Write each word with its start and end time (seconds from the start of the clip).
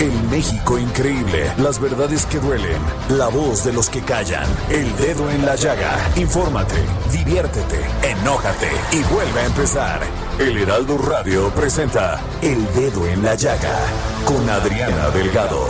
El 0.00 0.12
México 0.30 0.78
increíble, 0.78 1.52
las 1.58 1.80
verdades 1.80 2.24
que 2.24 2.38
duelen, 2.38 2.80
la 3.08 3.26
voz 3.26 3.64
de 3.64 3.72
los 3.72 3.90
que 3.90 4.00
callan, 4.00 4.46
el 4.70 4.96
dedo 4.96 5.28
en 5.28 5.44
la 5.44 5.56
llaga. 5.56 5.98
Infórmate, 6.14 6.76
diviértete, 7.10 7.80
enójate 8.04 8.68
y 8.92 9.02
vuelve 9.12 9.40
a 9.40 9.46
empezar. 9.46 10.00
El 10.38 10.56
Heraldo 10.56 10.98
Radio 10.98 11.50
presenta 11.50 12.20
El 12.42 12.64
Dedo 12.74 13.08
en 13.08 13.24
la 13.24 13.34
Llaga 13.34 13.76
con 14.24 14.48
Adriana 14.48 15.10
Delgado. 15.10 15.66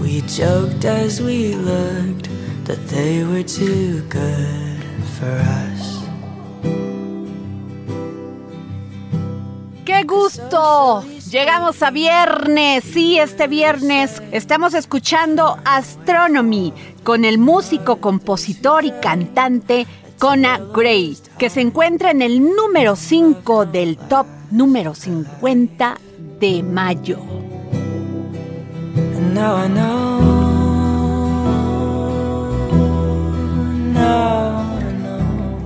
We 0.00 0.20
joked 0.22 0.84
as 0.84 1.20
we 1.20 1.54
looked 1.54 2.28
that 2.64 2.84
they 2.88 3.22
were 3.22 3.44
too 3.44 4.02
good 4.08 4.82
for 5.20 5.38
us. 5.38 6.02
¡Qué 9.84 10.02
gusto! 10.02 11.13
Llegamos 11.34 11.82
a 11.82 11.90
viernes, 11.90 12.84
sí, 12.84 13.18
este 13.18 13.48
viernes 13.48 14.22
estamos 14.30 14.72
escuchando 14.72 15.58
Astronomy 15.64 16.72
con 17.02 17.24
el 17.24 17.38
músico, 17.38 17.96
compositor 17.96 18.84
y 18.84 18.92
cantante 18.92 19.88
Kona 20.20 20.60
Gray, 20.72 21.18
que 21.36 21.50
se 21.50 21.60
encuentra 21.60 22.12
en 22.12 22.22
el 22.22 22.40
número 22.40 22.94
5 22.94 23.66
del 23.66 23.96
top 23.96 24.28
número 24.52 24.94
50 24.94 25.98
de 26.38 26.62
mayo. 26.62 27.18
And 29.16 29.34
now 29.34 29.56
I 29.56 29.74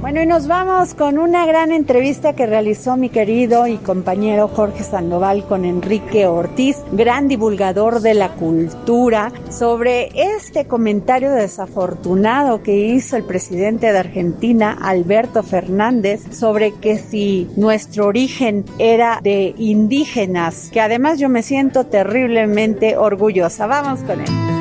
Bueno, 0.08 0.22
y 0.22 0.26
nos 0.26 0.46
vamos 0.46 0.94
con 0.94 1.18
una 1.18 1.44
gran 1.44 1.70
entrevista 1.70 2.32
que 2.32 2.46
realizó 2.46 2.96
mi 2.96 3.10
querido 3.10 3.66
y 3.66 3.76
compañero 3.76 4.48
Jorge 4.48 4.82
Sandoval 4.82 5.44
con 5.46 5.66
Enrique 5.66 6.26
Ortiz, 6.26 6.78
gran 6.92 7.28
divulgador 7.28 8.00
de 8.00 8.14
la 8.14 8.30
cultura, 8.30 9.30
sobre 9.50 10.08
este 10.14 10.64
comentario 10.64 11.30
desafortunado 11.32 12.62
que 12.62 12.74
hizo 12.74 13.18
el 13.18 13.24
presidente 13.24 13.92
de 13.92 13.98
Argentina, 13.98 14.78
Alberto 14.80 15.42
Fernández, 15.42 16.22
sobre 16.34 16.72
que 16.72 16.96
si 16.96 17.46
nuestro 17.56 18.06
origen 18.06 18.64
era 18.78 19.20
de 19.22 19.54
indígenas, 19.58 20.70
que 20.72 20.80
además 20.80 21.18
yo 21.18 21.28
me 21.28 21.42
siento 21.42 21.84
terriblemente 21.84 22.96
orgullosa. 22.96 23.66
Vamos 23.66 24.00
con 24.04 24.22
él. 24.22 24.57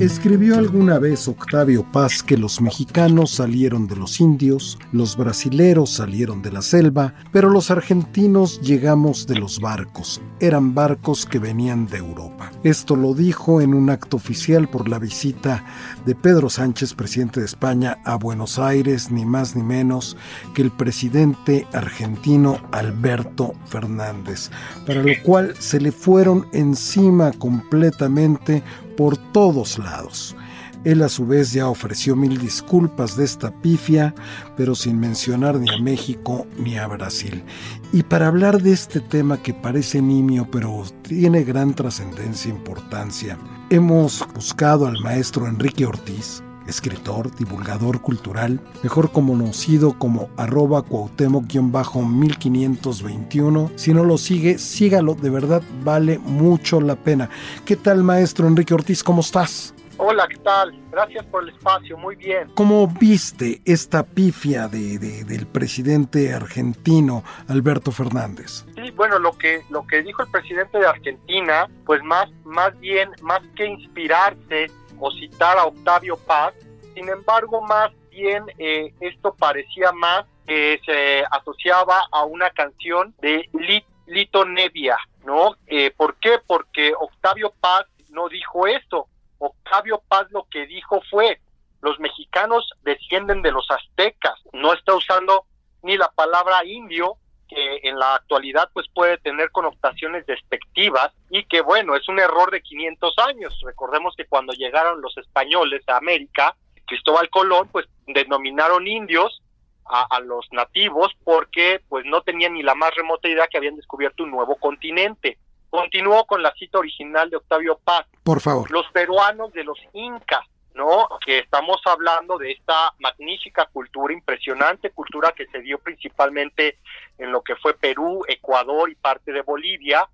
Escribió 0.00 0.56
alguna 0.56 1.00
vez 1.00 1.26
Octavio 1.26 1.84
Paz 1.90 2.22
que 2.22 2.38
los 2.38 2.60
mexicanos 2.60 3.32
salieron 3.32 3.88
de 3.88 3.96
los 3.96 4.20
indios, 4.20 4.78
los 4.92 5.16
brasileros 5.16 5.90
salieron 5.90 6.40
de 6.40 6.52
la 6.52 6.62
selva, 6.62 7.14
pero 7.32 7.50
los 7.50 7.72
argentinos 7.72 8.60
llegamos 8.60 9.26
de 9.26 9.40
los 9.40 9.58
barcos. 9.58 10.20
Eran 10.38 10.72
barcos 10.72 11.26
que 11.26 11.40
venían 11.40 11.88
de 11.88 11.98
Europa. 11.98 12.52
Esto 12.62 12.94
lo 12.94 13.12
dijo 13.12 13.60
en 13.60 13.74
un 13.74 13.90
acto 13.90 14.18
oficial 14.18 14.68
por 14.68 14.88
la 14.88 15.00
visita 15.00 15.64
de 16.06 16.14
Pedro 16.14 16.48
Sánchez, 16.48 16.94
presidente 16.94 17.40
de 17.40 17.46
España, 17.46 17.98
a 18.04 18.14
Buenos 18.14 18.60
Aires, 18.60 19.10
ni 19.10 19.26
más 19.26 19.56
ni 19.56 19.64
menos 19.64 20.16
que 20.54 20.62
el 20.62 20.70
presidente 20.70 21.66
argentino 21.72 22.60
Alberto 22.70 23.52
Fernández, 23.66 24.52
para 24.86 25.02
lo 25.02 25.12
cual 25.24 25.56
se 25.58 25.80
le 25.80 25.90
fueron 25.90 26.46
encima 26.52 27.32
completamente 27.32 28.62
por 28.98 29.16
todos 29.16 29.78
lados. 29.78 30.36
Él 30.82 31.02
a 31.02 31.08
su 31.08 31.24
vez 31.24 31.52
ya 31.52 31.68
ofreció 31.68 32.16
mil 32.16 32.36
disculpas 32.38 33.16
de 33.16 33.24
esta 33.24 33.52
pifia, 33.62 34.12
pero 34.56 34.74
sin 34.74 34.98
mencionar 34.98 35.56
ni 35.60 35.68
a 35.70 35.78
México 35.78 36.48
ni 36.58 36.76
a 36.76 36.88
Brasil. 36.88 37.44
Y 37.92 38.02
para 38.02 38.26
hablar 38.26 38.60
de 38.60 38.72
este 38.72 39.00
tema 39.00 39.40
que 39.40 39.54
parece 39.54 40.02
nimio, 40.02 40.48
pero 40.50 40.82
tiene 41.02 41.44
gran 41.44 41.74
trascendencia 41.74 42.50
e 42.50 42.56
importancia, 42.56 43.38
hemos 43.70 44.26
buscado 44.34 44.88
al 44.88 45.00
maestro 45.00 45.46
Enrique 45.46 45.86
Ortiz, 45.86 46.42
escritor, 46.68 47.34
divulgador 47.34 48.00
cultural, 48.00 48.60
mejor 48.82 49.10
conocido 49.10 49.98
como 49.98 50.28
arroba 50.36 50.84
cuauhtémoc-1521. 50.84 53.72
Si 53.76 53.94
no 53.94 54.04
lo 54.04 54.18
sigue, 54.18 54.58
sígalo, 54.58 55.14
de 55.14 55.30
verdad 55.30 55.62
vale 55.82 56.18
mucho 56.18 56.80
la 56.80 56.96
pena. 56.96 57.30
¿Qué 57.64 57.76
tal, 57.76 58.04
maestro 58.04 58.46
Enrique 58.46 58.74
Ortiz? 58.74 59.02
¿Cómo 59.02 59.20
estás? 59.20 59.74
Hola, 60.00 60.28
¿qué 60.28 60.36
tal? 60.36 60.80
Gracias 60.92 61.26
por 61.26 61.42
el 61.42 61.48
espacio, 61.48 61.98
muy 61.98 62.14
bien. 62.14 62.48
¿Cómo 62.54 62.86
viste 62.86 63.60
esta 63.64 64.04
pifia 64.04 64.68
de, 64.68 64.96
de- 65.00 65.24
del 65.24 65.44
presidente 65.48 66.32
argentino 66.32 67.24
Alberto 67.48 67.90
Fernández? 67.90 68.64
Sí, 68.76 68.92
bueno, 68.94 69.18
lo 69.18 69.32
que 69.36 69.60
lo 69.70 69.84
que 69.88 70.04
dijo 70.04 70.22
el 70.22 70.30
presidente 70.30 70.78
de 70.78 70.86
Argentina, 70.86 71.68
pues 71.84 72.00
más 72.04 72.28
más 72.44 72.78
bien 72.78 73.08
más 73.22 73.40
que 73.56 73.66
inspirarse 73.66 74.70
o 75.00 75.10
citar 75.12 75.58
a 75.58 75.66
Octavio 75.66 76.16
Paz, 76.16 76.54
sin 76.94 77.08
embargo, 77.08 77.60
más 77.62 77.92
bien 78.10 78.44
eh, 78.58 78.92
esto 79.00 79.34
parecía 79.34 79.92
más 79.92 80.24
que 80.46 80.80
se 80.84 81.24
asociaba 81.30 82.02
a 82.10 82.24
una 82.24 82.50
canción 82.50 83.14
de 83.20 83.48
Li- 83.52 83.84
Lito 84.06 84.44
Nevia, 84.44 84.96
¿no? 85.24 85.56
Eh, 85.66 85.90
¿Por 85.96 86.16
qué? 86.16 86.38
Porque 86.46 86.92
Octavio 86.98 87.52
Paz 87.60 87.84
no 88.10 88.28
dijo 88.28 88.66
eso. 88.66 89.06
Octavio 89.38 90.02
Paz 90.08 90.26
lo 90.30 90.44
que 90.50 90.66
dijo 90.66 91.00
fue, 91.10 91.40
los 91.82 92.00
mexicanos 92.00 92.68
descienden 92.82 93.42
de 93.42 93.52
los 93.52 93.70
aztecas, 93.70 94.34
no 94.52 94.72
está 94.72 94.94
usando 94.94 95.44
ni 95.82 95.96
la 95.96 96.10
palabra 96.10 96.64
indio, 96.64 97.18
que 97.48 97.80
en 97.82 97.98
la 97.98 98.14
actualidad 98.16 98.68
pues 98.72 98.86
puede 98.94 99.18
tener 99.18 99.50
connotaciones 99.50 100.26
despectivas 100.26 101.12
y 101.30 101.44
que 101.44 101.60
bueno, 101.62 101.96
es 101.96 102.08
un 102.08 102.18
error 102.18 102.50
de 102.50 102.60
500 102.62 103.14
años. 103.26 103.58
Recordemos 103.64 104.14
que 104.16 104.26
cuando 104.26 104.52
llegaron 104.52 105.00
los 105.00 105.16
españoles 105.16 105.82
a 105.88 105.96
América, 105.96 106.54
Cristóbal 106.86 107.28
Colón 107.30 107.68
pues 107.72 107.86
denominaron 108.06 108.86
indios 108.86 109.42
a, 109.84 110.06
a 110.10 110.20
los 110.20 110.46
nativos 110.52 111.12
porque 111.24 111.80
pues 111.88 112.04
no 112.06 112.20
tenían 112.22 112.54
ni 112.54 112.62
la 112.62 112.74
más 112.74 112.94
remota 112.94 113.28
idea 113.28 113.46
que 113.46 113.58
habían 113.58 113.76
descubierto 113.76 114.24
un 114.24 114.30
nuevo 114.30 114.56
continente. 114.56 115.38
Continuó 115.70 116.24
con 116.26 116.42
la 116.42 116.52
cita 116.54 116.78
original 116.78 117.28
de 117.28 117.36
Octavio 117.36 117.78
Paz 117.84 118.06
Por 118.22 118.40
favor. 118.40 118.70
los 118.70 118.86
peruanos 118.92 119.52
de 119.52 119.64
los 119.64 119.78
incas, 119.92 120.46
¿no? 120.74 121.08
Que 121.24 121.40
estamos 121.40 121.80
hablando 121.86 122.38
de 122.38 122.52
esta 122.52 122.92
magnífica 122.98 123.66
cultura, 123.66 124.14
impresionante 124.14 124.90
cultura 124.90 125.32
que 125.32 125.46
se 125.46 125.60
dio 125.60 125.78
principalmente 125.78 126.78
en 127.18 127.32
lo 127.32 127.42
que 127.42 127.56
fue 127.56 127.74
Perú, 127.74 128.22
Ecuador 128.28 128.90
y 128.90 128.94
parte 128.94 129.32
de 129.32 129.42
Bolivia, 129.42 130.08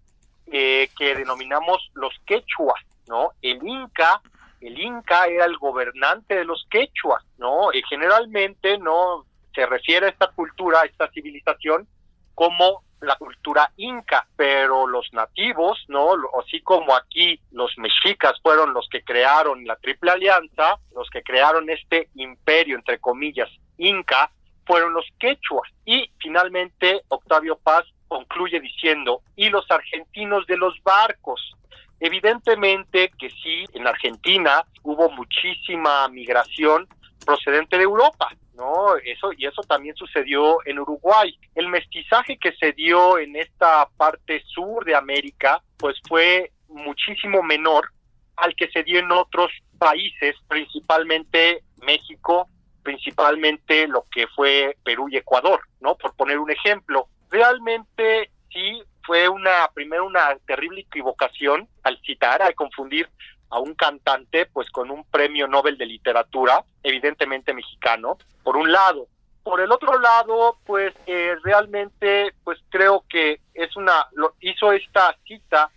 eh, 0.47 0.91
que 0.99 1.15
denominamos 1.15 1.91
los 1.95 2.12
quechuas, 2.27 2.83
¿no? 3.06 3.33
El 3.43 3.67
inca, 3.67 4.21
el 4.61 4.79
inca 4.81 5.27
era 5.27 5.45
el 5.45 5.56
gobernante 5.59 6.35
de 6.35 6.45
los 6.45 6.67
quechuas, 6.71 7.25
¿no? 7.39 7.73
Y 7.73 7.83
generalmente, 7.89 8.79
¿no? 8.79 9.25
Se 9.55 9.67
refiere 9.67 10.07
a 10.07 10.11
esta 10.11 10.29
cultura, 10.29 10.81
a 10.81 10.87
esta 10.87 11.09
civilización, 11.11 11.87
como 12.35 12.83
la 13.01 13.17
cultura 13.17 13.71
inca, 13.77 14.27
pero 14.37 14.87
los 14.87 15.13
nativos, 15.13 15.85
¿no? 15.89 16.15
Así 16.43 16.61
como 16.61 16.95
aquí 16.95 17.39
los 17.53 17.77
mexicas 17.79 18.33
fueron 18.43 18.73
los 18.73 18.89
que 18.89 19.05
crearon 19.05 19.65
la 19.65 19.77
Triple 19.77 20.11
Alianza, 20.11 20.79
los 20.95 21.09
que 21.11 21.23
crearon 21.23 21.69
este 21.71 22.09
imperio, 22.15 22.77
entre 22.77 22.99
comillas, 22.99 23.51
inca, 23.79 24.31
fueron 24.67 24.95
los 24.95 25.07
quechuas. 25.19 25.71
Y 25.85 26.11
finalmente 26.19 27.03
Octavio 27.09 27.59
Paz 27.59 27.85
concluye 28.09 28.61
diciendo, 28.61 29.23
y 29.37 29.51
los 29.51 29.71
argentinos 29.71 30.47
de 30.47 30.57
los 30.57 30.75
barcos. 30.83 31.55
Evidentemente 32.01 33.11
que 33.19 33.31
sí, 33.31 33.65
en 33.73 33.87
Argentina 33.87 34.65
hubo 34.83 35.11
muchísima 35.11 36.09
migración 36.09 36.87
procedente 37.25 37.77
de 37.77 37.85
Europa, 37.85 38.31
¿no? 38.55 38.97
Eso 38.97 39.33
y 39.37 39.47
eso 39.47 39.62
también 39.62 39.97
sucedió 39.97 40.59
en 40.65 40.79
Uruguay. 40.79 41.39
El 41.55 41.69
mestizaje 41.69 42.39
que 42.39 42.53
se 42.53 42.73
dio 42.73 43.19
en 43.19 43.37
esta 43.37 43.89
parte 43.97 44.43
sur 44.47 44.85
de 44.85 44.95
América, 44.95 45.62
pues 45.79 45.97
fue 46.09 46.53
muchísimo 46.69 47.43
menor 47.43 47.91
al 48.37 48.55
que 48.56 48.69
se 48.71 48.83
dio 48.83 48.99
en 48.99 49.12
otros 49.12 49.51
países, 49.79 50.35
principalmente 50.49 51.62
México, 51.83 52.49
principalmente 52.83 53.87
lo 53.87 54.05
que 54.11 54.27
fue 54.29 54.77
Perú 54.85 55.09
y 55.11 55.17
Ecuador, 55.17 55.61
¿no? 55.81 55.97
Por 55.97 56.15
poner 56.17 56.39
un 56.39 56.50
ejemplo. 56.50 57.09
Realmente 57.31 58.31
sí 58.53 58.83
fue 59.05 59.29
una 59.29 59.69
primero 59.75 60.07
una 60.07 60.37
terrible 60.47 60.81
equivocación 60.81 61.69
al 61.83 61.99
citar, 62.03 62.43
al 62.43 62.55
confundir 62.55 63.09
a 63.50 63.58
un 63.58 63.75
cantante 63.75 64.46
pues 64.46 64.70
con 64.70 64.91
un 64.91 65.05
premio 65.05 65.46
Nobel 65.46 65.79
de 65.79 65.87
literatura, 65.87 66.64
evidentemente 66.82 67.55
mexicano, 67.55 68.19
por 68.43 68.56
un 68.56 68.70
lado. 68.70 69.06
Por 69.43 69.61
el 69.61 69.70
otro 69.70 69.99
lado, 69.99 70.58
pues 70.64 70.94
eh, 71.06 71.37
realmente 71.43 72.35
pues 72.44 72.58
creo 72.70 73.05
que 73.08 73.41
es 73.52 73.76
una 73.76 74.08
lo, 74.12 74.35
hizo 74.41 74.73
esta 74.73 75.17
cita 75.26 75.70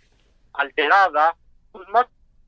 alterada 0.54 1.36
pues 1.70 1.88
más 1.90 2.06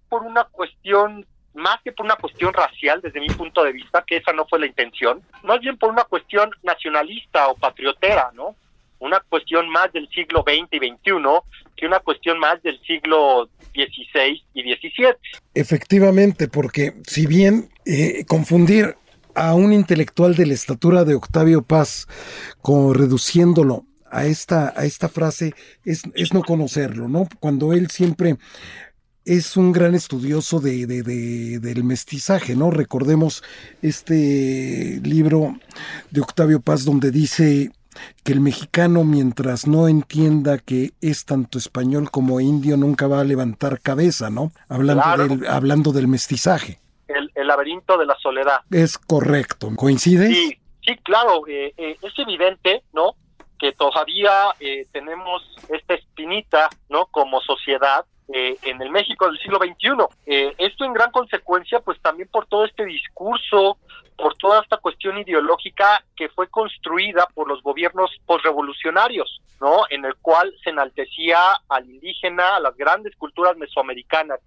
por 0.08 0.22
una 0.22 0.44
cuestión 0.44 1.26
más 1.55 1.81
que 1.82 1.93
por 1.93 2.06
una 2.06 2.16
cuestión 2.16 2.52
racial 2.52 3.00
desde 3.00 3.20
mi 3.20 3.28
punto 3.28 3.64
de 3.64 3.73
vista, 3.73 4.05
que 4.06 4.16
esa 4.16 4.32
no 4.32 4.46
fue 4.46 4.61
la 4.61 4.66
intención, 4.66 5.23
más 5.43 5.61
bien 5.61 5.76
por 5.76 5.90
una 5.90 6.05
cuestión 6.05 6.50
nacionalista 6.62 7.49
o 7.49 7.56
patriotera, 7.56 8.31
¿no? 8.34 8.55
Una 9.00 9.20
cuestión 9.29 9.69
más 9.69 9.93
del 9.93 10.08
siglo 10.11 10.44
XX 10.47 10.73
y 10.73 10.79
XXI 10.79 11.12
que 11.76 11.87
una 11.87 12.00
cuestión 12.00 12.38
más 12.38 12.62
del 12.62 12.81
siglo 12.82 13.49
XVI 13.75 14.43
y 14.55 14.62
XVII. 14.62 15.17
Efectivamente, 15.55 16.49
porque 16.49 16.94
si 17.06 17.26
bien 17.26 17.70
eh, 17.87 18.25
confundir 18.26 18.97
a 19.35 19.55
un 19.55 19.73
intelectual 19.73 20.35
de 20.35 20.47
la 20.47 20.55
estatura 20.55 21.05
de 21.05 21.14
Octavio 21.14 21.62
Paz, 21.62 22.06
como 22.61 22.93
reduciéndolo 22.93 23.85
a 24.11 24.26
esta, 24.26 24.75
a 24.76 24.85
esta 24.85 25.08
frase, 25.08 25.55
es, 25.85 26.02
es 26.14 26.35
no 26.35 26.43
conocerlo, 26.43 27.08
¿no? 27.08 27.29
Cuando 27.38 27.73
él 27.73 27.91
siempre 27.91 28.37
es 29.25 29.56
un 29.56 29.73
gran 29.73 29.94
estudioso 29.94 30.61
de, 30.61 30.87
del 30.87 31.85
mestizaje, 31.85 32.56
¿no? 32.56 32.70
Recordemos 32.70 33.43
este 33.82 35.00
libro 35.02 35.58
de 36.11 36.20
Octavio 36.20 36.61
Paz 36.61 36.85
donde 36.85 37.11
dice 37.11 37.70
que 38.25 38.32
el 38.32 38.40
mexicano 38.40 39.04
mientras 39.04 39.66
no 39.66 39.88
entienda 39.88 40.58
que 40.58 40.92
es 41.00 41.25
tanto 41.25 41.58
español 41.58 42.10
como 42.10 42.40
indio 42.40 42.76
nunca 42.76 43.06
va 43.06 43.20
a 43.20 43.25
levantar 43.25 43.81
cabeza, 43.81 44.31
¿no? 44.31 44.52
Hablando, 44.69 45.28
del, 45.28 45.46
hablando 45.46 45.92
del 45.92 46.08
mestizaje. 46.08 46.78
El, 47.08 47.31
laberinto 47.46 47.98
de 47.98 48.06
la 48.06 48.16
soledad. 48.22 48.60
Es 48.70 48.96
correcto, 48.96 49.70
¿coincide? 49.75 50.28
Sí, 50.28 50.60
sí, 50.84 50.96
claro, 51.02 51.42
eh, 51.48 51.75
eh, 51.76 51.96
es 52.00 52.19
evidente, 52.19 52.84
¿no? 52.92 53.16
Que 53.58 53.72
todavía 53.72 54.31
eh, 54.60 54.87
tenemos 54.92 55.42
esta 55.69 55.94
espinita, 55.94 56.69
¿no? 56.88 57.06
Como 57.06 57.40
sociedad 57.40 58.04
eh, 58.32 58.56
en 58.62 58.81
el 58.81 58.91
México 58.91 59.27
del 59.27 59.38
siglo 59.38 59.59
XXI. 59.59 60.06
Eh, 60.27 60.55
esto 60.59 60.85
en 60.85 60.93
gran 60.93 61.11
consecuencia, 61.11 61.81
pues 61.81 62.00
también 62.00 62.29
por 62.29 62.47
todo 62.47 62.65
este 62.65 62.85
discurso, 62.85 63.79
por 64.17 64.37
toda 64.37 64.62
esta 64.62 64.77
cuestión 64.77 65.19
ideológica 65.19 66.05
que 66.15 66.29
fue 66.29 66.49
construida 66.49 67.27
por 67.35 67.49
los 67.49 67.62
gobiernos 67.62 68.11
postrevolucionarios, 68.27 69.41
¿no? 69.61 69.85
En 69.91 70.05
el 70.05 70.15
cual 70.17 70.55
se 70.62 70.71
enaltecía 70.71 71.38
al 71.69 71.91
indígena, 71.91 72.56
a 72.56 72.61
las 72.61 72.77
grandes 72.77 73.17
culturas 73.17 73.56
mesoamericanas, 73.56 74.38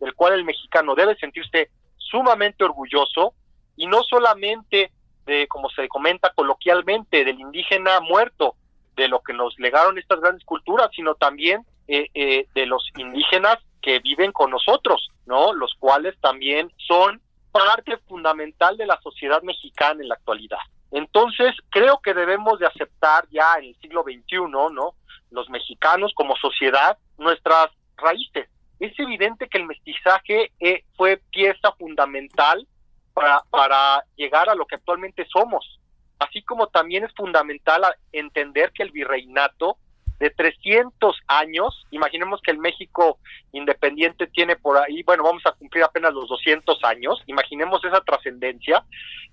del 0.00 0.14
cual 0.14 0.34
el 0.34 0.44
mexicano 0.44 0.94
debe 0.94 1.16
sentirse 1.16 1.70
sumamente 1.96 2.64
orgulloso 2.64 3.34
y 3.76 3.86
no 3.86 4.02
solamente 4.02 4.90
de, 5.24 5.46
como 5.48 5.70
se 5.70 5.88
comenta 5.88 6.32
coloquialmente, 6.34 7.24
del 7.24 7.40
indígena 7.40 8.00
muerto, 8.00 8.56
de 8.96 9.08
lo 9.08 9.20
que 9.20 9.32
nos 9.32 9.58
legaron 9.58 9.96
estas 9.96 10.20
grandes 10.20 10.44
culturas, 10.44 10.90
sino 10.94 11.14
también 11.14 11.64
eh, 11.92 12.08
eh, 12.14 12.46
de 12.54 12.66
los 12.66 12.88
indígenas 12.96 13.58
que 13.82 13.98
viven 13.98 14.30
con 14.30 14.52
nosotros, 14.52 15.08
¿no? 15.26 15.52
Los 15.52 15.74
cuales 15.74 16.14
también 16.20 16.70
son 16.76 17.20
parte 17.50 17.96
fundamental 18.06 18.76
de 18.76 18.86
la 18.86 19.00
sociedad 19.02 19.42
mexicana 19.42 20.00
en 20.00 20.06
la 20.06 20.14
actualidad. 20.14 20.60
Entonces, 20.92 21.52
creo 21.68 21.98
que 21.98 22.14
debemos 22.14 22.60
de 22.60 22.66
aceptar 22.66 23.26
ya 23.32 23.56
en 23.58 23.64
el 23.64 23.76
siglo 23.80 24.04
XXI, 24.04 24.36
¿no? 24.48 24.94
Los 25.32 25.50
mexicanos 25.50 26.12
como 26.14 26.36
sociedad, 26.36 26.96
nuestras 27.18 27.70
raíces. 27.96 28.48
Es 28.78 28.96
evidente 28.96 29.48
que 29.48 29.58
el 29.58 29.66
mestizaje 29.66 30.52
eh, 30.60 30.84
fue 30.96 31.20
pieza 31.32 31.72
fundamental 31.72 32.68
para, 33.14 33.42
para 33.50 34.04
llegar 34.14 34.48
a 34.48 34.54
lo 34.54 34.64
que 34.64 34.76
actualmente 34.76 35.26
somos. 35.26 35.80
Así 36.20 36.40
como 36.42 36.68
también 36.68 37.02
es 37.02 37.12
fundamental 37.16 37.82
entender 38.12 38.70
que 38.70 38.84
el 38.84 38.92
virreinato 38.92 39.76
de 40.20 40.28
300 40.28 41.18
años, 41.26 41.86
imaginemos 41.90 42.40
que 42.42 42.50
el 42.50 42.58
México 42.58 43.18
independiente 43.52 44.26
tiene 44.26 44.54
por 44.54 44.76
ahí, 44.76 45.02
bueno, 45.02 45.24
vamos 45.24 45.42
a 45.46 45.52
cumplir 45.52 45.82
apenas 45.82 46.12
los 46.12 46.28
200 46.28 46.84
años, 46.84 47.22
imaginemos 47.26 47.82
esa 47.82 48.02
trascendencia, 48.02 48.84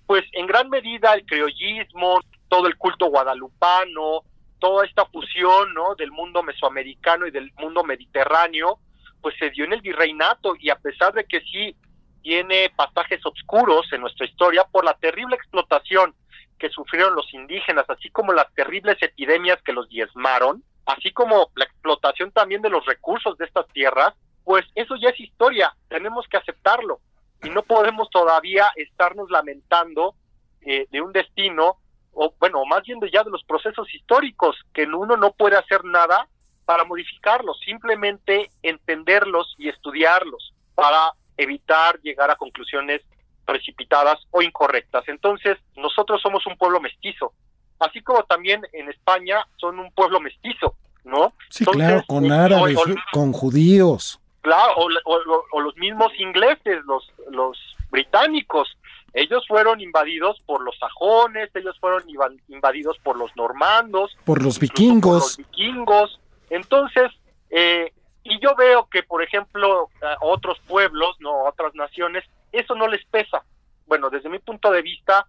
pues 0.06 0.24
en 0.31 0.48
gran 0.48 0.69
medida 0.69 1.13
el 1.13 1.25
criollismo, 1.25 2.22
todo 2.48 2.68
el 2.68 2.78
culto 2.78 3.07
guadalupano, 3.07 4.22
toda 4.60 4.86
esta 4.86 5.06
fusión, 5.07 5.74
¿no? 5.74 5.94
del 5.95 6.12
mundo 6.12 6.42
mesoamericano 6.42 7.28
y 7.28 7.31
del 7.31 7.51
mundo 7.57 7.84
mediterráneo, 7.84 8.80
pues 9.22 9.36
se 9.38 9.50
dio 9.50 9.66
en 9.66 9.74
el 9.74 9.81
virreinato 9.81 10.56
y 10.57 10.69
a 10.69 10.78
pesar 10.78 11.13
de 11.13 11.25
que 11.25 11.42
sí 11.42 11.75
tiene 12.22 12.72
pasajes 12.75 13.19
oscuros 13.25 13.92
en 13.92 14.01
nuestra 14.01 14.25
historia 14.25 14.63
por 14.72 14.86
la 14.86 14.94
terrible 14.94 15.36
explotación 15.36 16.16
que 16.57 16.69
sufrieron 16.69 17.13
los 17.13 17.31
indígenas, 17.34 17.86
así 17.89 18.10
como 18.10 18.31
las 18.34 18.51
terribles 18.54 18.98
epidemias 19.01 19.62
que 19.63 19.74
los 19.74 19.88
diezmaron, 19.89 20.63
así 20.88 21.12
como 21.12 21.51
la 21.56 21.66
explotación 21.66 22.31
también 22.31 22.62
de 22.62 22.69
los 22.69 22.86
recursos 22.86 23.38
de 23.38 23.45
estas 23.45 23.68
tierras, 23.68 24.13
pues 24.44 24.66
eso 24.74 24.95
ya 24.95 25.10
es 25.10 25.19
historia, 25.19 25.75
tenemos 25.89 26.25
que 26.28 26.38
aceptarlo 26.38 27.01
y 27.44 27.50
no 27.50 27.62
podemos 27.62 28.10
todavía 28.10 28.72
estarnos 28.75 29.30
lamentando 29.30 30.16
eh, 30.62 30.88
de 30.89 31.01
un 31.01 31.12
destino, 31.12 31.75
o 32.13 32.34
bueno, 32.39 32.66
más 32.66 32.84
bien 32.84 33.00
de 33.00 33.12
ya 33.12 33.24
de 33.24 33.30
los 33.30 33.44
procesos 33.44 33.94
históricos, 33.94 34.56
que 34.74 34.84
uno 34.84 35.18
no 35.18 35.34
puede 35.34 35.57
hacer 35.57 35.84
nada 35.84 36.28
para 36.66 36.86
modificarlos, 36.86 37.60
simplemente 37.60 38.50
entenderlos 38.63 39.56
y 39.57 39.69
estudiarlos 39.69 40.53
para 40.74 41.12
evitar 41.36 42.00
llegar 42.01 42.32
a 42.32 42.36
conclusiones 42.36 43.01
precipitadas 43.46 44.20
o 44.32 44.41
incorrectas. 44.41 45.08
Entonces, 45.08 45.58
nosotros 45.75 46.22
somos 46.22 46.46
un 46.48 46.58
pueblo 46.58 46.79
mestizo, 46.79 47.34
así 47.79 48.01
como 48.01 48.24
también 48.24 48.62
en 48.74 48.89
España 48.89 49.46
son 49.57 49.79
un 49.79 49.91
pueblo 49.91 50.19
mestizo, 50.19 50.75
¿no? 51.03 51.34
Sí, 51.50 51.65
claro, 51.65 52.03
con 52.07 52.31
árabes, 52.31 52.77
con 53.12 53.31
judíos. 53.31 54.19
Claro, 54.41 54.74
o, 55.05 55.60
los 55.60 55.75
mismos 55.77 56.12
ingleses, 56.19 56.84
los, 56.86 57.12
los 57.31 57.57
británicos, 57.91 58.77
ellos 59.13 59.43
fueron 59.48 59.81
invadidos 59.81 60.38
por 60.46 60.62
los 60.63 60.77
sajones, 60.77 61.50
ellos 61.55 61.75
fueron 61.79 62.03
invadidos 62.48 62.98
por 63.00 63.17
los 63.17 63.36
normandos, 63.36 64.15
por 64.25 64.43
los 64.43 64.60
vikingos. 64.60 65.01
Por 65.01 65.22
los 65.22 65.38
vikingos. 65.38 66.19
Entonces, 66.50 67.12
eh, 67.50 67.91
y 68.24 68.39
yo 68.39 68.55
veo 68.55 68.88
que, 68.89 69.03
por 69.03 69.24
ejemplo, 69.24 69.89
otros 70.22 70.60
pueblos, 70.67 71.15
no 71.19 71.46
otras 71.46 71.74
naciones, 71.75 72.24
eso 72.51 72.75
no 72.75 72.88
les 72.88 73.03
pesa. 73.05 73.43
Bueno, 73.86 74.10
desde 74.10 74.29
mi 74.29 74.39
punto 74.39 74.69
de 74.72 74.81
vista, 74.81 75.25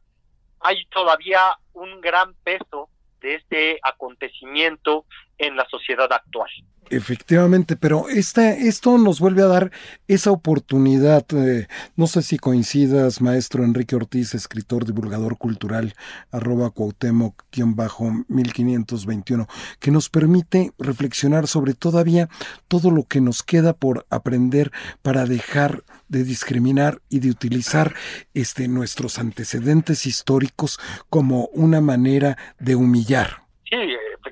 hay 0.61 0.85
todavía 0.87 1.41
un 1.79 2.01
gran 2.01 2.35
peso 2.45 2.89
de 3.21 3.35
este 3.37 3.79
acontecimiento 3.83 5.07
en 5.39 5.57
la 5.57 5.67
sociedad 5.71 6.13
actual. 6.13 6.51
Efectivamente, 6.91 7.77
pero 7.77 8.09
este, 8.09 8.67
esto 8.67 8.97
nos 8.97 9.21
vuelve 9.21 9.43
a 9.43 9.47
dar 9.47 9.71
esa 10.07 10.31
oportunidad, 10.31 11.23
eh, 11.35 11.69
no 11.97 12.07
sé 12.07 12.23
si 12.23 12.39
coincidas, 12.39 13.21
maestro 13.21 13.63
Enrique 13.63 13.95
Ortiz, 13.95 14.35
escritor, 14.35 14.87
divulgador 14.87 15.37
cultural, 15.37 15.93
arroba 16.31 16.71
Cuauhtémoc-1521, 16.71 19.47
que 19.81 19.91
nos 19.91 20.09
permite 20.09 20.73
reflexionar 20.79 21.47
sobre 21.47 21.75
todavía 21.75 22.31
todo 22.69 22.91
lo 22.91 23.05
que 23.05 23.21
nos 23.21 23.43
queda 23.43 23.75
por 23.75 24.07
aprender 24.09 24.73
para 25.03 25.27
dejar 25.27 25.85
de 26.09 26.25
discriminar 26.25 27.03
y 27.11 27.21
de 27.21 27.29
utilizar 27.29 27.93
este, 28.33 28.67
nuestros 28.67 29.19
antecedentes 29.19 30.07
históricos 30.07 30.81
como 31.11 31.51
una 31.53 31.83
manera 31.83 32.39
de 32.59 32.77
humillar. 32.77 33.43
Sí, 33.69 33.77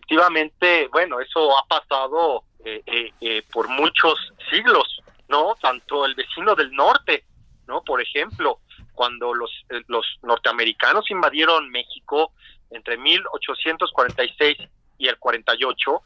efectivamente, 0.07 0.89
bueno, 0.93 1.21
eso 1.21 1.59
ha 1.59 1.67
pasado 1.67 2.45
eh, 2.65 2.81
eh, 2.87 3.13
eh, 3.21 3.43
por 3.53 3.69
muchos 3.69 4.15
siglos, 4.51 5.01
¿no? 5.29 5.57
Tanto 5.61 6.07
el 6.07 6.15
vecino 6.15 6.55
del 6.55 6.71
norte, 6.73 7.25
¿no? 7.67 7.83
Por 7.83 8.01
ejemplo, 8.01 8.61
cuando 8.95 9.35
los, 9.35 9.51
los 9.89 10.07
norteamericanos 10.23 11.11
invadieron 11.11 11.71
México 11.71 12.33
entre 12.71 12.97
1846 12.97 14.57
y 14.99 15.09
el 15.09 15.19
48, 15.19 16.03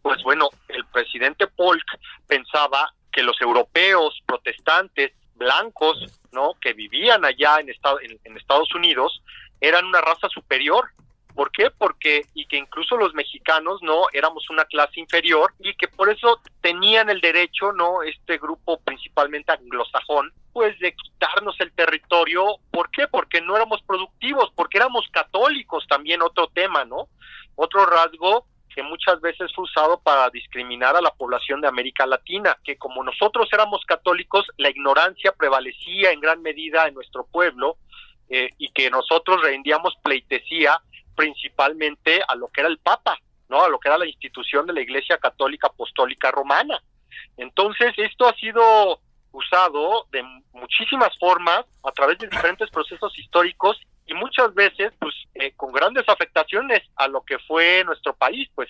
pues 0.00 0.22
bueno, 0.22 0.48
el 0.68 0.86
presidente 0.86 1.46
Polk 1.46 1.84
pensaba 2.26 2.92
que 3.12 3.22
los 3.22 3.38
europeos 3.40 4.18
protestantes 4.26 5.12
blancos, 5.34 5.98
¿no? 6.32 6.54
Que 6.58 6.72
vivían 6.72 7.24
allá 7.26 7.58
en, 7.60 7.68
en 8.24 8.36
Estados 8.36 8.74
Unidos 8.74 9.22
eran 9.60 9.84
una 9.84 10.00
raza 10.00 10.28
superior 10.30 10.88
¿Por 11.34 11.50
qué? 11.50 11.70
Porque, 11.70 12.26
y 12.34 12.46
que 12.46 12.56
incluso 12.56 12.96
los 12.96 13.14
mexicanos, 13.14 13.82
¿no? 13.82 14.04
Éramos 14.12 14.48
una 14.50 14.64
clase 14.64 15.00
inferior 15.00 15.52
y 15.58 15.74
que 15.74 15.88
por 15.88 16.10
eso 16.10 16.40
tenían 16.60 17.10
el 17.10 17.20
derecho, 17.20 17.72
¿no? 17.72 18.02
Este 18.02 18.38
grupo 18.38 18.80
principalmente 18.80 19.52
anglosajón, 19.52 20.32
pues 20.52 20.78
de 20.78 20.94
quitarnos 20.94 21.58
el 21.60 21.72
territorio. 21.72 22.56
¿Por 22.70 22.90
qué? 22.90 23.08
Porque 23.08 23.40
no 23.40 23.56
éramos 23.56 23.82
productivos, 23.82 24.52
porque 24.54 24.78
éramos 24.78 25.08
católicos 25.10 25.86
también, 25.88 26.22
otro 26.22 26.48
tema, 26.48 26.84
¿no? 26.84 27.08
Otro 27.56 27.86
rasgo 27.86 28.46
que 28.74 28.82
muchas 28.82 29.20
veces 29.20 29.52
fue 29.54 29.64
usado 29.64 30.00
para 30.00 30.30
discriminar 30.30 30.96
a 30.96 31.02
la 31.02 31.10
población 31.10 31.60
de 31.60 31.68
América 31.68 32.06
Latina, 32.06 32.56
que 32.64 32.76
como 32.76 33.04
nosotros 33.04 33.48
éramos 33.52 33.84
católicos, 33.84 34.46
la 34.56 34.70
ignorancia 34.70 35.32
prevalecía 35.32 36.10
en 36.10 36.20
gran 36.20 36.42
medida 36.42 36.88
en 36.88 36.94
nuestro 36.94 37.26
pueblo 37.26 37.76
eh, 38.28 38.48
y 38.58 38.70
que 38.70 38.90
nosotros 38.90 39.42
rendíamos 39.42 39.94
pleitesía 40.02 40.80
principalmente 41.14 42.22
a 42.26 42.34
lo 42.34 42.48
que 42.48 42.60
era 42.60 42.70
el 42.70 42.78
Papa, 42.78 43.18
¿no? 43.48 43.62
A 43.62 43.68
lo 43.68 43.78
que 43.78 43.88
era 43.88 43.98
la 43.98 44.06
institución 44.06 44.66
de 44.66 44.72
la 44.72 44.80
Iglesia 44.80 45.18
Católica 45.18 45.68
Apostólica 45.68 46.30
Romana. 46.30 46.82
Entonces, 47.36 47.92
esto 47.96 48.28
ha 48.28 48.34
sido 48.34 49.00
usado 49.32 50.06
de 50.10 50.22
muchísimas 50.52 51.16
formas 51.18 51.64
a 51.82 51.92
través 51.92 52.18
de 52.18 52.28
diferentes 52.28 52.70
procesos 52.70 53.18
históricos 53.18 53.80
y 54.06 54.14
muchas 54.14 54.54
veces 54.54 54.92
pues 54.98 55.14
eh, 55.34 55.52
con 55.56 55.72
grandes 55.72 56.06
afectaciones 56.08 56.80
a 56.96 57.08
lo 57.08 57.22
que 57.22 57.38
fue 57.38 57.82
nuestro 57.84 58.14
país 58.14 58.48
pues 58.54 58.68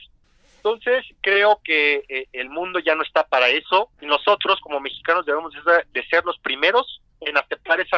entonces 0.57 1.05
creo 1.21 1.61
que 1.65 2.05
eh, 2.09 2.29
el 2.33 2.49
mundo 2.49 2.79
ya 2.79 2.95
no 2.95 3.03
está 3.03 3.27
para 3.27 3.49
eso 3.49 3.91
y 4.01 4.07
nosotros 4.07 4.61
como 4.61 4.79
mexicanos 4.79 5.27
debemos 5.27 5.53
de 5.93 6.07
ser 6.07 6.25
los 6.25 6.39
primeros 6.39 7.01
en 7.21 7.37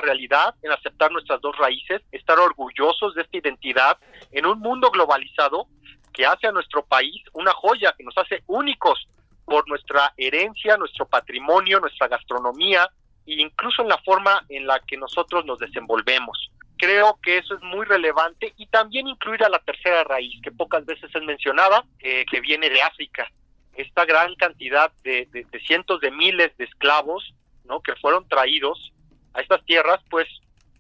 realidad, 0.01 0.55
en 0.63 0.73
aceptar 0.73 1.11
nuestras 1.13 1.41
dos 1.41 1.57
raíces, 1.57 2.03
estar 2.13 2.39
orgullosos 2.39 3.15
de 3.15 3.23
esta 3.23 3.37
identidad 3.37 3.99
en 4.33 4.47
un 4.47 4.59
mundo 4.61 4.91
globalizado 4.91 5.67
que 6.13 6.25
hace 6.25 6.47
a 6.47 6.53
nuestro 6.53 6.85
país 6.85 7.23
una 7.33 7.53
joya, 7.53 7.95
que 7.97 8.05
nos 8.05 8.17
hace 8.17 8.43
únicos 8.47 9.09
por 9.45 9.69
nuestra 9.69 10.15
herencia, 10.17 10.77
nuestro 10.77 11.07
patrimonio, 11.07 11.81
nuestra 11.81 12.09
gastronomía 12.09 12.89
e 13.27 13.35
incluso 13.41 13.83
en 13.83 13.89
la 13.89 13.99
forma 13.99 14.45
en 14.49 14.67
la 14.67 14.81
que 14.81 14.97
nosotros 14.97 15.45
nos 15.45 15.59
desenvolvemos. 15.59 16.51
Creo 16.77 17.19
que 17.23 17.39
eso 17.39 17.55
es 17.55 17.63
muy 17.63 17.85
relevante 17.85 18.53
y 18.57 18.67
también 18.67 19.07
incluir 19.09 19.45
a 19.45 19.49
la 19.49 19.59
tercera 19.59 20.05
raíz, 20.05 20.41
que 20.43 20.51
pocas 20.51 20.85
veces 20.85 21.11
es 21.15 21.23
mencionada, 21.23 21.85
eh, 22.01 22.25
que 22.31 22.41
viene 22.41 22.69
de 22.71 22.83
África. 22.83 23.31
Esta 23.75 24.05
gran 24.05 24.35
cantidad 24.37 24.93
de, 25.03 25.29
de 25.33 25.61
cientos 25.61 26.01
de 26.01 26.11
miles 26.11 26.57
de 26.57 26.65
esclavos 26.65 27.35
¿no? 27.65 27.81
que 27.81 27.95
fueron 27.97 28.29
traídos 28.29 28.93
a 29.35 29.41
estas 29.41 29.65
tierras, 29.65 30.01
pues 30.11 30.27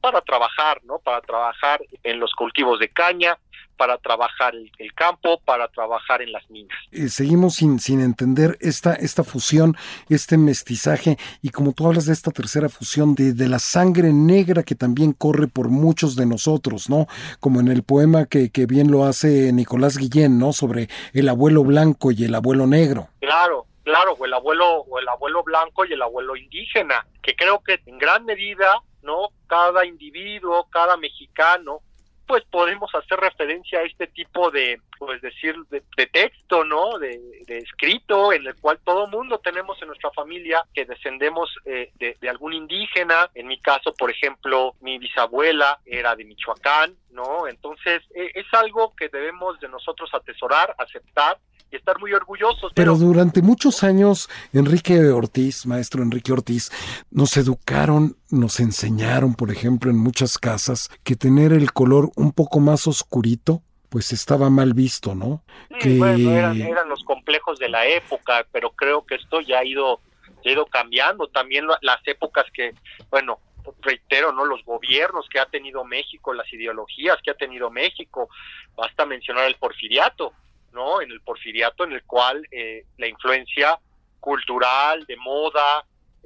para 0.00 0.20
trabajar, 0.20 0.80
¿no? 0.84 0.98
Para 0.98 1.20
trabajar 1.22 1.80
en 2.02 2.20
los 2.20 2.32
cultivos 2.34 2.78
de 2.78 2.90
caña, 2.90 3.38
para 3.76 3.98
trabajar 3.98 4.54
el, 4.54 4.94
campo, 4.94 5.40
para 5.44 5.68
trabajar 5.68 6.22
en 6.22 6.32
las 6.32 6.48
minas. 6.50 6.76
Eh, 6.92 7.08
seguimos 7.08 7.54
sin, 7.54 7.80
sin 7.80 8.00
entender 8.00 8.56
esta, 8.60 8.94
esta 8.94 9.24
fusión, 9.24 9.76
este 10.08 10.36
mestizaje, 10.36 11.16
y 11.42 11.50
como 11.50 11.72
tú 11.72 11.86
hablas 11.86 12.06
de 12.06 12.12
esta 12.12 12.30
tercera 12.30 12.68
fusión, 12.68 13.14
de, 13.14 13.32
de 13.32 13.48
la 13.48 13.58
sangre 13.58 14.12
negra 14.12 14.62
que 14.62 14.74
también 14.74 15.12
corre 15.12 15.48
por 15.48 15.68
muchos 15.70 16.16
de 16.16 16.26
nosotros, 16.26 16.88
¿no? 16.88 17.06
Como 17.40 17.60
en 17.60 17.68
el 17.68 17.82
poema 17.82 18.26
que, 18.26 18.50
que 18.50 18.66
bien 18.66 18.90
lo 18.90 19.04
hace 19.04 19.52
Nicolás 19.52 19.96
Guillén, 19.96 20.38
¿no? 20.38 20.52
Sobre 20.52 20.88
el 21.12 21.28
abuelo 21.28 21.64
blanco 21.64 22.12
y 22.12 22.24
el 22.24 22.34
abuelo 22.34 22.66
negro. 22.66 23.08
Claro, 23.20 23.66
claro, 23.84 24.16
o 24.18 24.24
el 24.24 24.34
abuelo, 24.34 24.80
o 24.80 24.98
el 24.98 25.08
abuelo 25.08 25.42
blanco 25.42 25.84
y 25.84 25.92
el 25.92 26.02
abuelo 26.02 26.34
indígena, 26.36 27.06
que 27.22 27.36
creo 27.36 27.62
que 27.62 27.80
en 27.86 27.98
gran 27.98 28.24
medida 28.24 28.82
¿no? 29.04 29.28
Cada 29.46 29.84
individuo, 29.84 30.66
cada 30.70 30.96
mexicano, 30.96 31.80
pues 32.26 32.42
podemos 32.50 32.92
hacer 32.94 33.20
referencia 33.20 33.80
a 33.80 33.82
este 33.82 34.06
tipo 34.06 34.50
de, 34.50 34.80
pues 34.98 35.20
decir, 35.20 35.56
de, 35.68 35.82
texto, 36.06 36.64
¿no? 36.64 36.98
De, 36.98 37.20
escrito 37.46 38.32
en 38.32 38.46
el 38.46 38.56
cual 38.56 38.80
todo 38.82 39.06
mundo 39.06 39.38
tenemos 39.40 39.80
en 39.82 39.88
nuestra 39.88 40.10
familia 40.12 40.64
que 40.72 40.86
descendemos 40.86 41.54
eh, 41.66 41.92
de, 41.96 42.28
algún 42.28 42.54
indígena. 42.54 43.30
En 43.34 43.46
mi 43.46 43.60
caso, 43.60 43.92
por 43.94 44.10
ejemplo, 44.10 44.74
mi 44.80 44.98
bisabuela 44.98 45.78
era 45.84 46.16
de 46.16 46.24
Michoacán, 46.24 46.96
¿no? 47.10 47.46
Entonces, 47.46 48.02
e, 48.14 48.30
es 48.34 48.46
algo 48.52 48.96
que 48.96 49.10
debemos 49.10 49.60
de 49.60 49.68
nosotros 49.68 50.08
atesorar, 50.14 50.74
aceptar 50.78 51.38
y 51.74 51.76
estar 51.76 51.98
muy 51.98 52.12
orgullosos. 52.12 52.72
Pero, 52.74 52.96
durante 52.96 53.42
muchos 53.42 53.82
años, 53.82 54.30
Enrique 54.52 54.98
Ortiz, 55.10 55.66
maestro 55.66 56.02
Enrique 56.02 56.32
Ortiz, 56.32 56.70
nos 57.10 57.36
educaron, 57.36 58.16
nos 58.30 58.60
enseñaron, 58.60 59.34
por 59.34 59.50
ejemplo, 59.50 59.90
en 59.90 59.98
muchas 59.98 60.38
casas, 60.38 60.88
que 61.02 61.16
tener 61.16 61.52
el 61.52 61.72
color 61.72 62.10
un 62.16 62.32
poco 62.32 62.60
más 62.60 62.86
oscurito, 62.86 63.60
pues 63.88 64.12
estaba 64.12 64.50
mal 64.50 64.72
visto, 64.74 65.14
¿no? 65.14 65.42
que... 65.80 65.98
bueno, 65.98 66.30
eran, 66.30 66.88
los 66.88 67.04
complejos 67.04 67.58
de 67.58 67.68
la 67.68 67.86
época, 67.86 68.46
pero 68.52 68.70
creo 68.70 69.04
que 69.04 69.16
esto 69.16 69.40
ya 69.40 69.58
ha 69.58 69.64
ido, 69.64 70.00
ha 70.44 70.48
ido 70.48 70.66
cambiando. 70.66 71.28
También 71.28 71.66
las 71.80 72.06
épocas 72.06 72.46
que, 72.52 72.74
bueno, 73.10 73.38
reitero, 73.82 74.32
¿no? 74.32 74.44
Los 74.44 74.64
gobiernos 74.64 75.28
que 75.28 75.38
ha 75.38 75.46
tenido 75.46 75.84
México, 75.84 76.34
las 76.34 76.52
ideologías 76.52 77.18
que 77.22 77.30
ha 77.30 77.34
tenido 77.34 77.70
México, 77.70 78.28
basta 78.76 79.06
mencionar 79.06 79.46
el 79.46 79.56
porfiriato, 79.56 80.32
¿no? 80.74 81.00
En 81.00 81.10
el 81.10 81.20
porfiriato 81.20 81.84
en 81.84 81.92
el 81.92 82.02
cual 82.04 82.46
eh, 82.50 82.84
la 82.98 83.06
influencia 83.08 83.78
cultural, 84.20 85.04
de 85.06 85.16
moda, 85.16 85.84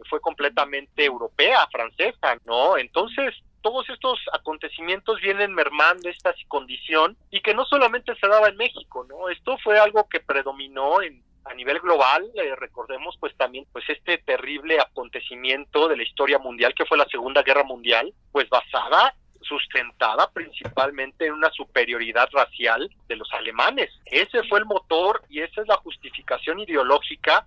fue 0.09 0.21
completamente 0.21 1.05
europea, 1.05 1.67
francesa, 1.71 2.38
¿no? 2.45 2.76
Entonces, 2.76 3.35
todos 3.61 3.88
estos 3.90 4.19
acontecimientos 4.33 5.21
vienen 5.21 5.52
mermando 5.52 6.09
esta 6.09 6.33
condición 6.47 7.17
y 7.31 7.40
que 7.40 7.55
no 7.55 7.64
solamente 7.67 8.14
se 8.21 8.28
daba 8.28 8.49
en 8.49 8.57
México, 8.57 9.05
¿no? 9.09 9.28
Esto 9.28 9.59
fue 9.59 9.78
algo 9.78 10.09
que 10.09 10.21
predominó 10.21 11.02
en 11.02 11.23
a 11.45 11.55
nivel 11.55 11.81
global, 11.81 12.31
eh, 12.35 12.55
recordemos 12.57 13.17
pues 13.19 13.35
también 13.37 13.67
pues 13.73 13.85
este 13.88 14.19
terrible 14.19 14.78
acontecimiento 14.81 15.88
de 15.88 15.97
la 15.97 16.02
historia 16.02 16.38
mundial 16.38 16.75
que 16.75 16.85
fue 16.85 16.99
la 16.99 17.07
Segunda 17.07 17.43
Guerra 17.43 17.64
Mundial, 17.64 18.12
pues 18.33 18.49
basada 18.50 19.14
sustentada 19.42 20.30
principalmente 20.33 21.26
en 21.26 21.35
una 21.35 21.50
superioridad 21.50 22.28
racial 22.33 22.90
de 23.07 23.16
los 23.16 23.33
alemanes. 23.33 23.90
Ese 24.07 24.42
fue 24.45 24.59
el 24.59 24.66
motor 24.66 25.23
y 25.28 25.40
esa 25.40 25.62
es 25.62 25.68
la 25.68 25.76
justificación 25.76 26.61
ideológica 26.61 27.47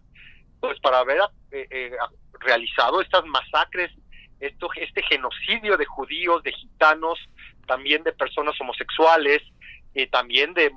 pues 0.60 0.80
para 0.80 1.00
haber 1.00 1.20
eh, 1.52 1.68
eh, 1.70 1.92
realizado 2.40 3.02
estas 3.02 3.26
masacres, 3.26 3.92
esto, 4.40 4.70
este 4.76 5.02
genocidio 5.04 5.76
de 5.76 5.86
judíos, 5.86 6.44
de 6.44 6.52
gitanos, 6.52 7.20
también 7.66 8.04
de 8.04 8.14
personas 8.14 8.60
homosexuales, 8.62 9.42
y 9.94 10.08
también 10.08 10.54
de, 10.54 10.72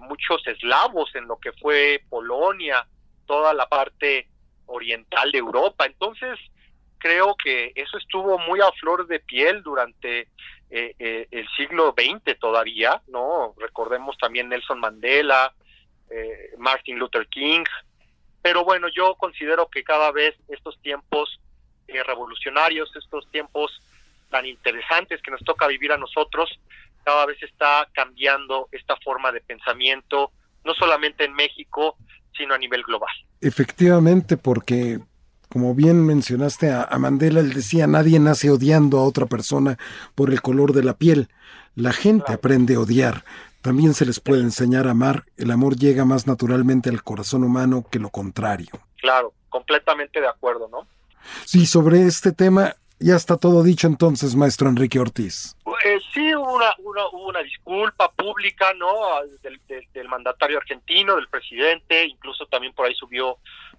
muchos 0.00 0.46
eslavos 0.46 1.14
en 1.14 1.26
lo 1.26 1.38
que 1.38 1.52
fue 1.52 2.02
Polonia, 2.08 2.86
toda 3.26 3.54
la 3.54 3.66
parte 3.68 4.28
oriental 4.66 5.32
de 5.32 5.38
Europa. 5.38 5.86
Entonces, 5.86 6.38
creo 7.00 7.34
que 7.34 7.72
eso 7.74 7.98
estuvo 7.98 8.38
muy 8.38 8.60
a 8.60 8.70
flor 8.72 9.06
de 9.08 9.18
piel 9.18 9.62
durante 9.64 10.28
eh, 10.70 10.94
eh, 11.00 11.26
el 11.32 11.48
siglo 11.56 11.92
XX 11.98 12.38
todavía, 12.38 13.02
¿no? 13.08 13.54
Recordemos 13.58 14.16
también 14.18 14.48
Nelson 14.48 14.78
Mandela, 14.78 15.52
eh, 16.08 16.50
Martin 16.58 16.98
Luther 16.98 17.26
King, 17.26 17.64
pero 18.40 18.64
bueno, 18.64 18.86
yo 18.94 19.16
considero 19.16 19.68
que 19.68 19.82
cada 19.82 20.12
vez 20.12 20.36
estos 20.48 20.80
tiempos 20.80 21.40
revolucionarios, 22.06 22.94
estos 22.94 23.28
tiempos 23.32 23.82
tan 24.30 24.46
interesantes 24.46 25.20
que 25.22 25.32
nos 25.32 25.40
toca 25.40 25.66
vivir 25.66 25.90
a 25.90 25.96
nosotros, 25.96 26.60
cada 27.02 27.26
vez 27.26 27.42
está 27.42 27.88
cambiando 27.92 28.68
esta 28.70 28.94
forma 28.98 29.32
de 29.32 29.40
pensamiento, 29.40 30.30
no 30.64 30.72
solamente 30.74 31.24
en 31.24 31.34
México, 31.34 31.96
sino 32.36 32.54
a 32.54 32.58
nivel 32.58 32.84
global. 32.84 33.10
Efectivamente, 33.40 34.36
porque 34.36 35.00
como 35.50 35.74
bien 35.74 36.06
mencionaste 36.06 36.70
a, 36.70 36.86
Mandela, 36.98 37.40
él 37.40 37.52
decía, 37.52 37.88
nadie 37.88 38.20
nace 38.20 38.50
odiando 38.50 38.98
a 38.98 39.04
otra 39.04 39.26
persona 39.26 39.78
por 40.14 40.30
el 40.30 40.40
color 40.40 40.72
de 40.72 40.84
la 40.84 40.94
piel. 40.94 41.28
La 41.74 41.92
gente 41.92 42.32
aprende 42.32 42.76
a 42.76 42.80
odiar. 42.80 43.24
También 43.60 43.92
se 43.92 44.06
les 44.06 44.20
puede 44.20 44.42
enseñar 44.42 44.86
a 44.86 44.92
amar. 44.92 45.24
El 45.36 45.50
amor 45.50 45.76
llega 45.76 46.04
más 46.04 46.28
naturalmente 46.28 46.88
al 46.88 47.02
corazón 47.02 47.42
humano 47.42 47.84
que 47.90 47.98
lo 47.98 48.10
contrario. 48.10 48.70
Claro, 49.00 49.34
completamente 49.48 50.20
de 50.20 50.28
acuerdo, 50.28 50.68
¿no? 50.68 50.86
Sí, 51.44 51.66
sobre 51.66 52.06
este 52.06 52.30
tema 52.30 52.76
ya 53.00 53.16
está 53.16 53.36
todo 53.36 53.64
dicho 53.64 53.88
entonces, 53.88 54.36
maestro 54.36 54.68
Enrique 54.68 55.00
Ortiz. 55.00 55.56
Eh, 55.84 55.98
sí, 56.14 56.32
hubo 56.34 56.54
una, 56.54 56.74
una, 57.12 57.42
disculpa 57.42 58.10
pública, 58.12 58.72
¿no? 58.74 58.92
Del, 59.42 59.60
del, 59.92 60.08
mandatario 60.08 60.58
argentino, 60.58 61.16
del 61.16 61.26
presidente, 61.28 62.04
incluso 62.06 62.46
también 62.46 62.72
por 62.72 62.86
ahí 62.86 62.94
subió 62.94 63.38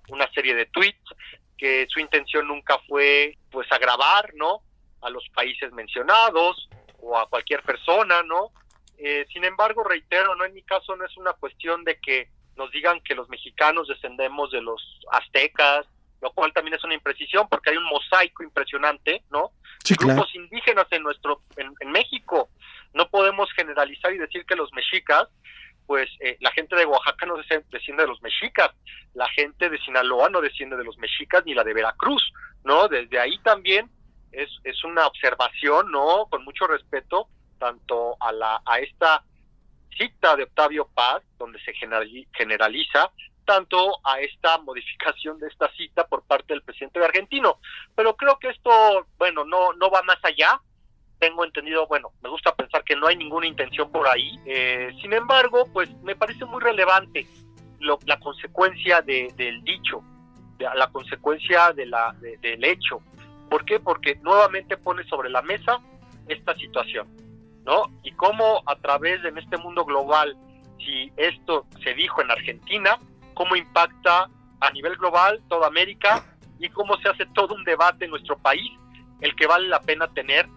una 0.09 0.29
serie 0.31 0.55
de 0.55 0.65
tweets 0.65 1.15
que 1.61 1.85
su 1.89 1.99
intención 1.99 2.47
nunca 2.47 2.79
fue, 2.87 3.37
pues, 3.51 3.71
agravar, 3.71 4.33
¿no? 4.33 4.63
A 4.99 5.11
los 5.11 5.23
países 5.29 5.71
mencionados 5.71 6.67
o 6.99 7.15
a 7.15 7.29
cualquier 7.29 7.61
persona, 7.61 8.23
¿no? 8.23 8.49
Eh, 8.97 9.27
sin 9.31 9.45
embargo, 9.45 9.83
reitero, 9.83 10.33
no 10.35 10.43
en 10.43 10.55
mi 10.55 10.63
caso 10.63 10.95
no 10.95 11.05
es 11.05 11.15
una 11.17 11.33
cuestión 11.33 11.83
de 11.83 11.99
que 11.99 12.29
nos 12.57 12.71
digan 12.71 12.99
que 13.01 13.13
los 13.13 13.29
mexicanos 13.29 13.87
descendemos 13.87 14.49
de 14.49 14.63
los 14.63 14.81
aztecas, 15.11 15.85
lo 16.19 16.31
cual 16.31 16.51
también 16.51 16.73
es 16.73 16.83
una 16.83 16.95
imprecisión 16.95 17.47
porque 17.47 17.69
hay 17.69 17.77
un 17.77 17.83
mosaico 17.83 18.41
impresionante, 18.41 19.21
¿no? 19.29 19.51
Grupos 19.99 20.33
indígenas 20.33 20.87
en 20.89 21.03
nuestro 21.03 21.43
en, 21.57 21.91
México. 21.91 22.49
No 22.95 23.07
podemos 23.07 23.51
generalizar 23.53 24.11
y 24.13 24.17
decir 24.17 24.45
que 24.45 24.55
los 24.55 24.73
mexicas, 24.73 25.27
pues 25.85 26.09
eh, 26.19 26.38
la 26.39 26.51
gente 26.51 26.75
de 26.75 26.85
Oaxaca 26.85 27.25
no 27.25 27.35
desciende 27.38 28.03
de 28.03 28.07
los 28.07 28.21
mexicas, 28.21 28.71
la 29.13 29.27
gente 29.29 29.69
de 29.69 29.77
Sinaloa 29.79 30.29
no 30.29 30.41
desciende 30.41 30.77
de 30.77 30.83
los 30.83 30.97
mexicas 30.97 31.43
ni 31.45 31.53
la 31.53 31.63
de 31.63 31.73
Veracruz, 31.73 32.23
¿no? 32.63 32.88
Desde 32.88 33.19
ahí 33.19 33.38
también 33.39 33.89
es, 34.31 34.50
es 34.63 34.83
una 34.83 35.07
observación, 35.07 35.91
¿no? 35.91 36.27
Con 36.29 36.43
mucho 36.43 36.67
respeto 36.67 37.27
tanto 37.59 38.17
a 38.19 38.31
la 38.31 38.61
a 38.65 38.79
esta 38.79 39.23
cita 39.97 40.35
de 40.35 40.43
Octavio 40.43 40.88
Paz, 40.93 41.21
donde 41.38 41.59
se 41.61 41.73
generaliza 41.73 43.11
tanto 43.45 44.00
a 44.03 44.19
esta 44.19 44.57
modificación 44.63 45.39
de 45.39 45.47
esta 45.47 45.71
cita 45.73 46.07
por 46.07 46.23
parte 46.23 46.53
del 46.53 46.63
presidente 46.63 47.03
argentino. 47.03 47.59
Pero 47.95 48.15
creo 48.15 48.39
que 48.39 48.50
esto, 48.50 48.71
bueno, 49.17 49.43
no, 49.45 49.73
no 49.73 49.89
va 49.89 50.01
más 50.03 50.19
allá. 50.23 50.59
Tengo 51.21 51.45
entendido, 51.45 51.85
bueno, 51.85 52.09
me 52.23 52.29
gusta 52.29 52.55
pensar 52.55 52.83
que 52.83 52.95
no 52.95 53.05
hay 53.05 53.15
ninguna 53.15 53.45
intención 53.45 53.91
por 53.91 54.07
ahí. 54.07 54.39
Eh, 54.47 54.89
sin 54.99 55.13
embargo, 55.13 55.67
pues 55.71 55.87
me 56.01 56.15
parece 56.15 56.45
muy 56.45 56.59
relevante 56.59 57.27
la 57.79 58.19
consecuencia 58.19 59.03
del 59.03 59.63
dicho, 59.63 60.03
la 60.57 60.87
consecuencia 60.91 61.73
de 61.73 61.85
la, 61.85 62.15
del 62.19 62.63
hecho. 62.63 63.03
¿Por 63.51 63.65
qué? 63.65 63.79
Porque 63.79 64.15
nuevamente 64.23 64.77
pone 64.77 65.03
sobre 65.03 65.29
la 65.29 65.43
mesa 65.43 65.79
esta 66.27 66.55
situación, 66.55 67.07
¿no? 67.65 67.83
Y 68.01 68.13
cómo 68.13 68.63
a 68.65 68.75
través 68.77 69.21
de 69.21 69.29
este 69.29 69.57
mundo 69.57 69.85
global, 69.85 70.35
si 70.79 71.13
esto 71.17 71.67
se 71.83 71.93
dijo 71.93 72.23
en 72.23 72.31
Argentina, 72.31 72.97
cómo 73.35 73.55
impacta 73.55 74.27
a 74.59 74.71
nivel 74.71 74.95
global 74.97 75.39
toda 75.49 75.67
América 75.67 76.25
y 76.57 76.67
cómo 76.69 76.97
se 76.97 77.09
hace 77.09 77.27
todo 77.27 77.53
un 77.53 77.63
debate 77.63 78.05
en 78.05 78.11
nuestro 78.11 78.39
país, 78.39 78.71
el 79.19 79.35
que 79.35 79.45
vale 79.45 79.67
la 79.67 79.81
pena 79.81 80.07
tener, 80.07 80.47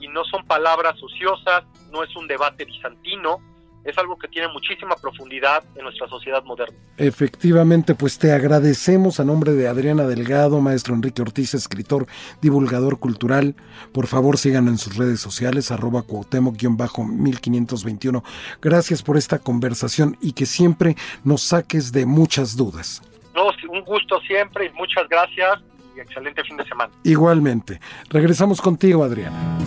y 0.00 0.08
no 0.08 0.24
son 0.24 0.46
palabras 0.46 0.94
ociosas, 1.02 1.64
no 1.90 2.02
es 2.02 2.16
un 2.16 2.26
debate 2.26 2.64
bizantino, 2.64 3.40
es 3.84 3.96
algo 3.98 4.16
que 4.16 4.28
tiene 4.28 4.48
muchísima 4.48 4.96
profundidad 4.96 5.62
en 5.76 5.84
nuestra 5.84 6.08
sociedad 6.08 6.42
moderna. 6.44 6.74
Efectivamente, 6.96 7.94
pues 7.94 8.18
te 8.18 8.32
agradecemos 8.32 9.20
a 9.20 9.24
nombre 9.24 9.52
de 9.52 9.68
Adriana 9.68 10.06
Delgado, 10.06 10.58
maestro 10.60 10.94
Enrique 10.94 11.20
Ortiz, 11.20 11.52
escritor, 11.54 12.06
divulgador 12.40 12.98
cultural. 12.98 13.54
Por 13.92 14.06
favor, 14.06 14.38
sigan 14.38 14.68
en 14.68 14.78
sus 14.78 14.96
redes 14.96 15.20
sociales, 15.20 15.70
arroba 15.70 16.00
cuauhtémoc-1521. 16.02 18.22
Gracias 18.62 19.02
por 19.02 19.18
esta 19.18 19.38
conversación 19.38 20.16
y 20.20 20.32
que 20.32 20.46
siempre 20.46 20.96
nos 21.22 21.42
saques 21.42 21.92
de 21.92 22.06
muchas 22.06 22.56
dudas. 22.56 23.02
No, 23.34 23.50
un 23.68 23.82
gusto 23.82 24.18
siempre 24.20 24.64
y 24.66 24.70
muchas 24.70 25.08
gracias 25.08 25.60
y 25.96 26.00
excelente 26.00 26.42
fin 26.44 26.56
de 26.56 26.64
semana. 26.64 26.92
Igualmente. 27.02 27.80
Regresamos 28.08 28.60
contigo, 28.60 29.04
Adriana. 29.04 29.58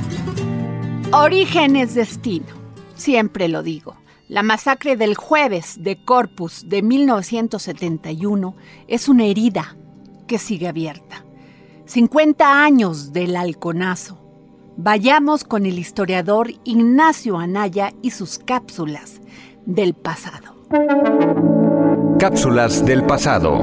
Origen 1.12 1.76
es 1.76 1.96
destino, 1.96 2.48
siempre 2.96 3.48
lo 3.48 3.64
digo. 3.64 3.96
La 4.28 4.44
masacre 4.44 4.98
del 4.98 5.16
jueves 5.16 5.82
de 5.82 6.04
Corpus 6.04 6.68
de 6.68 6.82
1971 6.82 8.56
es 8.88 9.08
una 9.08 9.24
herida 9.24 9.78
que 10.28 10.38
sigue 10.38 10.68
abierta. 10.68 11.24
50 11.86 12.64
años 12.64 13.14
del 13.14 13.38
halconazo. 13.38 14.20
Vayamos 14.76 15.46
con 15.46 15.66
el 15.66 15.80
historiador 15.80 16.52
Ignacio 16.66 17.38
Anaya 17.38 17.94
y 18.02 18.12
sus 18.12 18.38
cápsulas 18.38 19.22
del 19.66 19.94
pasado. 19.94 20.56
Cápsulas 22.20 22.86
del 22.86 23.04
pasado 23.04 23.60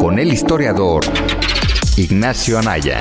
con 0.00 0.18
el 0.18 0.32
historiador 0.32 1.04
Ignacio 2.00 2.58
Anaya. 2.58 2.98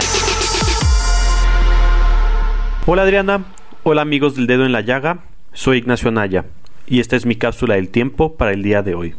Hola 2.85 3.03
Adriana, 3.03 3.45
hola 3.83 4.01
amigos 4.01 4.35
del 4.35 4.45
dedo 4.45 4.65
en 4.65 4.73
la 4.73 4.81
llaga, 4.81 5.19
soy 5.53 5.77
Ignacio 5.77 6.09
Anaya 6.09 6.43
y 6.85 6.99
esta 6.99 7.15
es 7.15 7.25
mi 7.25 7.37
cápsula 7.37 7.75
del 7.75 7.87
tiempo 7.87 8.35
para 8.35 8.51
el 8.51 8.61
día 8.61 8.81
de 8.81 8.95
hoy. 8.95 9.15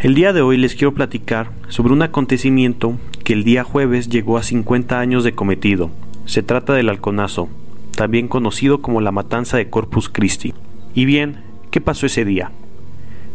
El 0.00 0.14
día 0.14 0.34
de 0.34 0.42
hoy 0.42 0.58
les 0.58 0.74
quiero 0.74 0.92
platicar 0.92 1.48
sobre 1.68 1.94
un 1.94 2.02
acontecimiento 2.02 2.98
que 3.24 3.32
el 3.32 3.44
día 3.44 3.64
jueves 3.64 4.10
llegó 4.10 4.36
a 4.36 4.42
50 4.42 5.00
años 5.00 5.24
de 5.24 5.32
cometido. 5.32 5.90
Se 6.26 6.42
trata 6.42 6.74
del 6.74 6.90
halconazo, 6.90 7.48
también 7.96 8.28
conocido 8.28 8.82
como 8.82 9.00
la 9.00 9.10
matanza 9.10 9.56
de 9.56 9.70
Corpus 9.70 10.10
Christi. 10.10 10.52
Y 10.94 11.06
bien, 11.06 11.44
¿qué 11.70 11.80
pasó 11.80 12.04
ese 12.04 12.26
día? 12.26 12.50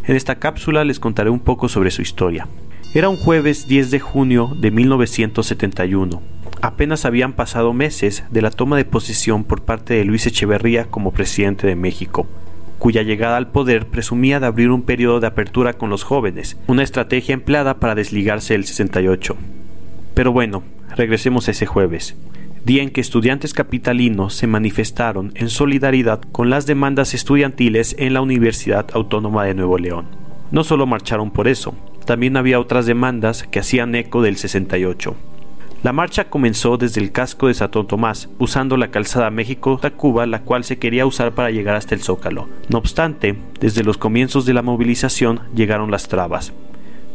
En 0.05 0.15
esta 0.15 0.35
cápsula 0.35 0.83
les 0.83 0.99
contaré 0.99 1.31
un 1.31 1.39
poco 1.39 1.67
sobre 1.67 1.89
su 1.89 2.03
historia. 2.03 2.47
Era 2.95 3.09
un 3.09 3.17
jueves 3.17 3.67
10 3.67 3.89
de 3.89 3.99
junio 3.99 4.55
de 4.55 4.69
1971. 4.69 6.21
Apenas 6.61 7.05
habían 7.05 7.33
pasado 7.33 7.73
meses 7.73 8.23
de 8.29 8.41
la 8.43 8.51
toma 8.51 8.77
de 8.77 8.85
posesión 8.85 9.43
por 9.43 9.63
parte 9.63 9.95
de 9.95 10.05
Luis 10.05 10.27
Echeverría 10.27 10.85
como 10.85 11.11
presidente 11.11 11.65
de 11.65 11.75
México 11.75 12.27
cuya 12.83 13.01
llegada 13.01 13.37
al 13.37 13.47
poder 13.47 13.87
presumía 13.87 14.41
de 14.41 14.45
abrir 14.45 14.69
un 14.69 14.81
periodo 14.81 15.21
de 15.21 15.27
apertura 15.27 15.71
con 15.71 15.89
los 15.89 16.03
jóvenes, 16.03 16.57
una 16.67 16.83
estrategia 16.83 17.31
empleada 17.31 17.75
para 17.79 17.95
desligarse 17.95 18.55
del 18.55 18.65
68. 18.65 19.37
Pero 20.13 20.33
bueno, 20.33 20.63
regresemos 20.93 21.47
a 21.47 21.51
ese 21.51 21.65
jueves, 21.65 22.17
día 22.65 22.83
en 22.83 22.89
que 22.89 22.99
estudiantes 22.99 23.53
capitalinos 23.53 24.33
se 24.33 24.47
manifestaron 24.47 25.31
en 25.35 25.47
solidaridad 25.47 26.19
con 26.33 26.49
las 26.49 26.65
demandas 26.65 27.13
estudiantiles 27.13 27.95
en 27.99 28.13
la 28.13 28.19
Universidad 28.19 28.87
Autónoma 28.91 29.45
de 29.45 29.53
Nuevo 29.53 29.77
León. 29.77 30.07
No 30.51 30.65
solo 30.65 30.85
marcharon 30.85 31.31
por 31.31 31.47
eso, 31.47 31.73
también 32.05 32.37
había 32.37 32.59
otras 32.59 32.85
demandas 32.85 33.43
que 33.43 33.59
hacían 33.59 33.95
eco 33.95 34.21
del 34.21 34.37
68. 34.37 35.15
La 35.83 35.91
marcha 35.91 36.29
comenzó 36.29 36.77
desde 36.77 37.01
el 37.01 37.11
casco 37.11 37.47
de 37.47 37.53
Santo 37.53 37.85
Tomás, 37.85 38.29
usando 38.39 38.77
la 38.77 38.89
calzada 38.89 39.29
México-Tacuba, 39.29 40.25
la 40.25 40.43
cual 40.43 40.63
se 40.63 40.79
quería 40.79 41.05
usar 41.05 41.33
para 41.33 41.51
llegar 41.51 41.75
hasta 41.75 41.93
el 41.93 42.01
Zócalo. 42.01 42.47
No 42.69 42.77
obstante, 42.77 43.35
desde 43.59 43.83
los 43.83 43.97
comienzos 43.97 44.45
de 44.45 44.53
la 44.53 44.61
movilización 44.61 45.41
llegaron 45.53 45.91
las 45.91 46.07
trabas. 46.07 46.53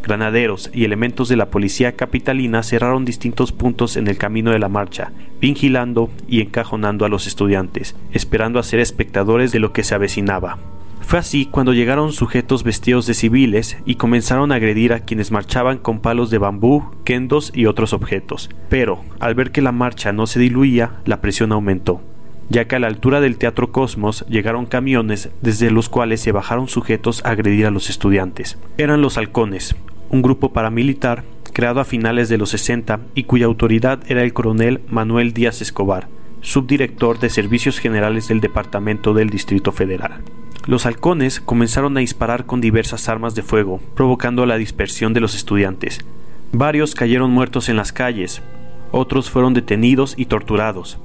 Granaderos 0.02 0.70
y 0.74 0.84
elementos 0.84 1.30
de 1.30 1.36
la 1.36 1.50
policía 1.50 1.92
capitalina 1.92 2.62
cerraron 2.62 3.06
distintos 3.06 3.52
puntos 3.52 3.96
en 3.96 4.06
el 4.06 4.18
camino 4.18 4.50
de 4.50 4.58
la 4.58 4.68
marcha, 4.68 5.12
vigilando 5.40 6.10
y 6.28 6.42
encajonando 6.42 7.06
a 7.06 7.08
los 7.08 7.26
estudiantes, 7.26 7.96
esperando 8.12 8.58
a 8.58 8.62
ser 8.62 8.80
espectadores 8.80 9.50
de 9.50 9.60
lo 9.60 9.72
que 9.72 9.82
se 9.82 9.94
avecinaba. 9.94 10.58
Fue 11.00 11.18
así 11.18 11.46
cuando 11.46 11.72
llegaron 11.72 12.12
sujetos 12.12 12.64
vestidos 12.64 13.06
de 13.06 13.14
civiles 13.14 13.78
y 13.86 13.94
comenzaron 13.94 14.52
a 14.52 14.56
agredir 14.56 14.92
a 14.92 15.00
quienes 15.00 15.30
marchaban 15.30 15.78
con 15.78 16.00
palos 16.00 16.30
de 16.30 16.38
bambú, 16.38 16.90
kendos 17.04 17.50
y 17.54 17.66
otros 17.66 17.92
objetos. 17.92 18.50
Pero, 18.68 19.04
al 19.20 19.34
ver 19.34 19.50
que 19.50 19.62
la 19.62 19.72
marcha 19.72 20.12
no 20.12 20.26
se 20.26 20.40
diluía, 20.40 20.92
la 21.04 21.20
presión 21.20 21.52
aumentó 21.52 22.02
ya 22.50 22.66
que 22.66 22.76
a 22.76 22.78
la 22.78 22.86
altura 22.86 23.20
del 23.20 23.36
Teatro 23.36 23.72
Cosmos 23.72 24.24
llegaron 24.28 24.66
camiones 24.66 25.30
desde 25.42 25.70
los 25.70 25.88
cuales 25.88 26.20
se 26.20 26.32
bajaron 26.32 26.68
sujetos 26.68 27.24
a 27.24 27.30
agredir 27.30 27.66
a 27.66 27.70
los 27.70 27.90
estudiantes. 27.90 28.58
Eran 28.78 29.02
los 29.02 29.18
halcones, 29.18 29.76
un 30.10 30.22
grupo 30.22 30.52
paramilitar 30.52 31.24
creado 31.52 31.80
a 31.80 31.84
finales 31.84 32.28
de 32.28 32.38
los 32.38 32.50
60 32.50 33.00
y 33.14 33.24
cuya 33.24 33.46
autoridad 33.46 34.00
era 34.08 34.22
el 34.22 34.32
coronel 34.32 34.80
Manuel 34.88 35.32
Díaz 35.32 35.60
Escobar, 35.60 36.08
subdirector 36.40 37.18
de 37.18 37.30
Servicios 37.30 37.78
Generales 37.78 38.28
del 38.28 38.40
Departamento 38.40 39.12
del 39.12 39.28
Distrito 39.28 39.72
Federal. 39.72 40.22
Los 40.66 40.86
halcones 40.86 41.40
comenzaron 41.40 41.96
a 41.96 42.00
disparar 42.00 42.46
con 42.46 42.60
diversas 42.60 43.08
armas 43.08 43.34
de 43.34 43.42
fuego, 43.42 43.80
provocando 43.94 44.44
la 44.46 44.58
dispersión 44.58 45.14
de 45.14 45.20
los 45.20 45.34
estudiantes. 45.34 46.00
Varios 46.52 46.94
cayeron 46.94 47.30
muertos 47.30 47.68
en 47.68 47.76
las 47.76 47.92
calles, 47.92 48.42
otros 48.90 49.30
fueron 49.30 49.54
detenidos 49.54 50.14
y 50.16 50.26
torturados. 50.26 50.98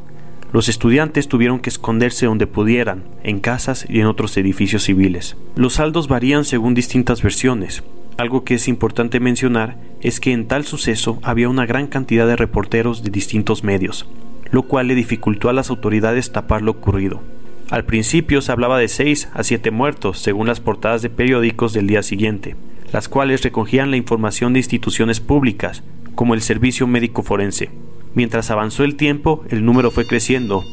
Los 0.54 0.70
estudiantes 0.70 1.28
tuvieron 1.28 1.60
que 1.60 1.70
esconderse 1.70 2.28
donde 2.28 2.48
pudieran, 2.48 3.04
en 3.24 3.40
casas 3.40 3.86
y 3.90 4.00
en 4.00 4.06
otros 4.06 4.38
edificios 4.38 4.84
civiles. 4.84 5.36
Los 5.56 5.74
saldos 5.74 6.08
varían 6.08 6.46
según 6.46 6.76
distintas 6.76 7.22
versiones. 7.24 7.84
Algo 8.18 8.44
que 8.44 8.56
es 8.56 8.68
importante 8.68 9.20
mencionar 9.20 9.78
es 10.02 10.20
que 10.20 10.32
en 10.32 10.48
tal 10.48 10.66
suceso 10.66 11.20
había 11.24 11.50
una 11.50 11.66
gran 11.66 11.88
cantidad 11.88 12.28
de 12.28 12.36
reporteros 12.36 13.02
de 13.02 13.10
distintos 13.10 13.64
medios, 13.64 14.06
lo 14.52 14.64
cual 14.64 14.88
le 14.88 14.96
dificultó 14.96 15.50
a 15.50 15.54
las 15.54 15.72
autoridades 15.72 16.32
tapar 16.32 16.62
lo 16.62 16.72
ocurrido. 16.72 17.22
Al 17.70 17.86
principio 17.86 18.42
se 18.42 18.52
hablaba 18.52 18.78
de 18.78 18.88
6 18.88 19.30
a 19.34 19.44
7 19.44 19.72
muertos, 19.72 20.20
según 20.20 20.48
las 20.48 20.60
portadas 20.60 21.02
de 21.02 21.10
periódicos 21.10 21.74
del 21.74 21.88
día 21.88 22.04
siguiente, 22.04 22.56
las 22.92 23.08
cuales 23.08 23.42
recogían 23.42 23.90
la 23.90 23.98
información 23.98 24.54
de 24.54 24.60
instituciones 24.60 25.20
públicas, 25.20 25.84
como 26.16 26.34
el 26.34 26.42
Servicio 26.42 26.88
Médico 26.88 27.24
Forense. 27.24 27.70
Mientras 28.14 28.52
avanzó 28.52 28.84
el 28.84 28.96
tiempo, 28.96 29.44
el 29.50 29.66
número 29.66 29.90
fue 29.90 30.06
creciendo. 30.06 30.64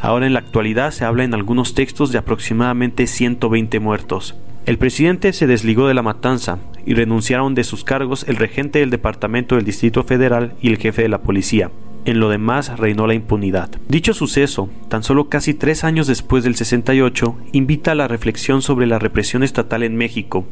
Ahora 0.00 0.26
en 0.26 0.34
la 0.34 0.40
actualidad 0.40 0.92
se 0.92 1.04
habla 1.04 1.24
en 1.24 1.34
algunos 1.34 1.74
textos 1.74 2.12
de 2.12 2.18
aproximadamente 2.18 3.06
120 3.06 3.80
muertos. 3.80 4.36
El 4.66 4.78
presidente 4.78 5.32
se 5.32 5.46
desligó 5.46 5.88
de 5.88 5.94
la 5.94 6.02
matanza 6.02 6.58
y 6.86 6.94
renunciaron 6.94 7.54
de 7.54 7.64
sus 7.64 7.84
cargos 7.84 8.24
el 8.28 8.36
regente 8.36 8.78
del 8.78 8.90
Departamento 8.90 9.56
del 9.56 9.64
Distrito 9.64 10.04
Federal 10.04 10.54
y 10.60 10.68
el 10.68 10.78
jefe 10.78 11.02
de 11.02 11.08
la 11.08 11.22
policía. 11.22 11.70
En 12.04 12.20
lo 12.20 12.28
demás 12.28 12.78
reinó 12.78 13.06
la 13.06 13.14
impunidad. 13.14 13.70
Dicho 13.88 14.14
suceso, 14.14 14.68
tan 14.88 15.02
solo 15.02 15.28
casi 15.28 15.54
tres 15.54 15.84
años 15.84 16.06
después 16.06 16.44
del 16.44 16.56
68, 16.56 17.36
invita 17.52 17.92
a 17.92 17.94
la 17.94 18.08
reflexión 18.08 18.62
sobre 18.62 18.86
la 18.86 18.98
represión 18.98 19.42
estatal 19.42 19.82
en 19.82 19.96
México, 19.96 20.44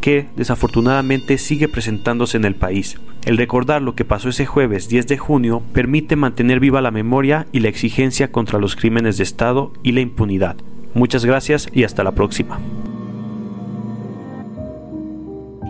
que 0.00 0.26
desafortunadamente 0.36 1.38
sigue 1.38 1.68
presentándose 1.68 2.36
en 2.36 2.44
el 2.44 2.54
país. 2.54 2.98
El 3.24 3.38
recordar 3.38 3.80
lo 3.80 3.94
que 3.94 4.04
pasó 4.04 4.28
ese 4.28 4.44
jueves 4.44 4.88
10 4.88 5.06
de 5.06 5.18
junio 5.18 5.62
permite 5.72 6.16
mantener 6.16 6.60
viva 6.60 6.82
la 6.82 6.90
memoria 6.90 7.46
y 7.52 7.60
la 7.60 7.68
exigencia 7.68 8.30
contra 8.30 8.58
los 8.58 8.76
crímenes 8.76 9.16
de 9.16 9.22
Estado 9.22 9.72
y 9.82 9.92
la 9.92 10.00
impunidad. 10.00 10.56
Muchas 10.92 11.24
gracias 11.24 11.68
y 11.72 11.84
hasta 11.84 12.04
la 12.04 12.12
próxima. 12.12 12.60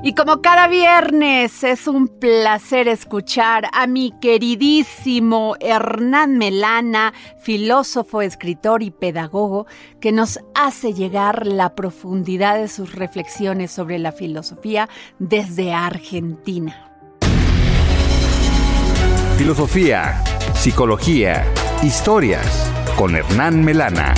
Y 0.06 0.12
como 0.12 0.42
cada 0.42 0.68
viernes 0.68 1.64
es 1.64 1.86
un 1.88 2.08
placer 2.08 2.88
escuchar 2.88 3.70
a 3.72 3.86
mi 3.86 4.12
queridísimo 4.20 5.56
Hernán 5.60 6.36
Melana, 6.36 7.14
filósofo, 7.40 8.20
escritor 8.20 8.82
y 8.82 8.90
pedagogo, 8.90 9.66
que 10.02 10.12
nos 10.12 10.40
hace 10.54 10.92
llegar 10.92 11.46
la 11.46 11.74
profundidad 11.74 12.58
de 12.58 12.68
sus 12.68 12.94
reflexiones 12.94 13.70
sobre 13.72 13.98
la 13.98 14.12
filosofía 14.12 14.90
desde 15.18 15.72
Argentina. 15.72 16.92
Filosofía, 19.38 20.22
psicología, 20.52 21.46
historias 21.82 22.70
con 22.98 23.16
Hernán 23.16 23.64
Melana. 23.64 24.12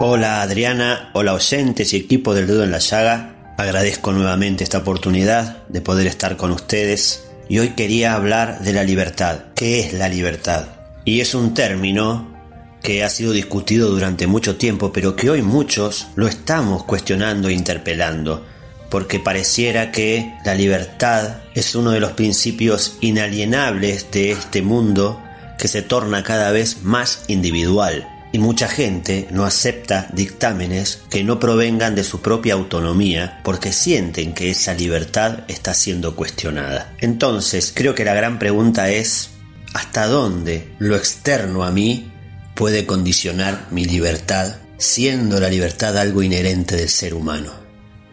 Hola 0.00 0.42
Adriana, 0.42 1.10
hola 1.12 1.34
oyentes 1.34 1.92
y 1.92 1.96
equipo 1.96 2.32
del 2.32 2.46
Dedo 2.46 2.62
en 2.62 2.70
la 2.70 2.78
Llaga. 2.78 3.54
Agradezco 3.56 4.12
nuevamente 4.12 4.62
esta 4.62 4.78
oportunidad 4.78 5.66
de 5.66 5.80
poder 5.80 6.06
estar 6.06 6.36
con 6.36 6.52
ustedes 6.52 7.24
y 7.48 7.58
hoy 7.58 7.70
quería 7.70 8.14
hablar 8.14 8.60
de 8.60 8.72
la 8.72 8.84
libertad. 8.84 9.46
¿Qué 9.56 9.80
es 9.80 9.94
la 9.94 10.08
libertad? 10.08 10.66
Y 11.04 11.18
es 11.18 11.34
un 11.34 11.52
término 11.52 12.32
que 12.80 13.02
ha 13.02 13.08
sido 13.08 13.32
discutido 13.32 13.90
durante 13.90 14.28
mucho 14.28 14.54
tiempo, 14.54 14.92
pero 14.92 15.16
que 15.16 15.30
hoy 15.30 15.42
muchos 15.42 16.06
lo 16.14 16.28
estamos 16.28 16.84
cuestionando 16.84 17.48
e 17.48 17.54
interpelando, 17.54 18.46
porque 18.90 19.18
pareciera 19.18 19.90
que 19.90 20.32
la 20.44 20.54
libertad 20.54 21.38
es 21.56 21.74
uno 21.74 21.90
de 21.90 21.98
los 21.98 22.12
principios 22.12 22.98
inalienables 23.00 24.12
de 24.12 24.30
este 24.30 24.62
mundo 24.62 25.20
que 25.58 25.66
se 25.66 25.82
torna 25.82 26.22
cada 26.22 26.52
vez 26.52 26.84
más 26.84 27.24
individual 27.26 28.06
y 28.32 28.38
mucha 28.38 28.68
gente 28.68 29.26
no 29.30 29.44
acepta 29.44 30.08
dictámenes 30.12 31.00
que 31.10 31.24
no 31.24 31.40
provengan 31.40 31.94
de 31.94 32.04
su 32.04 32.20
propia 32.20 32.54
autonomía 32.54 33.40
porque 33.42 33.72
sienten 33.72 34.34
que 34.34 34.50
esa 34.50 34.74
libertad 34.74 35.40
está 35.48 35.74
siendo 35.74 36.14
cuestionada. 36.14 36.94
Entonces, 37.00 37.72
creo 37.74 37.94
que 37.94 38.04
la 38.04 38.14
gran 38.14 38.38
pregunta 38.38 38.90
es, 38.90 39.30
¿hasta 39.72 40.06
dónde 40.06 40.68
lo 40.78 40.96
externo 40.96 41.64
a 41.64 41.70
mí 41.70 42.12
puede 42.54 42.86
condicionar 42.86 43.66
mi 43.70 43.84
libertad, 43.84 44.56
siendo 44.76 45.40
la 45.40 45.48
libertad 45.48 45.96
algo 45.96 46.22
inherente 46.22 46.76
del 46.76 46.88
ser 46.88 47.14
humano? 47.14 47.52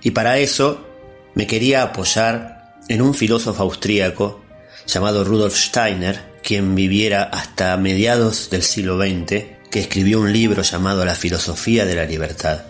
Y 0.02 0.12
para 0.12 0.38
eso 0.38 0.88
me 1.34 1.48
quería 1.48 1.84
apoyar 1.84 2.76
en 2.88 3.02
un 3.02 3.14
filósofo 3.14 3.64
austríaco 3.64 4.42
llamado 4.88 5.24
Rudolf 5.24 5.58
Steiner, 5.58 6.36
quien 6.44 6.76
viviera 6.76 7.24
hasta 7.24 7.76
mediados 7.76 8.50
del 8.52 8.62
siglo 8.62 8.98
XX 8.98 9.55
que 9.76 9.82
escribió 9.82 10.22
un 10.22 10.32
libro 10.32 10.62
llamado 10.62 11.04
La 11.04 11.16
filosofía 11.16 11.84
de 11.84 11.96
la 11.96 12.06
libertad, 12.06 12.62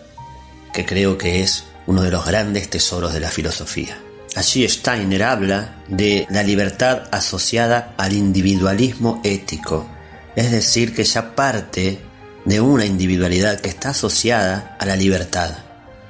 que 0.74 0.88
creo 0.88 1.20
que 1.20 1.44
es 1.44 1.65
uno 1.86 2.02
de 2.02 2.10
los 2.10 2.26
grandes 2.26 2.68
tesoros 2.68 3.13
de 3.13 3.20
la 3.20 3.30
filosofía. 3.30 4.00
Allí 4.36 4.68
Steiner 4.68 5.22
habla 5.22 5.84
de 5.88 6.26
la 6.32 6.41
libertad 6.41 7.04
asociada 7.12 7.94
al 7.98 8.13
individualismo 8.13 9.22
ético, 9.24 9.88
es 10.36 10.50
decir, 10.50 10.96
que 10.96 11.04
ya 11.04 11.36
parte 11.36 12.00
de 12.44 12.60
una 12.60 12.88
individualidad 12.88 13.60
que 13.60 13.70
está 13.70 13.89
asociada 13.89 14.76
a 14.80 14.86
la 14.88 14.96
libertad. 14.96 15.60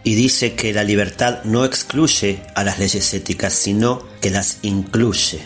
Y 0.06 0.16
dice 0.16 0.56
que 0.56 0.72
la 0.72 0.86
libertad 0.86 1.44
no 1.44 1.66
excluye 1.66 2.42
a 2.56 2.64
las 2.64 2.80
leyes 2.80 3.14
éticas, 3.14 3.52
sino 3.52 4.08
que 4.22 4.30
las 4.30 4.60
incluye. 4.62 5.42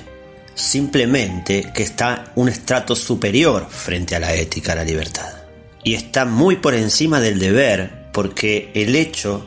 Simplemente 0.54 1.72
que 1.74 1.82
está 1.82 2.34
un 2.36 2.50
estrato 2.50 2.96
superior 2.96 3.68
frente 3.68 4.16
a 4.16 4.20
la 4.20 4.36
ética, 4.36 4.74
a 4.74 4.76
la 4.76 4.84
libertad 4.84 5.38
y 5.84 5.94
está 5.94 6.26
muy 6.26 6.58
por 6.58 6.74
encima 6.74 7.20
del 7.20 7.39
deber 7.39 8.10
porque 8.13 8.72
el 8.74 8.96
hecho 8.96 9.46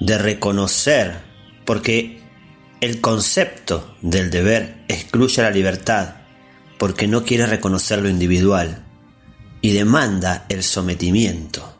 de 0.00 0.18
reconocer, 0.18 1.18
porque 1.64 2.20
el 2.80 3.00
concepto 3.00 3.96
del 4.02 4.30
deber 4.30 4.84
excluye 4.88 5.42
la 5.42 5.50
libertad 5.50 6.16
porque 6.78 7.06
no 7.06 7.24
quiere 7.24 7.46
reconocer 7.46 8.00
lo 8.00 8.08
individual 8.08 8.84
y 9.60 9.72
demanda 9.72 10.44
el 10.48 10.62
sometimiento 10.62 11.78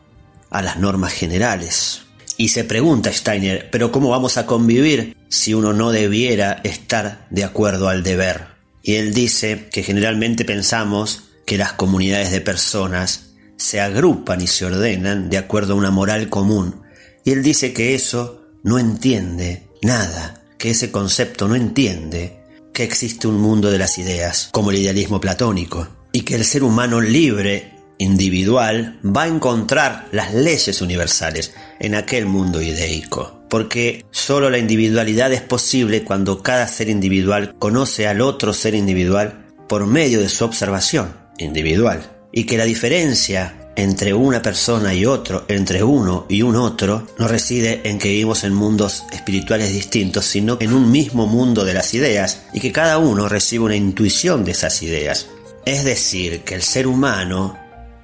a 0.49 0.61
las 0.61 0.77
normas 0.77 1.13
generales. 1.13 2.01
Y 2.37 2.49
se 2.49 2.63
pregunta 2.63 3.13
Steiner, 3.13 3.69
pero 3.71 3.91
¿cómo 3.91 4.09
vamos 4.09 4.37
a 4.37 4.45
convivir 4.45 5.15
si 5.29 5.53
uno 5.53 5.73
no 5.73 5.91
debiera 5.91 6.61
estar 6.63 7.27
de 7.29 7.43
acuerdo 7.43 7.87
al 7.87 8.03
deber? 8.03 8.47
Y 8.81 8.95
él 8.95 9.13
dice 9.13 9.69
que 9.71 9.83
generalmente 9.83 10.43
pensamos 10.43 11.25
que 11.45 11.57
las 11.57 11.73
comunidades 11.73 12.31
de 12.31 12.41
personas 12.41 13.34
se 13.57 13.79
agrupan 13.79 14.41
y 14.41 14.47
se 14.47 14.65
ordenan 14.65 15.29
de 15.29 15.37
acuerdo 15.37 15.73
a 15.73 15.77
una 15.77 15.91
moral 15.91 16.29
común. 16.29 16.81
Y 17.23 17.31
él 17.31 17.43
dice 17.43 17.73
que 17.73 17.95
eso 17.95 18.41
no 18.63 18.79
entiende 18.79 19.67
nada, 19.81 20.43
que 20.57 20.71
ese 20.71 20.91
concepto 20.91 21.47
no 21.47 21.55
entiende 21.55 22.43
que 22.73 22.83
existe 22.83 23.27
un 23.27 23.39
mundo 23.39 23.71
de 23.71 23.79
las 23.79 23.97
ideas, 23.97 24.49
como 24.51 24.71
el 24.71 24.77
idealismo 24.77 25.21
platónico, 25.21 25.87
y 26.11 26.21
que 26.21 26.35
el 26.35 26.45
ser 26.45 26.63
humano 26.63 26.99
libre, 26.99 27.71
individual, 27.97 28.99
va 29.03 29.23
a 29.23 29.27
encontrar 29.27 30.07
las 30.11 30.33
leyes 30.33 30.81
universales 30.81 31.53
en 31.79 31.95
aquel 31.95 32.25
mundo 32.25 32.61
ideico. 32.61 33.39
Porque 33.49 34.05
solo 34.11 34.49
la 34.49 34.57
individualidad 34.57 35.31
es 35.31 35.41
posible 35.41 36.03
cuando 36.03 36.43
cada 36.43 36.67
ser 36.67 36.89
individual 36.89 37.55
conoce 37.57 38.07
al 38.07 38.19
otro 38.19 38.53
ser 38.53 38.75
individual 38.75 39.45
por 39.69 39.87
medio 39.87 40.19
de 40.19 40.29
su 40.29 40.43
observación 40.43 41.15
individual 41.37 42.14
y 42.35 42.43
que 42.43 42.57
la 42.57 42.65
diferencia 42.65 43.71
entre 43.77 44.13
una 44.13 44.41
persona 44.41 44.93
y 44.93 45.05
otro, 45.05 45.45
entre 45.47 45.83
uno 45.83 46.25
y 46.29 46.41
un 46.41 46.57
otro, 46.57 47.07
no 47.17 47.27
reside 47.27 47.81
en 47.85 47.97
que 47.97 48.09
vivimos 48.09 48.43
en 48.43 48.53
mundos 48.53 49.05
espirituales 49.11 49.73
distintos, 49.73 50.25
sino 50.25 50.57
en 50.59 50.73
un 50.73 50.91
mismo 50.91 51.27
mundo 51.27 51.65
de 51.65 51.73
las 51.73 51.93
ideas 51.93 52.43
y 52.53 52.59
que 52.59 52.73
cada 52.73 52.97
uno 52.97 53.27
recibe 53.27 53.63
una 53.63 53.75
intuición 53.75 54.43
de 54.43 54.51
esas 54.51 54.83
ideas. 54.83 55.27
Es 55.65 55.85
decir, 55.85 56.41
que 56.41 56.55
el 56.55 56.61
ser 56.61 56.87
humano 56.87 57.57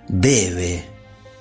bebe 0.08 0.86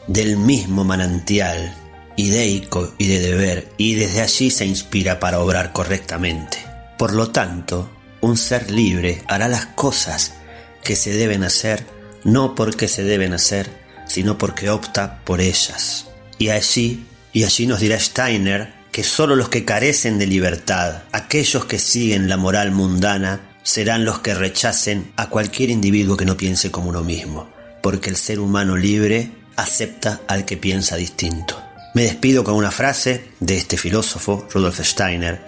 del 0.08 0.36
mismo 0.36 0.84
manantial 0.84 1.74
ideico 2.16 2.92
y 2.98 3.06
de 3.06 3.20
deber 3.20 3.68
y 3.78 3.94
desde 3.94 4.20
allí 4.20 4.50
se 4.50 4.66
inspira 4.66 5.20
para 5.20 5.40
obrar 5.40 5.72
correctamente. 5.72 6.58
Por 6.98 7.14
lo 7.14 7.30
tanto, 7.30 7.88
un 8.20 8.36
ser 8.36 8.70
libre 8.70 9.22
hará 9.28 9.46
las 9.46 9.66
cosas 9.66 10.34
que 10.82 10.96
se 10.96 11.12
deben 11.12 11.44
hacer 11.44 11.99
no 12.24 12.54
porque 12.54 12.88
se 12.88 13.02
deben 13.02 13.32
hacer, 13.32 13.70
sino 14.06 14.38
porque 14.38 14.70
opta 14.70 15.20
por 15.24 15.40
ellas. 15.40 16.06
Y 16.38 16.48
allí, 16.48 17.04
y 17.32 17.44
allí 17.44 17.66
nos 17.66 17.80
dirá 17.80 17.98
Steiner, 17.98 18.72
que 18.92 19.04
sólo 19.04 19.36
los 19.36 19.48
que 19.48 19.64
carecen 19.64 20.18
de 20.18 20.26
libertad, 20.26 21.02
aquellos 21.12 21.64
que 21.64 21.78
siguen 21.78 22.28
la 22.28 22.36
moral 22.36 22.72
mundana, 22.72 23.40
serán 23.62 24.04
los 24.04 24.20
que 24.20 24.34
rechacen 24.34 25.12
a 25.16 25.28
cualquier 25.28 25.70
individuo 25.70 26.16
que 26.16 26.24
no 26.24 26.36
piense 26.36 26.70
como 26.70 26.88
uno 26.88 27.02
mismo, 27.02 27.48
porque 27.82 28.10
el 28.10 28.16
ser 28.16 28.40
humano 28.40 28.76
libre 28.76 29.30
acepta 29.56 30.20
al 30.26 30.44
que 30.44 30.56
piensa 30.56 30.96
distinto. 30.96 31.62
Me 31.94 32.02
despido 32.02 32.44
con 32.44 32.54
una 32.54 32.70
frase 32.70 33.30
de 33.40 33.56
este 33.56 33.76
filósofo, 33.76 34.46
Rudolf 34.52 34.80
Steiner, 34.80 35.40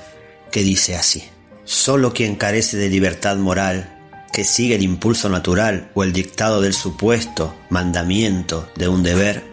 que 0.50 0.62
dice 0.62 0.96
así, 0.96 1.24
Solo 1.64 2.12
quien 2.12 2.34
carece 2.34 2.76
de 2.76 2.88
libertad 2.88 3.36
moral 3.36 4.01
que 4.32 4.44
sigue 4.44 4.76
el 4.76 4.82
impulso 4.82 5.28
natural 5.28 5.90
o 5.94 6.02
el 6.02 6.12
dictado 6.12 6.60
del 6.60 6.72
supuesto 6.72 7.54
mandamiento 7.68 8.68
de 8.76 8.88
un 8.88 9.02
deber, 9.02 9.44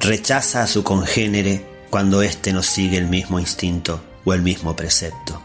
rechaza 0.00 0.62
a 0.62 0.66
su 0.66 0.82
congénere 0.82 1.66
cuando 1.90 2.22
éste 2.22 2.52
no 2.52 2.62
sigue 2.62 2.96
el 2.96 3.06
mismo 3.06 3.38
instinto 3.38 4.02
o 4.24 4.32
el 4.32 4.42
mismo 4.42 4.74
precepto. 4.74 5.42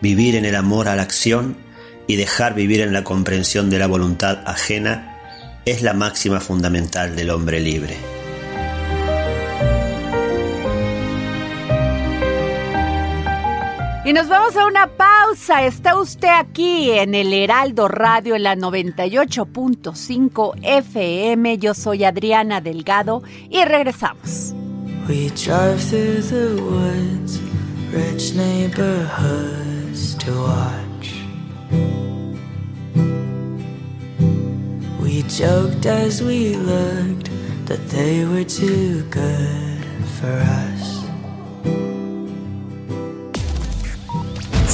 Vivir 0.00 0.34
en 0.34 0.44
el 0.44 0.56
amor 0.56 0.88
a 0.88 0.96
la 0.96 1.02
acción 1.02 1.56
y 2.06 2.16
dejar 2.16 2.54
vivir 2.54 2.80
en 2.80 2.92
la 2.92 3.04
comprensión 3.04 3.70
de 3.70 3.78
la 3.78 3.86
voluntad 3.86 4.42
ajena 4.46 5.18
es 5.64 5.82
la 5.82 5.94
máxima 5.94 6.40
fundamental 6.40 7.16
del 7.16 7.30
hombre 7.30 7.60
libre. 7.60 7.96
Y 14.04 14.12
nos 14.12 14.28
vamos 14.28 14.54
a 14.56 14.66
una 14.66 14.86
pausa. 14.86 15.64
Está 15.64 15.98
usted 15.98 16.28
aquí 16.28 16.90
en 16.90 17.14
el 17.14 17.32
Heraldo 17.32 17.88
Radio 17.88 18.34
en 18.34 18.42
la 18.42 18.54
98.5 18.54 20.54
FM. 20.62 21.58
Yo 21.58 21.74
soy 21.74 22.04
Adriana 22.04 22.60
Delgado 22.60 23.22
y 23.48 23.64
regresamos. 23.64 24.54
We 25.08 25.30
drive 25.30 25.80
through 25.80 26.22
the 26.22 26.62
woods, 26.62 27.40
rich 27.92 28.34
neighborhood. 28.34 29.64
to 30.24 30.40
watch. 30.40 31.14
We 35.00 35.22
joked 35.22 35.86
as 35.86 36.22
we 36.22 36.56
looked 36.56 37.30
that 37.66 37.88
they 37.90 38.24
were 38.24 38.44
too 38.44 39.02
good 39.10 39.84
for 40.18 40.32
us. 40.32 41.03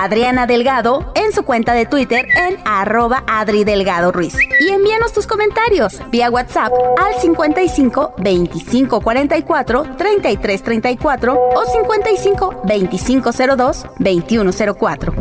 Adriana 0.00 0.46
Delgado 0.46 1.12
en 1.14 1.30
su 1.30 1.42
cuenta 1.42 1.74
de 1.74 1.84
Twitter 1.84 2.26
en 2.34 2.56
arroba 2.64 3.22
Adri 3.26 3.64
Delgado 3.64 4.12
Ruiz. 4.12 4.34
Y 4.58 4.70
envíanos 4.70 5.12
tus 5.12 5.26
comentarios 5.26 6.00
vía 6.10 6.30
WhatsApp 6.30 6.72
al 6.98 7.20
55 7.20 8.14
25 8.16 9.00
44 9.02 9.82
33 9.98 10.62
34 10.62 11.34
o 11.54 11.64
55 11.66 12.62
25 12.64 13.30
02 13.56 13.86
21 13.98 14.50
04. 14.78 15.14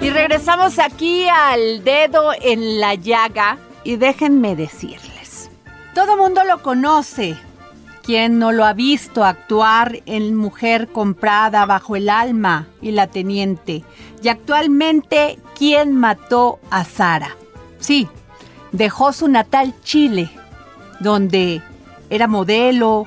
Y 0.00 0.10
regresamos 0.10 0.80
aquí 0.80 1.28
al 1.28 1.84
dedo 1.84 2.32
en 2.40 2.80
la 2.80 2.96
llaga 2.96 3.58
y 3.84 3.94
déjenme 3.94 4.56
decirles, 4.56 5.52
todo 5.94 6.16
mundo 6.16 6.42
lo 6.42 6.60
conoce. 6.62 7.36
¿Quién 8.10 8.40
no 8.40 8.50
lo 8.50 8.64
ha 8.64 8.72
visto 8.72 9.24
actuar 9.24 10.00
en 10.04 10.34
Mujer 10.34 10.88
comprada 10.88 11.64
bajo 11.64 11.94
el 11.94 12.08
alma 12.08 12.66
y 12.82 12.90
la 12.90 13.06
teniente? 13.06 13.84
Y 14.20 14.26
actualmente, 14.26 15.38
¿quién 15.56 15.92
mató 15.92 16.58
a 16.72 16.84
Sara? 16.84 17.36
Sí, 17.78 18.08
dejó 18.72 19.12
su 19.12 19.28
natal 19.28 19.76
Chile, 19.84 20.28
donde 20.98 21.62
era 22.10 22.26
modelo 22.26 23.06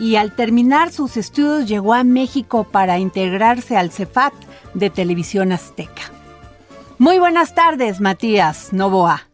y 0.00 0.16
al 0.16 0.34
terminar 0.34 0.90
sus 0.90 1.16
estudios 1.16 1.68
llegó 1.68 1.94
a 1.94 2.02
México 2.02 2.64
para 2.64 2.98
integrarse 2.98 3.76
al 3.76 3.92
CEFAT 3.92 4.34
de 4.74 4.90
Televisión 4.90 5.52
Azteca. 5.52 6.10
Muy 6.98 7.20
buenas 7.20 7.54
tardes, 7.54 8.00
Matías 8.00 8.72
Novoa. 8.72 9.29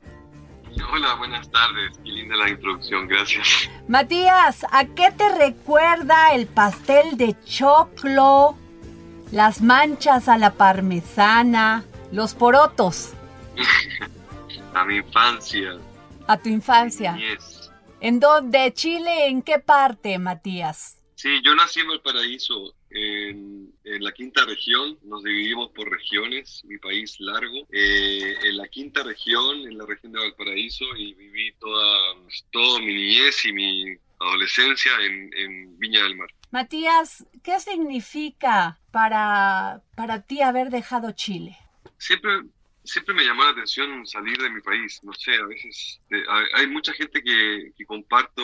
Hola, 0.92 1.14
buenas 1.14 1.50
tardes. 1.50 1.98
Qué 2.04 2.10
linda 2.10 2.36
la 2.36 2.50
introducción, 2.50 3.08
gracias. 3.08 3.70
Matías, 3.88 4.64
¿a 4.70 4.84
qué 4.86 5.10
te 5.10 5.28
recuerda 5.36 6.34
el 6.34 6.46
pastel 6.46 7.16
de 7.16 7.36
choclo, 7.44 8.56
las 9.32 9.62
manchas 9.62 10.28
a 10.28 10.38
la 10.38 10.54
parmesana, 10.54 11.84
los 12.12 12.34
porotos? 12.34 13.12
a 14.74 14.84
mi 14.84 14.96
infancia. 14.96 15.78
A 16.26 16.36
tu 16.36 16.48
infancia. 16.48 17.16
Yes. 17.16 17.70
¿En 18.00 18.20
dónde? 18.20 18.72
¿Chile? 18.74 19.28
¿En 19.28 19.42
qué 19.42 19.58
parte, 19.58 20.18
Matías? 20.18 21.00
Sí, 21.14 21.40
yo 21.42 21.54
nací 21.54 21.80
en 21.80 21.88
Valparaíso, 21.88 22.74
en, 23.96 24.04
la 24.04 24.12
quinta 24.12 24.44
región, 24.44 24.98
nos 25.04 25.22
dividimos 25.22 25.70
por 25.72 25.90
regiones, 25.90 26.62
mi 26.64 26.78
país 26.78 27.16
largo, 27.20 27.66
eh, 27.72 28.34
en 28.44 28.56
la 28.56 28.68
quinta 28.68 29.02
región, 29.02 29.60
en 29.60 29.78
la 29.78 29.86
región 29.86 30.12
de 30.12 30.20
Valparaíso, 30.20 30.84
y 30.96 31.14
viví 31.14 31.52
toda, 31.58 32.14
toda 32.50 32.80
mi 32.80 32.94
niñez 32.94 33.44
y 33.44 33.52
mi 33.52 33.96
adolescencia 34.20 34.92
en, 35.02 35.30
en 35.34 35.78
Viña 35.78 36.02
del 36.04 36.16
Mar. 36.16 36.28
Matías, 36.50 37.26
¿qué 37.42 37.58
significa 37.60 38.78
para, 38.90 39.82
para 39.94 40.22
ti 40.22 40.40
haber 40.40 40.70
dejado 40.70 41.12
Chile? 41.12 41.56
Siempre, 41.98 42.42
siempre 42.84 43.14
me 43.14 43.24
llamó 43.24 43.44
la 43.44 43.50
atención 43.50 44.06
salir 44.06 44.38
de 44.38 44.50
mi 44.50 44.60
país, 44.60 45.00
no 45.02 45.12
sé, 45.12 45.34
a 45.34 45.46
veces 45.46 46.00
eh, 46.10 46.24
hay 46.54 46.66
mucha 46.66 46.92
gente 46.92 47.22
que, 47.22 47.72
que 47.76 47.84
comparto 47.84 48.42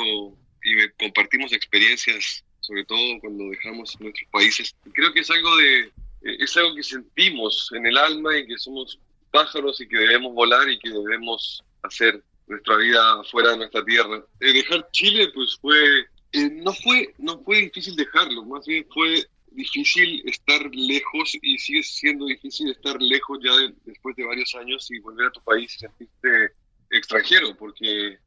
y 0.64 0.88
compartimos 0.90 1.52
experiencias 1.52 2.44
sobre 2.62 2.85
todo 2.85 2.98
cuando 3.20 3.51
dejamos 3.51 4.01
nuestros 4.01 4.29
países. 4.31 4.75
Creo 4.92 5.12
que 5.12 5.20
es 5.20 5.31
algo 5.31 5.57
de 5.57 5.92
es 6.22 6.57
algo 6.57 6.77
que 6.77 6.85
sentimos 6.85 7.68
en 7.75 7.85
el 7.85 7.98
alma 7.98 8.38
y 8.38 8.46
que 8.46 8.57
somos 8.57 8.98
pájaros 9.33 9.81
y 9.81 9.88
que 9.88 9.98
debemos 9.98 10.33
volar 10.33 10.68
y 10.70 10.79
que 10.79 10.90
debemos 10.90 11.64
hacer 11.83 12.22
nuestra 12.46 12.77
vida 12.77 13.25
fuera 13.25 13.51
de 13.51 13.57
nuestra 13.59 13.85
tierra. 13.85 14.25
Eh, 14.40 14.53
dejar 14.53 14.88
Chile 14.92 15.31
pues 15.35 15.59
fue 15.61 16.03
eh, 16.33 16.51
no 16.51 16.72
fue 16.72 17.12
no 17.18 17.42
fue 17.42 17.62
difícil 17.62 17.96
dejarlo, 17.96 18.44
más 18.44 18.64
bien 18.66 18.87
fue 18.94 19.27
difícil 19.51 20.22
estar 20.27 20.62
lejos 20.72 21.37
y 21.42 21.59
sigue 21.59 21.83
siendo 21.83 22.27
difícil 22.27 22.70
estar 22.70 23.01
lejos 23.03 23.38
ya 23.42 23.55
de, 23.57 23.75
después 23.85 24.16
de 24.16 24.25
varios 24.25 24.55
años 24.55 24.88
y 24.90 25.01
volver 25.01 25.27
a 25.27 25.33
tu 25.33 25.42
país 25.42 25.75
y 25.75 25.79
sentirte 25.81 26.53
extranjero 26.90 27.57
porque 27.57 28.18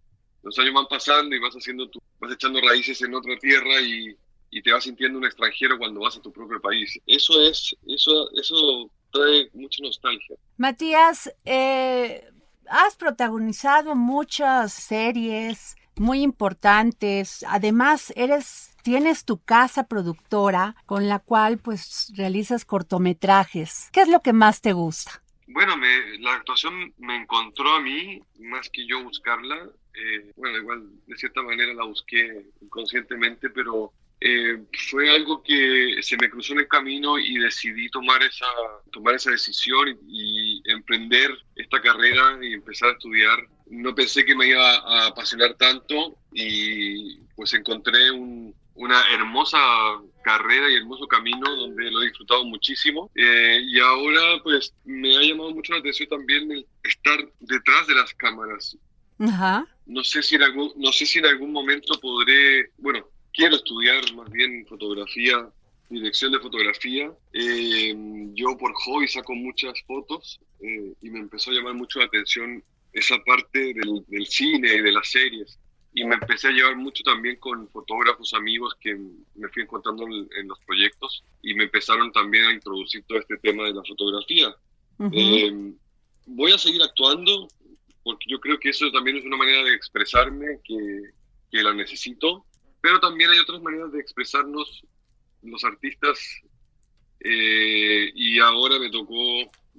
los 0.44 0.60
años 0.60 0.74
van 0.74 0.88
pasando 0.88 1.36
y 1.36 1.40
vas 1.40 1.56
haciendo 1.56 1.90
tu, 1.90 2.00
vas 2.20 2.32
echando 2.32 2.62
raíces 2.62 3.02
en 3.02 3.16
otra 3.16 3.38
tierra 3.40 3.82
y, 3.82 4.16
y 4.50 4.62
te 4.62 4.72
vas 4.72 4.84
sintiendo 4.84 5.20
un 5.20 5.26
extranjero 5.26 5.78
cuando 5.78 6.02
vas 6.02 6.18
a 6.18 6.22
tu 6.22 6.32
propio 6.32 6.62
país. 6.62 7.00
Eso 7.06 7.42
es, 7.42 7.76
eso, 7.88 8.30
eso 8.40 8.92
trae 9.12 9.50
mucha 9.54 9.82
nostalgia. 9.82 10.36
Matías, 10.58 11.34
eh, 11.46 12.24
has 12.68 12.96
protagonizado 12.96 13.96
muchas 13.96 14.74
series 14.74 15.76
muy 15.96 16.22
importantes. 16.22 17.46
Además, 17.48 18.14
eres 18.16 18.76
tienes 18.86 19.26
tu 19.26 19.44
casa 19.44 19.88
productora 19.88 20.76
con 20.86 21.10
la 21.10 21.18
cual 21.18 21.58
pues 21.58 22.14
realizas 22.16 22.66
cortometrajes. 22.66 23.90
¿Qué 23.92 24.02
es 24.02 24.10
lo 24.10 24.20
que 24.22 24.32
más 24.32 24.62
te 24.62 24.74
gusta? 24.74 25.24
Bueno, 25.48 25.76
me, 25.76 26.20
la 26.20 26.36
actuación 26.36 26.94
me 27.00 27.16
encontró 27.16 27.68
a 27.74 27.82
mí 27.82 28.22
más 28.38 28.70
que 28.70 28.86
yo 28.86 29.04
buscarla. 29.04 29.56
Eh, 29.96 30.32
bueno, 30.36 30.60
igual 30.60 30.84
de 31.08 31.18
cierta 31.18 31.42
manera 31.42 31.74
la 31.74 31.86
busqué 31.86 32.46
inconscientemente, 32.62 33.50
pero 33.50 33.92
eh, 34.22 34.64
fue 34.90 35.10
algo 35.10 35.44
que 35.44 35.98
se 36.02 36.18
me 36.18 36.30
cruzó 36.30 36.54
en 36.54 36.60
el 36.60 36.68
camino 36.68 37.20
y 37.20 37.38
decidí 37.38 37.90
tomar 37.90 38.24
esa, 38.24 38.46
tomar 38.92 39.16
esa 39.16 39.32
decisión 39.32 39.90
y, 39.90 40.60
y, 40.60 40.62
emprender 40.66 41.32
esta 41.56 41.82
carrera 41.82 42.40
y 42.42 42.54
empezar 42.54 42.90
a 42.90 42.94
estudiar. 42.94 43.40
No 43.68 43.94
pensé 43.94 44.26
que 44.26 44.36
me 44.36 44.48
iba 44.48 44.78
a 44.78 45.08
apasionar 45.08 45.56
tanto 45.56 46.18
y 46.32 47.20
pues 47.36 47.54
encontré 47.54 48.12
un, 48.12 48.56
una 48.76 49.02
hermosa 49.14 49.58
carrera 50.24 50.70
y 50.70 50.76
hermoso 50.76 51.08
camino 51.08 51.56
donde 51.56 51.90
lo 51.92 52.02
he 52.02 52.08
disfrutado 52.08 52.44
muchísimo 52.46 53.10
eh, 53.16 53.62
y 53.64 53.80
ahora 53.80 54.42
pues 54.44 54.74
me 54.84 55.16
ha 55.16 55.22
llamado 55.22 55.52
mucho 55.52 55.74
la 55.74 55.80
atención 55.80 56.10
también 56.10 56.52
el 56.52 56.66
estar 56.84 57.18
detrás 57.40 57.88
de 57.88 57.96
las 57.96 58.14
cámaras. 58.14 58.78
Ajá. 59.20 59.66
No 59.86 60.04
sé 60.04 60.22
si 60.22 60.36
en 60.36 60.44
algún, 60.44 60.74
no 60.76 60.92
sé 60.92 61.06
si 61.06 61.20
en 61.20 61.26
algún 61.26 61.52
momento 61.52 62.00
podré, 62.02 62.72
bueno, 62.78 63.08
quiero 63.36 63.56
estudiar 63.56 64.02
más 64.16 64.30
bien 64.32 64.66
fotografía, 64.68 65.50
dirección 65.90 66.32
de 66.32 66.40
fotografía. 66.40 67.12
Eh, 67.34 67.94
yo 68.34 68.58
por 68.58 68.74
hobby 68.74 69.08
saco 69.08 69.34
muchas 69.36 69.82
fotos 69.86 70.40
eh, 70.62 70.94
y 71.02 71.10
me 71.10 71.20
empezó 71.20 71.52
a 71.52 71.54
llamar 71.54 71.74
mucho 71.74 72.00
la 72.00 72.06
atención 72.06 72.64
esa 72.94 73.18
parte 73.26 73.74
del, 73.74 74.06
del, 74.08 74.26
cine 74.26 74.74
y 74.76 74.82
de 74.82 74.92
las 74.92 75.10
series. 75.12 75.60
Y 75.94 76.04
me 76.04 76.16
empecé 76.16 76.48
a 76.48 76.52
llevar 76.52 76.76
mucho 76.76 77.04
también 77.04 77.38
con 77.38 77.70
fotógrafos 77.70 78.34
amigos 78.34 78.76
que 78.80 78.96
me 78.96 79.50
fui 79.50 79.64
encontrando 79.64 80.06
en, 80.06 80.28
en 80.40 80.48
los 80.48 80.60
proyectos 80.66 81.24
y 81.42 81.54
me 81.54 81.66
empezaron 81.66 82.12
también 82.12 82.46
a 82.46 82.54
introducir 82.54 83.04
todo 83.08 83.20
este 83.20 83.38
tema 83.38 83.64
de 83.64 83.74
la 83.74 83.84
fotografía. 83.84 84.50
Uh 84.98 85.04
-huh. 85.06 85.12
eh, 85.14 85.74
voy 86.26 86.52
a 86.52 86.58
seguir 86.58 86.82
actuando 86.82 87.48
porque 88.04 88.26
yo 88.28 88.40
creo 88.40 88.60
que 88.60 88.70
eso 88.70 88.92
también 88.92 89.18
es 89.18 89.26
una 89.26 89.38
manera 89.38 89.64
de 89.64 89.74
expresarme 89.74 90.60
que, 90.64 91.02
que 91.52 91.64
la 91.64 91.74
necesito 91.74 92.46
pero 92.86 93.00
también 93.00 93.32
hay 93.32 93.40
otras 93.40 93.64
maneras 93.64 93.92
de 93.92 94.00
expresarnos 94.00 94.86
los 95.42 95.64
artistas 95.64 96.20
eh, 97.20 98.12
y 98.14 98.40
ahora 98.40 98.78
me 98.78 98.92
tocó 98.92 99.16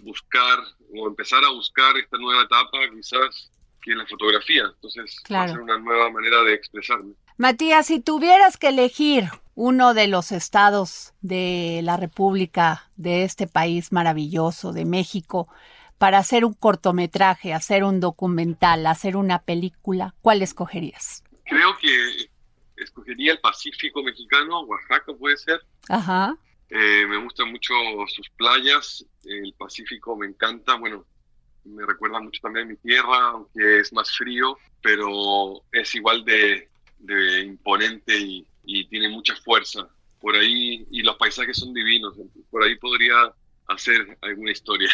buscar 0.02 0.58
o 0.92 1.06
empezar 1.06 1.44
a 1.44 1.50
buscar 1.50 1.96
esta 1.98 2.18
nueva 2.18 2.42
etapa 2.42 2.78
quizás 2.92 3.52
que 3.80 3.92
es 3.92 3.96
la 3.96 4.06
fotografía, 4.08 4.64
entonces 4.74 5.20
claro. 5.20 5.44
va 5.44 5.44
a 5.44 5.54
ser 5.54 5.62
una 5.62 5.78
nueva 5.78 6.10
manera 6.10 6.42
de 6.42 6.54
expresarme. 6.54 7.14
Matías, 7.36 7.86
si 7.86 8.00
tuvieras 8.00 8.56
que 8.56 8.70
elegir 8.70 9.26
uno 9.54 9.94
de 9.94 10.08
los 10.08 10.32
estados 10.32 11.14
de 11.20 11.82
la 11.84 11.96
República, 11.96 12.90
de 12.96 13.22
este 13.22 13.46
país 13.46 13.92
maravilloso, 13.92 14.72
de 14.72 14.84
México, 14.84 15.46
para 15.96 16.18
hacer 16.18 16.44
un 16.44 16.54
cortometraje, 16.54 17.54
hacer 17.54 17.84
un 17.84 18.00
documental, 18.00 18.84
hacer 18.84 19.16
una 19.16 19.42
película, 19.42 20.16
¿cuál 20.22 20.42
escogerías? 20.42 21.22
Creo 21.44 21.78
que 21.78 22.34
escogería 22.76 23.32
el 23.32 23.40
Pacífico 23.40 24.02
mexicano, 24.02 24.60
Oaxaca 24.62 25.12
puede 25.14 25.36
ser. 25.36 25.60
Ajá. 25.88 26.36
Eh, 26.68 27.06
me 27.08 27.16
gustan 27.18 27.50
mucho 27.50 27.74
sus 28.08 28.28
playas, 28.30 29.04
el 29.24 29.54
Pacífico 29.56 30.16
me 30.16 30.26
encanta, 30.26 30.74
bueno, 30.74 31.06
me 31.64 31.84
recuerda 31.86 32.20
mucho 32.20 32.40
también 32.40 32.66
a 32.66 32.70
mi 32.70 32.76
tierra, 32.76 33.30
aunque 33.30 33.80
es 33.80 33.92
más 33.92 34.10
frío, 34.16 34.58
pero 34.82 35.62
es 35.72 35.94
igual 35.94 36.24
de, 36.24 36.68
imponente 37.44 38.18
y, 38.18 38.46
y, 38.64 38.86
tiene 38.88 39.08
mucha 39.08 39.34
fuerza. 39.36 39.88
Por 40.20 40.34
ahí, 40.34 40.86
y 40.90 41.02
los 41.02 41.16
paisajes 41.16 41.56
son 41.56 41.72
divinos, 41.72 42.14
por 42.50 42.64
ahí 42.64 42.76
podría 42.76 43.32
hacer 43.68 44.18
alguna 44.22 44.52
historia. 44.52 44.90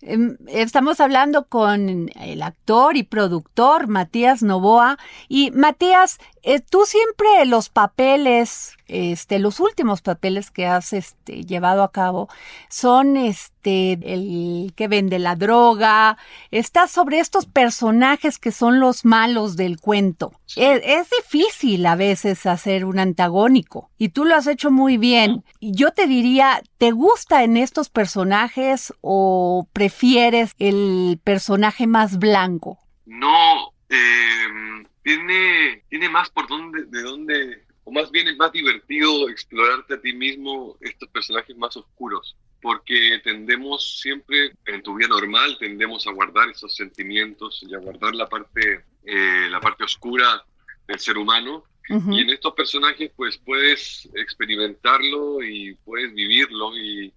Em, 0.00 0.36
estamos 0.48 1.00
hablando 1.00 1.46
con 1.46 2.10
el 2.18 2.42
actor 2.42 2.96
y 2.96 3.02
productor 3.02 3.88
Matías 3.88 4.42
Novoa. 4.42 4.98
Y 5.28 5.50
Matías, 5.52 6.18
eh, 6.42 6.60
tú 6.60 6.84
siempre 6.86 7.44
los 7.46 7.68
papeles, 7.68 8.76
este, 8.86 9.38
los 9.38 9.60
últimos 9.60 10.02
papeles 10.02 10.50
que 10.50 10.66
has 10.66 10.92
este, 10.92 11.44
llevado 11.44 11.82
a 11.82 11.92
cabo 11.92 12.28
son 12.68 13.16
este, 13.16 13.92
el 13.92 14.72
que 14.74 14.88
vende 14.88 15.18
la 15.18 15.36
droga. 15.36 16.16
Estás 16.50 16.90
sobre 16.90 17.20
estos 17.20 17.46
personajes 17.46 18.38
que 18.38 18.52
son 18.52 18.80
los 18.80 19.04
malos 19.04 19.56
del 19.56 19.80
cuento. 19.80 20.32
Es, 20.56 20.80
es, 20.84 21.08
difícil 21.10 21.86
a 21.86 21.96
veces 21.96 22.46
hacer 22.46 22.84
un 22.84 22.98
antagónico 22.98 23.90
y 23.98 24.08
tú 24.08 24.24
lo 24.24 24.34
has 24.34 24.46
hecho 24.46 24.70
muy 24.70 24.96
bien. 24.96 25.44
Yo 25.60 25.92
te 25.92 26.06
diría, 26.06 26.62
¿te 26.78 26.90
gusta 26.90 27.44
en 27.44 27.56
estos 27.56 27.90
personajes 27.90 28.92
o 29.00 29.66
prefieres 29.72 30.54
el 30.58 31.20
personaje 31.22 31.86
más 31.86 32.18
blanco? 32.18 32.78
No, 33.06 33.72
eh, 33.88 34.86
tiene, 35.02 35.84
tiene 35.88 36.08
más 36.08 36.30
por 36.30 36.48
dónde, 36.48 36.84
de 36.84 37.02
dónde, 37.02 37.64
o 37.84 37.92
más 37.92 38.10
bien 38.10 38.28
es 38.28 38.36
más 38.36 38.52
divertido 38.52 39.28
explorarte 39.28 39.94
a 39.94 40.00
ti 40.00 40.12
mismo 40.12 40.76
estos 40.80 41.08
personajes 41.08 41.56
más 41.56 41.76
oscuros, 41.76 42.36
porque 42.60 43.20
tendemos 43.24 44.00
siempre, 44.00 44.52
en 44.66 44.82
tu 44.82 44.94
vida 44.94 45.08
normal, 45.08 45.56
tendemos 45.58 46.06
a 46.06 46.12
guardar 46.12 46.50
esos 46.50 46.74
sentimientos 46.74 47.64
y 47.68 47.74
a 47.74 47.78
guardar 47.78 48.14
la 48.14 48.28
parte, 48.28 48.84
eh, 49.04 49.48
la 49.50 49.60
parte 49.60 49.84
oscura 49.84 50.44
del 50.86 50.98
ser 50.98 51.18
humano. 51.18 51.64
Y 51.88 52.20
en 52.20 52.30
estos 52.30 52.54
personajes, 52.54 53.10
pues 53.16 53.36
puedes 53.38 54.08
experimentarlo 54.14 55.42
y 55.42 55.74
puedes 55.84 56.14
vivirlo 56.14 56.76
y, 56.78 57.12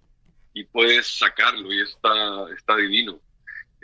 y 0.52 0.64
puedes 0.64 1.06
sacarlo 1.06 1.72
y 1.72 1.80
está, 1.80 2.50
está 2.52 2.74
divino. 2.74 3.20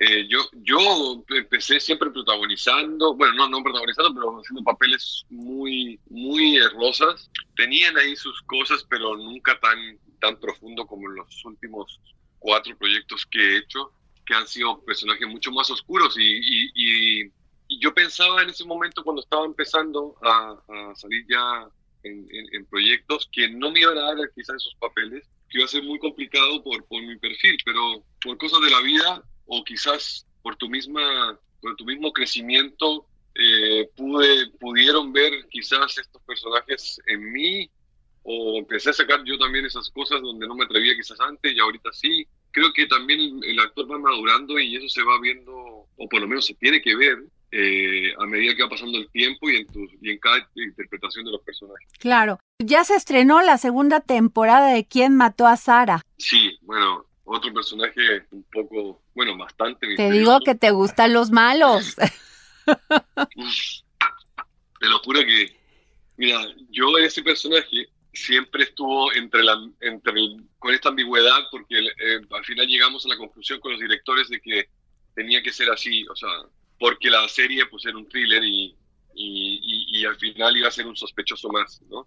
Eh, 0.02 0.26
yo, 0.28 0.38
yo 0.62 1.22
empecé 1.28 1.78
siempre 1.78 2.10
protagonizando, 2.10 3.14
bueno, 3.14 3.34
no, 3.34 3.48
no 3.50 3.62
protagonizando, 3.62 4.14
pero 4.14 4.40
haciendo 4.40 4.64
papeles 4.64 5.26
muy, 5.28 6.00
muy 6.08 6.58
rosas. 6.68 7.30
Tenían 7.54 7.98
ahí 7.98 8.16
sus 8.16 8.40
cosas, 8.44 8.82
pero 8.88 9.14
nunca 9.14 9.60
tan, 9.60 9.98
tan 10.18 10.40
profundo 10.40 10.86
como 10.86 11.06
en 11.10 11.16
los 11.16 11.44
últimos 11.44 12.00
cuatro 12.38 12.74
proyectos 12.78 13.26
que 13.26 13.38
he 13.38 13.58
hecho, 13.58 13.92
que 14.24 14.34
han 14.34 14.48
sido 14.48 14.82
personajes 14.84 15.28
mucho 15.28 15.52
más 15.52 15.70
oscuros. 15.70 16.16
Y, 16.18 16.40
y, 16.74 17.30
yo 17.78 17.92
pensaba 17.92 18.42
en 18.42 18.48
ese 18.48 18.64
momento, 18.64 19.04
cuando 19.04 19.20
estaba 19.20 19.44
empezando 19.44 20.16
a, 20.22 20.94
salir 20.94 21.26
ya 21.28 21.68
en, 22.04 22.26
en, 22.52 22.64
proyectos, 22.66 23.28
que 23.30 23.50
no 23.50 23.70
me 23.70 23.80
iban 23.80 23.98
a 23.98 24.14
dar 24.14 24.16
quizás 24.34 24.56
esos 24.56 24.74
papeles, 24.76 25.28
que 25.50 25.58
iba 25.58 25.66
a 25.66 25.68
ser 25.68 25.82
muy 25.82 25.98
complicado 25.98 26.62
por, 26.64 26.84
por 26.86 27.02
mi 27.02 27.16
perfil, 27.18 27.58
pero 27.66 28.02
por 28.22 28.38
cosas 28.38 28.60
de 28.62 28.70
la 28.70 28.80
vida 28.80 29.22
o 29.50 29.64
quizás 29.64 30.26
por 30.42 30.56
tu 30.56 30.68
misma 30.68 31.38
por 31.60 31.76
tu 31.76 31.84
mismo 31.84 32.12
crecimiento 32.12 33.06
eh, 33.34 33.88
pude 33.96 34.48
pudieron 34.60 35.12
ver 35.12 35.32
quizás 35.50 35.98
estos 35.98 36.22
personajes 36.22 37.00
en 37.06 37.32
mí 37.32 37.68
o 38.22 38.58
empecé 38.58 38.90
a 38.90 38.94
sacar 38.94 39.22
yo 39.24 39.36
también 39.38 39.66
esas 39.66 39.90
cosas 39.90 40.22
donde 40.22 40.46
no 40.46 40.54
me 40.54 40.64
atrevía 40.64 40.94
quizás 40.94 41.20
antes 41.20 41.52
y 41.52 41.58
ahorita 41.58 41.90
sí 41.92 42.26
creo 42.52 42.72
que 42.72 42.86
también 42.86 43.40
el, 43.42 43.58
actor 43.58 43.90
va 43.90 43.98
madurando 43.98 44.58
y 44.58 44.76
eso 44.76 44.88
se 44.88 45.02
va 45.02 45.20
viendo 45.20 45.52
o 45.52 46.08
por 46.08 46.20
lo 46.20 46.28
menos 46.28 46.46
se 46.46 46.54
tiene 46.54 46.80
que 46.80 46.94
ver 46.94 47.18
eh, 47.52 48.14
a 48.18 48.26
medida 48.26 48.54
que 48.54 48.62
va 48.62 48.68
pasando 48.68 48.98
el 48.98 49.10
tiempo 49.10 49.50
y 49.50 49.56
en, 49.56 49.66
tu, 49.66 49.80
y 50.00 50.10
en 50.10 50.18
cada 50.18 50.48
interpretación 50.54 51.24
de 51.24 51.32
los 51.32 51.42
personajes. 51.42 51.88
Claro. 51.98 52.38
Ya 52.60 52.84
se 52.84 52.94
estrenó 52.94 53.42
la 53.42 53.58
segunda 53.58 54.00
temporada 54.00 54.72
de 54.72 54.86
¿Quién 54.86 55.16
mató 55.16 55.48
a 55.48 55.56
Sara? 55.56 56.02
Sí, 56.18 56.56
bueno, 56.62 57.06
otro 57.31 57.53
personaje 57.53 58.27
un 58.33 58.45
poco, 58.53 59.03
bueno, 59.14 59.37
bastante. 59.37 59.95
Te 59.95 60.11
digo 60.11 60.40
que 60.40 60.55
te 60.55 60.71
gustan 60.71 61.12
los 61.12 61.31
malos. 61.31 61.95
te 64.81 64.87
lo 64.87 64.99
juro 65.01 65.21
que, 65.21 65.57
mira, 66.16 66.40
yo 66.71 66.99
ese 66.99 67.23
personaje 67.23 67.88
siempre 68.12 68.64
estuvo 68.64 69.12
entre 69.12 69.45
la, 69.45 69.57
entre 69.81 70.12
con 70.59 70.75
esta 70.75 70.88
ambigüedad 70.88 71.38
porque 71.53 71.79
eh, 71.79 72.21
al 72.31 72.45
final 72.45 72.66
llegamos 72.66 73.07
a 73.07 73.11
la 73.11 73.16
conclusión 73.16 73.61
con 73.61 73.73
los 73.73 73.81
directores 73.81 74.29
de 74.29 74.40
que 74.40 74.69
tenía 75.14 75.40
que 75.43 75.53
ser 75.53 75.71
así, 75.71 76.05
o 76.09 76.16
sea, 76.16 76.29
porque 76.79 77.11
la 77.11 77.29
serie 77.29 77.64
pues 77.66 77.87
era 77.87 77.97
un 77.97 78.09
thriller 78.09 78.43
y, 78.43 78.77
y, 79.14 80.05
al 80.05 80.16
final 80.16 80.57
iba 80.57 80.69
a 80.69 80.73
ser 80.73 80.87
un 80.87 80.97
sospechoso 80.97 81.49
más, 81.51 81.81
¿no? 81.88 82.07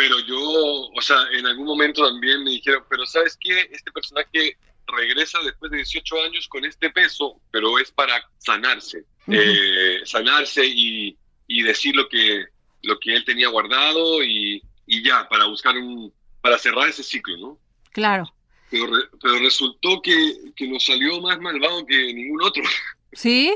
Pero 0.00 0.18
yo, 0.20 0.40
o 0.40 1.02
sea, 1.02 1.18
en 1.30 1.46
algún 1.46 1.66
momento 1.66 2.02
también 2.02 2.42
me 2.42 2.52
dijeron, 2.52 2.82
pero 2.88 3.04
¿sabes 3.04 3.36
qué? 3.38 3.68
Este 3.70 3.92
personaje 3.92 4.56
regresa 4.86 5.38
después 5.44 5.70
de 5.70 5.76
18 5.76 6.22
años 6.22 6.48
con 6.48 6.64
este 6.64 6.88
peso, 6.88 7.38
pero 7.50 7.78
es 7.78 7.90
para 7.90 8.26
sanarse, 8.38 9.04
eh, 9.26 10.00
sanarse 10.06 10.66
y, 10.66 11.18
y, 11.46 11.62
decir 11.62 11.94
lo 11.94 12.08
que, 12.08 12.46
lo 12.82 12.98
que 12.98 13.14
él 13.14 13.26
tenía 13.26 13.50
guardado 13.50 14.24
y, 14.24 14.62
y, 14.86 15.06
ya, 15.06 15.28
para 15.28 15.44
buscar 15.44 15.76
un, 15.76 16.10
para 16.40 16.56
cerrar 16.56 16.88
ese 16.88 17.02
ciclo, 17.02 17.36
¿no? 17.36 17.58
Claro. 17.92 18.24
Pero, 18.70 18.86
pero 19.20 19.38
resultó 19.40 20.00
que, 20.00 20.34
que 20.56 20.66
nos 20.66 20.82
salió 20.82 21.20
más 21.20 21.38
malvado 21.40 21.84
que 21.84 22.14
ningún 22.14 22.42
otro. 22.42 22.62
¿Sí? 23.12 23.54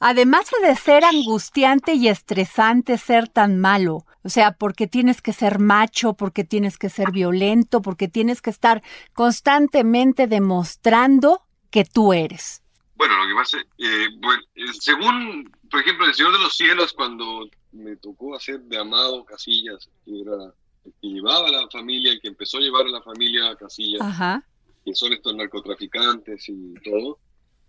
Además 0.00 0.50
de 0.60 0.74
ser 0.74 1.04
angustiante 1.04 1.94
y 1.94 2.08
estresante 2.08 2.98
ser 2.98 3.28
tan 3.28 3.60
malo, 3.60 4.04
o 4.26 4.28
sea, 4.28 4.52
porque 4.52 4.88
tienes 4.88 5.22
que 5.22 5.32
ser 5.32 5.60
macho, 5.60 6.14
porque 6.14 6.42
tienes 6.42 6.78
que 6.78 6.90
ser 6.90 7.12
violento, 7.12 7.80
porque 7.80 8.08
tienes 8.08 8.42
que 8.42 8.50
estar 8.50 8.82
constantemente 9.14 10.26
demostrando 10.26 11.42
que 11.70 11.84
tú 11.84 12.12
eres. 12.12 12.60
Bueno, 12.96 13.14
lo 13.22 13.28
que 13.28 13.34
pasa, 13.36 13.58
eh, 13.78 14.08
bueno, 14.18 14.42
eh, 14.56 14.64
según, 14.80 15.48
por 15.70 15.80
ejemplo, 15.80 16.06
El 16.06 16.14
Señor 16.14 16.32
de 16.32 16.40
los 16.40 16.56
Cielos, 16.56 16.92
cuando 16.92 17.48
me 17.70 17.94
tocó 17.96 18.34
hacer 18.34 18.60
de 18.62 18.78
Amado 18.78 19.24
Casillas, 19.24 19.88
que 20.04 20.20
era 20.20 20.52
el 20.84 20.92
que 21.00 21.08
llevaba 21.08 21.46
a 21.46 21.52
la 21.52 21.68
familia, 21.70 22.10
el 22.10 22.20
que 22.20 22.28
empezó 22.28 22.58
a 22.58 22.62
llevar 22.62 22.86
a 22.86 22.90
la 22.90 23.02
familia 23.02 23.50
a 23.50 23.56
Casillas, 23.56 24.42
que 24.84 24.92
son 24.92 25.12
estos 25.12 25.36
narcotraficantes 25.36 26.48
y 26.48 26.74
todo, 26.82 27.20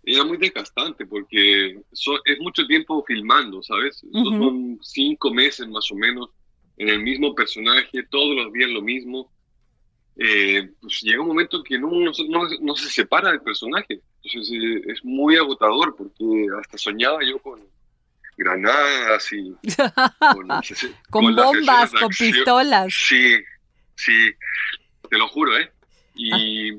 era 0.02 0.24
muy 0.24 0.38
desgastante 0.38 1.06
porque 1.06 1.82
es 1.92 2.40
mucho 2.40 2.66
tiempo 2.66 3.04
filmando, 3.06 3.62
¿sabes? 3.62 4.02
Son 4.12 4.78
cinco 4.82 5.32
meses 5.32 5.68
más 5.68 5.88
o 5.92 5.94
menos 5.94 6.30
en 6.78 6.88
el 6.88 7.02
mismo 7.02 7.34
personaje, 7.34 8.04
todos 8.08 8.36
los 8.36 8.52
días 8.52 8.70
lo 8.70 8.82
mismo. 8.82 9.30
Eh, 10.16 10.68
pues 10.80 11.00
llega 11.02 11.20
un 11.20 11.28
momento 11.28 11.62
que 11.62 11.78
no, 11.78 11.90
no, 11.90 12.76
se 12.76 12.88
separa 12.88 13.30
del 13.30 13.40
personaje. 13.40 14.00
Entonces 14.22 14.50
eh, 14.52 14.82
es 14.92 15.04
muy 15.04 15.36
agotador 15.36 15.94
porque 15.96 16.46
hasta 16.60 16.78
soñaba 16.78 17.20
yo 17.24 17.38
con 17.40 17.60
granadas 18.36 19.32
y 19.32 19.52
con, 21.10 21.34
bombas, 21.36 21.92
con 21.92 22.08
pistolas. 22.08 22.94
Sí, 22.94 23.36
sí, 23.96 24.30
te 25.10 25.18
lo 25.18 25.28
juro, 25.28 25.56
¿eh? 25.58 25.70
Y, 26.14 26.72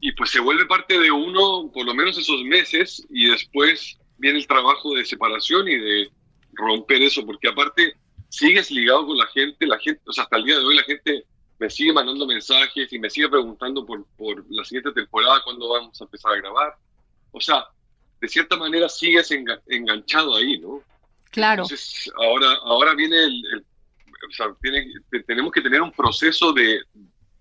y 0.00 0.12
pues 0.12 0.30
se 0.30 0.40
vuelve 0.40 0.66
parte 0.66 0.98
de 0.98 1.10
uno 1.10 1.70
por 1.72 1.86
lo 1.86 1.94
menos 1.94 2.18
esos 2.18 2.42
meses 2.44 3.06
y 3.10 3.30
después 3.30 3.98
viene 4.18 4.38
el 4.38 4.46
trabajo 4.46 4.94
de 4.94 5.04
separación 5.04 5.68
y 5.68 5.76
de 5.76 6.10
romper 6.54 7.02
eso, 7.02 7.24
porque 7.24 7.48
aparte 7.48 7.94
sigues 8.32 8.70
ligado 8.70 9.06
con 9.06 9.18
la 9.18 9.26
gente, 9.26 9.66
la 9.66 9.78
gente, 9.78 10.00
o 10.06 10.12
sea, 10.12 10.24
hasta 10.24 10.38
el 10.38 10.44
día 10.44 10.58
de 10.58 10.64
hoy 10.64 10.74
la 10.74 10.82
gente 10.84 11.26
me 11.58 11.68
sigue 11.68 11.92
mandando 11.92 12.26
mensajes 12.26 12.90
y 12.90 12.98
me 12.98 13.10
sigue 13.10 13.28
preguntando 13.28 13.84
por, 13.84 14.06
por 14.16 14.42
la 14.50 14.64
siguiente 14.64 14.90
temporada, 14.92 15.42
cuándo 15.44 15.68
vamos 15.68 16.00
a 16.00 16.04
empezar 16.04 16.32
a 16.32 16.36
grabar. 16.36 16.74
O 17.30 17.40
sea, 17.40 17.66
de 18.20 18.28
cierta 18.28 18.56
manera 18.56 18.88
sigues 18.88 19.30
enganchado 19.66 20.34
ahí, 20.34 20.58
¿no? 20.58 20.82
Claro. 21.30 21.64
Entonces, 21.64 22.10
ahora, 22.16 22.52
ahora 22.64 22.94
viene 22.94 23.22
el, 23.22 23.64
o 24.26 24.32
sea, 24.32 24.46
tiene, 24.62 24.90
tenemos 25.26 25.52
que 25.52 25.60
tener 25.60 25.82
un 25.82 25.92
proceso 25.92 26.54
de 26.54 26.80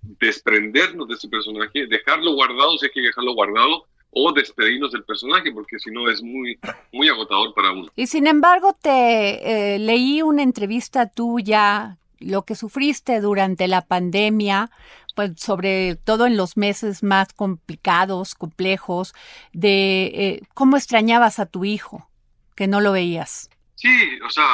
desprendernos 0.02 1.08
de 1.08 1.14
ese 1.14 1.30
personaje, 1.30 1.88
dejarlo 1.88 2.34
guardado 2.34 2.78
si 2.78 2.88
hay 2.88 2.92
que 2.92 3.02
dejarlo 3.02 3.34
guardado, 3.34 3.86
o 4.12 4.32
despedirnos 4.34 4.92
del 4.92 5.04
personaje, 5.04 5.52
porque 5.52 5.80
si 5.80 5.90
no 5.90 6.10
es 6.10 6.22
muy, 6.22 6.60
muy 6.92 7.08
agotador 7.08 7.54
para 7.54 7.72
uno. 7.72 7.90
Y 7.96 8.08
sin 8.08 8.28
embargo, 8.28 8.78
te 8.80 9.76
eh, 9.76 9.80
leí 9.80 10.22
una 10.22 10.44
entrevista 10.44 11.10
tuya, 11.10 11.98
lo 12.20 12.44
que 12.44 12.56
sufriste 12.56 13.22
durante 13.22 13.68
la 13.68 13.82
pandemia, 13.82 14.70
pues 15.16 15.32
sobre 15.38 15.96
todo 15.96 16.26
en 16.26 16.38
los 16.38 16.58
meses 16.58 17.04
más 17.04 17.34
complicados, 17.34 18.36
complejos, 18.36 19.14
de 19.54 20.04
eh, 20.14 20.42
cómo 20.54 20.78
extrañabas 20.78 21.40
a 21.40 21.46
tu 21.46 21.66
hijo, 21.66 22.10
que 22.56 22.68
no 22.68 22.82
lo 22.82 22.92
veías. 22.92 23.50
Sí, 23.76 24.20
o 24.26 24.30
sea, 24.30 24.46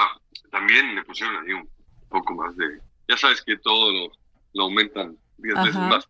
también 0.51 0.95
le 0.95 1.03
pusieron 1.03 1.35
ahí 1.43 1.53
un 1.53 1.67
poco 2.09 2.33
más 2.35 2.55
de, 2.55 2.79
ya 3.09 3.17
sabes 3.17 3.41
que 3.41 3.57
todo 3.57 3.91
lo, 3.91 4.11
lo 4.53 4.63
aumentan 4.63 5.17
diez 5.37 5.55
veces 5.55 5.75
más. 5.75 6.07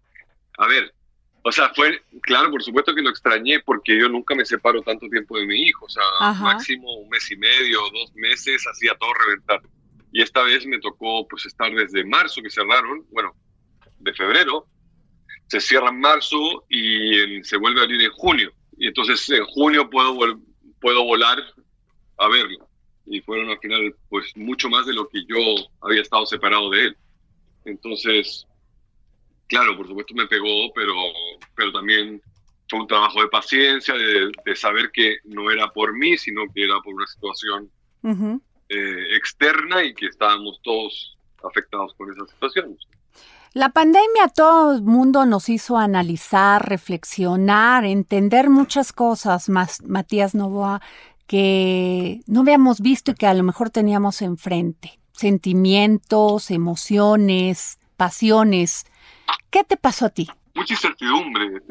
A 0.58 0.68
ver, 0.68 0.94
o 1.48 1.52
sea, 1.54 1.72
fue, 1.74 2.04
claro, 2.24 2.52
por 2.52 2.62
supuesto 2.62 2.94
que 2.94 3.02
lo 3.02 3.10
extrañé 3.10 3.62
porque 3.62 3.98
yo 3.98 4.10
nunca 4.10 4.36
me 4.36 4.44
separo 4.44 4.82
tanto 4.82 5.08
tiempo 5.08 5.38
de 5.40 5.46
mi 5.46 5.62
hijo, 5.62 5.86
o 5.86 5.90
sea, 5.90 6.04
máximo 6.42 6.94
un 6.98 7.08
mes 7.08 7.32
y 7.32 7.38
medio, 7.38 7.80
dos 7.94 8.14
meses, 8.16 8.66
hacía 8.70 8.94
todo 9.00 9.14
reventar. 9.14 9.62
Y 10.12 10.22
esta 10.22 10.44
vez 10.44 10.66
me 10.66 10.78
tocó 10.80 11.26
pues 11.26 11.46
estar 11.46 11.74
desde 11.74 12.04
marzo 12.04 12.42
que 12.42 12.50
cerraron, 12.50 13.06
bueno, 13.12 13.34
de 14.00 14.14
febrero, 14.14 14.68
se 15.48 15.62
cierra 15.62 15.88
en 15.88 16.02
marzo 16.02 16.66
y 16.68 17.42
se 17.46 17.56
vuelve 17.56 17.80
a 17.80 17.84
abrir 17.84 18.02
en 18.02 18.12
junio. 18.12 18.52
Y 18.78 18.88
entonces 18.88 19.30
en 19.30 19.46
junio 19.46 19.90
puedo, 19.90 20.18
puedo 20.82 21.06
volar 21.06 21.42
a 22.18 22.28
verlo. 22.28 22.68
Y 23.06 23.22
fueron 23.22 23.52
al 23.52 23.60
final 23.60 23.96
pues 24.10 24.36
mucho 24.36 24.68
más 24.68 24.86
de 24.86 24.96
lo 24.96 25.08
que 25.08 25.24
yo 25.26 25.38
había 25.80 26.02
estado 26.02 26.26
separado 26.26 26.70
de 26.72 26.88
él. 26.88 26.98
Entonces, 27.64 28.46
claro, 29.48 29.76
por 29.76 29.88
supuesto 29.88 30.14
me 30.14 30.28
pegó, 30.28 30.72
pero, 30.74 30.94
pero 31.56 31.72
también 31.72 32.22
fue 32.70 32.80
un 32.80 32.88
trabajo 32.88 33.22
de 33.22 33.28
paciencia, 33.28 33.94
de, 33.94 34.56
saber 34.56 34.92
que 34.92 35.18
no 35.26 35.50
era 35.52 35.72
por 35.72 35.98
mí, 35.98 36.18
sino 36.18 36.42
que 36.54 36.66
era 36.66 36.80
por 36.82 36.94
una 36.94 37.08
situación 37.08 37.72
eh, 38.70 39.16
externa 39.16 39.84
y 39.84 39.94
que 39.94 40.08
estábamos 40.08 40.60
todos 40.64 41.18
afectados 41.44 41.94
por 41.96 42.12
esa 42.12 42.26
situación. 42.28 42.78
La 43.54 43.70
pandemia 43.70 44.26
a 44.26 44.30
todo 44.30 44.76
el 44.76 44.84
mundo 44.84 45.26
nos 45.26 45.50
hizo 45.50 45.78
analizar, 45.78 46.68
reflexionar, 46.70 47.86
entender 47.86 48.50
muchas 48.50 48.94
cosas, 48.94 49.50
más 49.50 49.82
Matías 49.84 50.36
Novoa, 50.36 50.82
que 51.26 52.22
no 52.28 52.42
habíamos 52.42 52.82
visto 52.82 53.12
y 53.12 53.16
que 53.16 53.26
a 53.26 53.34
lo 53.34 53.44
mejor 53.44 53.70
teníamos 53.70 54.22
enfrente. 54.22 55.00
Sentimientos, 55.14 56.52
emociones, 56.52 57.80
pasiones. 57.96 58.86
¿Qué 59.50 59.64
te 59.64 59.78
pasó 59.78 60.06
a 60.06 60.10
ti? 60.10 60.28
Mucha 60.54 60.74
incertidumbre. 60.74 61.62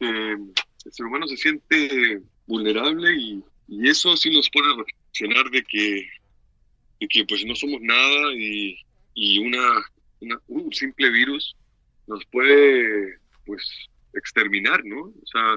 el 0.00 0.92
ser 0.92 1.06
humano 1.06 1.26
se 1.26 1.36
siente 1.36 2.20
vulnerable 2.46 3.14
y, 3.16 3.42
eso 3.88 4.14
sí 4.16 4.30
nos 4.30 4.50
pone 4.50 4.72
a 4.72 4.76
reflexionar 4.76 5.50
de 5.50 5.62
que, 5.64 6.06
que 7.08 7.24
pues 7.24 7.44
no 7.46 7.54
somos 7.54 7.80
nada 7.80 8.32
y, 8.34 9.38
una, 9.38 10.38
un 10.48 10.72
simple 10.72 11.10
virus 11.10 11.56
nos 12.06 12.24
puede 12.26 13.18
pues 13.46 13.62
exterminar, 14.12 14.84
¿no? 14.84 15.00
O 15.04 15.26
sea, 15.26 15.56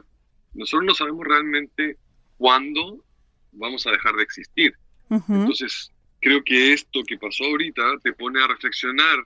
nosotros 0.54 0.86
no 0.86 0.94
sabemos 0.94 1.26
realmente 1.26 1.98
cuándo 2.38 3.04
vamos 3.52 3.86
a 3.88 3.92
dejar 3.92 4.16
de 4.16 4.24
existir. 4.24 4.74
Entonces, 5.10 5.92
creo 6.22 6.44
que 6.44 6.74
esto 6.74 7.04
que 7.06 7.18
pasó 7.18 7.44
ahorita 7.46 7.82
te 8.04 8.14
pone 8.14 8.42
a 8.42 8.48
reflexionar 8.48 9.18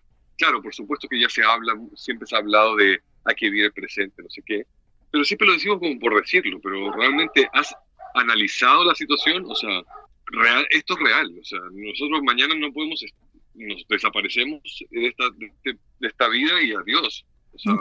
claro, 0.42 0.62
por 0.62 0.74
supuesto 0.74 1.08
que 1.08 1.20
ya 1.20 1.30
se 1.30 1.44
habla, 1.44 1.80
siempre 1.96 2.26
se 2.26 2.36
ha 2.36 2.40
hablado 2.40 2.76
de 2.76 3.00
hay 3.26 3.36
que 3.36 3.46
vivir 3.46 3.66
el 3.66 3.72
presente, 3.72 4.24
no 4.24 4.30
sé 4.30 4.42
qué, 4.44 4.66
pero 5.12 5.24
siempre 5.24 5.46
lo 5.48 5.54
decimos 5.54 5.78
como 5.78 6.00
por 6.00 6.20
decirlo, 6.20 6.60
pero 6.60 6.92
realmente 6.94 7.48
has 7.54 7.76
analizado 8.16 8.84
la 8.84 8.96
situación, 8.96 9.46
o 9.48 9.54
sea, 9.54 9.84
real, 10.26 10.66
esto 10.72 10.96
es 10.96 11.00
real, 11.00 11.32
o 11.40 11.46
sea, 11.46 11.60
nosotros 11.72 12.24
mañana 12.24 12.56
no 12.56 12.74
podemos, 12.74 13.06
nos 13.54 13.88
desaparecemos 13.88 14.62
de 14.90 15.08
esta, 15.10 15.26
de, 15.64 15.78
esta 16.08 16.28
vida 16.28 16.60
y 16.64 16.74
adiós. 16.74 17.24
O 17.54 17.60
sea, 17.60 17.74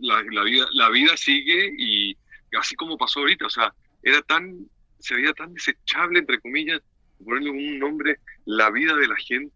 la, 0.00 0.42
vida, 0.42 0.66
la 0.72 0.88
vida 0.88 1.16
sigue 1.16 1.72
y 1.78 2.16
así 2.58 2.74
como 2.74 2.98
pasó 2.98 3.20
ahorita, 3.20 3.46
o 3.46 3.50
sea, 3.50 3.72
era 4.02 4.20
tan, 4.22 4.66
se 4.98 5.14
veía 5.14 5.32
tan 5.34 5.54
desechable, 5.54 6.18
entre 6.18 6.40
comillas, 6.40 6.80
ponerle 7.24 7.50
un 7.50 7.78
nombre, 7.78 8.18
la 8.46 8.68
vida 8.70 8.96
de 8.96 9.06
la 9.06 9.16
gente, 9.16 9.54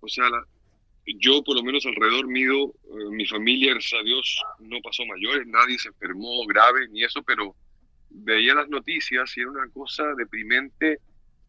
o 0.00 0.08
sea, 0.08 0.28
la, 0.28 0.44
yo 1.18 1.42
por 1.42 1.56
lo 1.56 1.62
menos 1.62 1.86
alrededor 1.86 2.26
mío, 2.26 2.66
eh, 2.66 3.10
mi 3.10 3.26
familia, 3.26 3.72
gracias 3.72 4.00
a 4.00 4.04
Dios, 4.04 4.42
no 4.60 4.80
pasó 4.82 5.04
mayores, 5.06 5.46
nadie 5.46 5.78
se 5.78 5.88
enfermó 5.88 6.44
grave 6.46 6.88
ni 6.88 7.04
eso, 7.04 7.22
pero 7.22 7.54
veía 8.10 8.54
las 8.54 8.68
noticias 8.68 9.36
y 9.36 9.40
era 9.40 9.50
una 9.50 9.68
cosa 9.68 10.04
deprimente. 10.16 11.00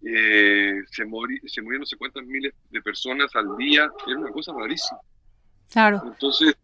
Eh, 0.02 0.82
se, 0.90 1.06
morí, 1.06 1.40
se 1.46 1.62
murieron 1.62 1.82
no 1.82 1.86
sé 1.86 1.98
cuántas 1.98 2.26
miles 2.26 2.54
de 2.70 2.82
personas 2.82 3.36
al 3.36 3.58
día, 3.58 3.92
era 4.08 4.20
una 4.20 4.32
cosa 4.32 4.54
rarísima. 4.54 5.00
Claro. 5.70 6.02
Entonces, 6.06 6.56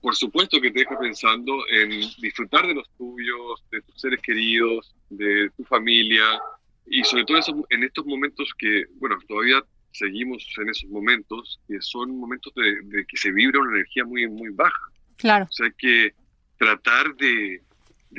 por 0.00 0.16
supuesto 0.16 0.60
que 0.60 0.70
te 0.70 0.80
deja 0.80 0.98
pensando 0.98 1.54
en 1.70 1.90
disfrutar 2.20 2.66
de 2.66 2.74
los 2.74 2.88
tuyos, 2.96 3.62
de 3.70 3.82
tus 3.82 4.00
seres 4.00 4.20
queridos, 4.22 4.94
de 5.10 5.50
tu 5.56 5.64
familia, 5.64 6.40
y 6.86 7.04
sobre 7.04 7.24
todo 7.24 7.38
en 7.68 7.84
estos 7.84 8.06
momentos 8.06 8.50
que, 8.56 8.84
bueno, 8.94 9.18
todavía 9.26 9.62
seguimos 9.98 10.46
en 10.58 10.68
esos 10.68 10.88
momentos, 10.90 11.60
que 11.66 11.80
son 11.80 12.18
momentos 12.18 12.52
de, 12.54 13.04
que 13.06 13.16
se 13.16 13.32
vibra 13.32 13.60
una 13.60 13.76
energía 13.76 14.04
muy, 14.04 14.28
muy 14.28 14.50
baja. 14.50 14.86
Claro. 15.16 15.46
O 15.46 15.52
sea, 15.52 15.66
hay 15.66 15.72
que 15.72 16.14
tratar 16.56 17.14
de, 17.16 17.62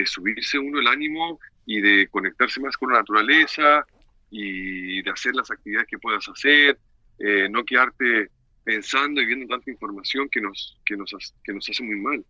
subirse 0.05 0.59
uno 0.59 0.79
el 0.79 0.87
ánimo 0.87 1.39
y 1.65 1.81
de 1.81 2.07
conectarse 2.07 2.59
más 2.59 2.77
con 2.77 2.91
la 2.91 2.99
naturaleza 2.99 3.85
y 4.29 5.01
de 5.01 5.09
hacer 5.09 5.35
las 5.35 5.49
actividades 5.49 5.87
que 5.87 5.97
puedas 5.97 6.27
hacer, 6.27 6.79
eh, 7.19 7.47
no 7.49 7.63
quedarte 7.63 8.29
pensando 8.63 9.21
y 9.21 9.25
viendo 9.25 9.47
tanta 9.47 9.71
información 9.71 10.29
que 10.29 10.41
nos, 10.41 10.77
que, 10.85 10.95
nos, 10.95 11.33
que 11.43 11.53
nos 11.53 11.69
hace 11.69 11.83
muy 11.83 11.95
mal. 11.95 12.25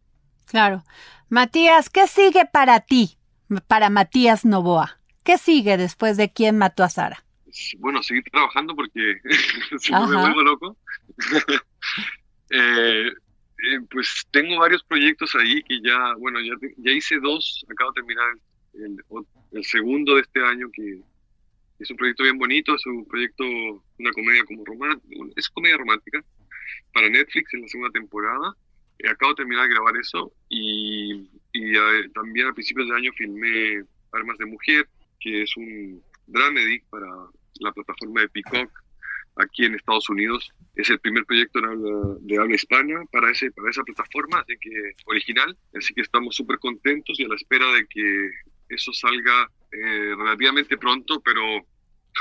Claro. 0.45 0.83
Matías, 1.29 1.89
¿qué 1.89 2.07
sigue 2.07 2.45
para 2.51 2.79
ti, 2.79 3.17
para 3.67 3.89
Matías 3.89 4.45
Novoa? 4.45 4.99
¿Qué 5.23 5.37
sigue 5.37 5.77
después 5.77 6.17
de 6.17 6.31
quién 6.31 6.57
mató 6.57 6.83
a 6.83 6.89
Sara? 6.89 7.23
Bueno, 7.79 8.03
seguir 8.03 8.23
trabajando 8.31 8.75
porque 8.75 9.19
si 9.79 9.91
no 9.91 10.07
me 10.07 10.17
vuelvo 10.17 10.41
loco. 10.43 10.77
Eh, 12.51 13.07
eh, 13.07 13.79
pues 13.91 14.25
tengo 14.31 14.57
varios 14.57 14.83
proyectos 14.83 15.35
ahí 15.35 15.61
que 15.61 15.79
ya, 15.81 16.15
bueno, 16.17 16.39
ya, 16.41 16.53
ya 16.77 16.91
hice 16.91 17.19
dos, 17.19 17.63
acabo 17.69 17.91
de 17.91 18.01
terminar 18.01 18.27
el, 18.73 19.63
segundo 19.63 20.15
de 20.15 20.21
este 20.21 20.43
año 20.43 20.67
que 20.73 20.99
es 21.77 21.91
un 21.91 21.97
proyecto 21.97 22.23
bien 22.23 22.39
bonito, 22.39 22.73
es 22.73 22.85
un 22.85 23.05
proyecto, 23.05 23.43
una 23.43 24.11
comedia 24.13 24.43
como 24.45 24.65
romántica, 24.65 25.15
es 25.35 25.49
comedia 25.49 25.77
romántica 25.77 26.23
para 26.93 27.09
Netflix 27.09 27.53
en 27.53 27.61
la 27.61 27.67
segunda 27.67 27.91
temporada. 27.91 28.55
Eh, 28.99 29.09
acabo 29.09 29.33
de 29.33 29.43
terminar 29.43 29.67
de 29.67 29.75
grabar 29.75 29.95
eso 29.97 30.31
y, 30.49 31.29
y 31.53 31.73
también 32.13 32.47
a 32.47 32.53
principios 32.53 32.87
de 32.87 32.95
año 32.95 33.11
filmé 33.13 33.83
Armas 34.11 34.37
de 34.37 34.45
Mujer, 34.45 34.87
que 35.19 35.43
es 35.43 35.55
un 35.57 36.01
dramedy 36.27 36.79
para 36.89 37.07
la 37.59 37.71
plataforma 37.71 38.21
de 38.21 38.29
Peacock 38.29 38.71
aquí 39.35 39.65
en 39.65 39.75
Estados 39.75 40.09
Unidos. 40.09 40.51
Es 40.75 40.89
el 40.89 40.99
primer 40.99 41.25
proyecto 41.25 41.59
de 42.21 42.37
habla 42.37 42.55
hispana 42.55 43.03
para, 43.11 43.31
ese, 43.31 43.51
para 43.51 43.69
esa 43.69 43.83
plataforma, 43.83 44.39
así 44.39 44.57
que 44.59 44.93
original. 45.05 45.57
Así 45.75 45.93
que 45.93 46.01
estamos 46.01 46.35
súper 46.35 46.59
contentos 46.59 47.19
y 47.19 47.25
a 47.25 47.27
la 47.27 47.35
espera 47.35 47.65
de 47.73 47.85
que 47.87 48.31
eso 48.69 48.93
salga 48.93 49.49
eh, 49.71 50.13
relativamente 50.15 50.77
pronto, 50.77 51.21
pero 51.21 51.41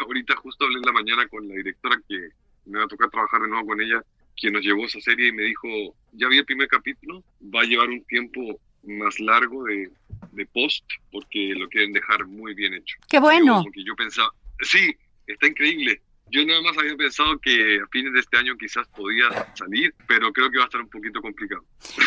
ahorita 0.01 0.37
justo 0.37 0.64
hablé 0.64 0.79
en 0.79 0.87
la 0.87 0.93
mañana 0.93 1.29
con 1.29 1.47
la 1.49 1.55
directora 1.55 2.01
que 2.09 2.29
me 2.66 2.79
va 2.79 2.85
a 2.85 2.89
tocar 2.89 3.11
trabajar 3.11 3.43
de 3.43 3.49
nuevo 3.49 3.66
con 3.66 3.81
ella, 3.81 4.03
quien 4.37 4.53
nos 4.53 4.62
llevó 4.62 4.85
esa 4.85 5.01
serie 5.01 5.29
y 5.29 5.33
me 5.33 5.43
dijo, 5.45 5.68
ya 6.12 6.29
vi 6.29 6.39
el 6.39 6.45
primer 6.45 6.68
capítulo, 6.68 7.22
va 7.43 7.62
a 7.62 7.64
llevar 7.64 7.89
un 7.89 8.05
tiempo 8.05 8.61
más 8.85 9.18
largo 9.18 9.64
de, 9.64 9.91
de 10.33 10.47
post 10.47 10.85
porque 11.11 11.55
lo 11.55 11.68
quieren 11.68 11.93
dejar 11.93 12.26
muy 12.26 12.55
bien 12.55 12.74
hecho. 12.74 12.97
Qué 13.09 13.18
bueno. 13.18 13.62
Porque 13.64 13.85
yo 13.85 13.95
pensaba, 13.97 14.31
sí, 14.61 14.95
está 15.33 15.47
increíble. 15.47 16.01
Yo 16.31 16.45
nada 16.45 16.61
más 16.61 16.76
había 16.76 16.97
pensado 16.97 17.39
que 17.39 17.81
a 17.83 17.87
fines 17.91 18.12
de 18.12 18.20
este 18.20 18.37
año 18.37 18.57
quizás 18.59 18.87
podía 18.89 19.26
salir, 19.55 19.95
pero 20.07 20.33
creo 20.33 20.51
que 20.51 20.59
va 20.59 20.64
a 20.64 20.66
estar 20.66 20.81
un 20.81 20.91
poquito 20.91 21.20
complicado. 21.22 21.64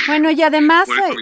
Bueno, 0.07 0.29
y 0.29 0.41
además 0.43 0.87
eh, 0.89 1.15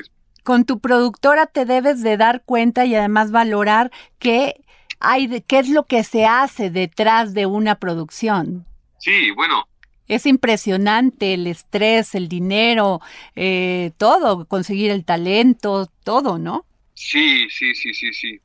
con 0.43 0.65
tu 0.65 0.79
productora 0.79 1.45
te 1.45 1.65
debes 1.65 2.01
de 2.01 2.17
dar 2.17 2.43
cuenta 2.43 2.85
y 2.85 2.95
además 2.95 3.31
valorar 3.31 3.91
qué 4.17 4.55
hay, 4.99 5.41
qué 5.47 5.59
es 5.59 5.69
lo 5.69 5.85
que 5.85 6.03
se 6.03 6.25
hace 6.25 6.69
detrás 6.69 7.33
de 7.33 7.45
una 7.45 7.75
producción. 7.75 8.65
Sí, 8.99 9.31
bueno. 9.31 9.65
Es 10.07 10.25
impresionante 10.25 11.35
el 11.35 11.45
estrés, 11.45 12.15
el 12.15 12.27
dinero, 12.27 12.99
eh, 13.35 13.91
todo, 13.97 14.45
conseguir 14.45 14.89
el 14.89 15.05
talento, 15.05 15.89
todo, 16.03 16.39
¿no? 16.39 16.65
Sí, 16.95 17.47
sí, 17.49 17.75
sí, 17.75 17.93
sí, 17.93 18.11
sí. 18.11 18.39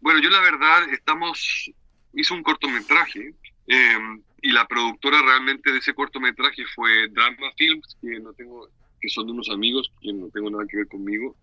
Bueno, 0.00 0.20
yo 0.20 0.28
la 0.28 0.40
verdad 0.40 0.82
estamos 0.92 1.72
hizo 2.16 2.34
un 2.34 2.42
cortometraje 2.42 3.34
em, 3.66 4.22
y 4.42 4.50
la 4.52 4.66
productora 4.66 5.22
realmente 5.22 5.70
de 5.70 5.78
ese 5.78 5.94
cortometraje 5.94 6.64
fue 6.74 7.08
Drama 7.08 7.52
Films, 7.56 7.96
que 8.00 8.18
no 8.20 8.32
tengo, 8.32 8.68
que 9.00 9.08
son 9.08 9.26
de 9.26 9.32
unos 9.32 9.50
amigos 9.50 9.90
que 10.00 10.12
no 10.12 10.28
tengo 10.30 10.50
nada 10.50 10.66
que 10.68 10.78
ver 10.78 10.88
conmigo, 10.88 11.36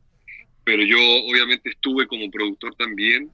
pero 0.63 0.83
yo 0.83 0.97
obviamente 0.97 1.69
estuve 1.69 2.07
como 2.07 2.29
productor 2.31 2.75
también, 2.75 3.29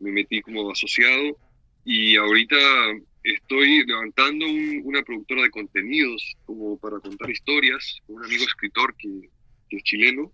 me 0.00 0.12
metí 0.12 0.40
como 0.42 0.70
asociado 0.70 1.36
y 1.84 2.16
ahorita 2.16 2.56
estoy 3.22 3.84
levantando 3.86 4.46
una 4.84 5.02
productora 5.02 5.42
de 5.42 5.50
contenidos 5.50 6.36
como 6.44 6.78
para 6.78 7.00
contar 7.00 7.30
historias, 7.30 7.98
un 8.08 8.24
amigo 8.24 8.44
escritor 8.44 8.94
que, 8.96 9.08
que 9.68 9.76
es 9.78 9.82
chileno. 9.82 10.32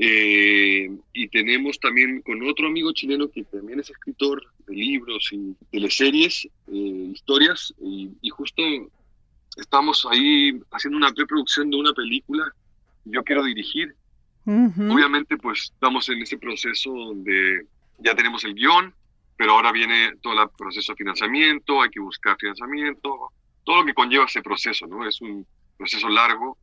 Eh, 0.00 0.88
y 1.12 1.28
tenemos 1.28 1.80
también 1.80 2.22
con 2.22 2.40
otro 2.48 2.68
amigo 2.68 2.92
chileno 2.92 3.28
que 3.28 3.42
también 3.42 3.80
es 3.80 3.90
escritor 3.90 4.40
de 4.68 4.74
libros 4.74 5.28
y 5.32 5.56
teleseries, 5.72 6.46
eh, 6.68 7.10
historias, 7.12 7.74
y, 7.82 8.28
justo 8.30 8.62
estamos 9.56 10.06
ahí 10.08 10.52
haciendo 10.70 10.98
una 10.98 11.12
preproducción 11.12 11.68
de 11.70 11.78
una 11.78 11.92
película 11.92 12.44
que 13.04 13.10
yo 13.10 13.24
quiero 13.24 13.42
dirigir. 13.44 13.94
Obviamente 14.46 15.36
pues 15.36 15.64
estamos 15.74 16.08
en 16.08 16.22
ese 16.22 16.38
proceso 16.38 16.90
donde 16.90 17.66
ya 17.98 18.14
tenemos 18.14 18.44
el 18.44 18.54
guion, 18.54 18.94
pero 19.36 19.52
ahora 19.52 19.72
viene 19.72 20.14
todo 20.22 20.40
el 20.40 20.48
proceso 20.56 20.92
de 20.92 20.96
financiamiento, 20.96 21.82
hay 21.82 21.90
que 21.90 22.00
buscar 22.00 22.36
financiamiento, 22.38 23.30
todo 23.64 23.80
lo 23.80 23.84
que 23.84 23.92
conlleva 23.92 24.24
ese 24.24 24.40
proceso, 24.40 24.86
¿no? 24.86 25.06
Es 25.06 25.20
un 25.20 25.46
proceso 25.76 26.08
largo 26.08 26.56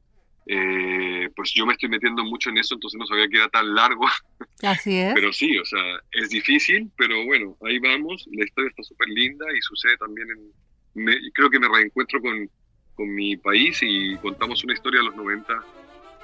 eh, 0.47 1.14
pues 1.29 1.53
yo 1.53 1.65
me 1.65 1.73
estoy 1.73 1.89
metiendo 1.89 2.23
mucho 2.23 2.49
en 2.49 2.57
eso, 2.57 2.75
entonces 2.75 2.99
no 2.99 3.05
sabía 3.05 3.27
que 3.27 3.37
era 3.37 3.49
tan 3.49 3.73
largo. 3.73 4.05
Así 4.63 4.97
es. 4.97 5.13
pero 5.13 5.31
sí, 5.33 5.57
o 5.57 5.65
sea, 5.65 5.99
es 6.11 6.29
difícil, 6.29 6.89
pero 6.97 7.25
bueno, 7.25 7.57
ahí 7.65 7.79
vamos. 7.79 8.25
La 8.31 8.45
historia 8.45 8.69
está 8.69 8.83
súper 8.83 9.09
linda 9.09 9.45
y 9.55 9.61
sucede 9.61 9.97
también 9.97 10.27
en... 10.31 11.31
creo 11.33 11.49
que 11.49 11.59
me 11.59 11.67
reencuentro 11.67 12.21
con, 12.21 12.49
con 12.95 13.13
mi 13.13 13.37
país 13.37 13.79
y 13.81 14.15
contamos 14.17 14.63
una 14.63 14.73
historia 14.73 15.01
de 15.01 15.05
los 15.07 15.15
90 15.15 15.53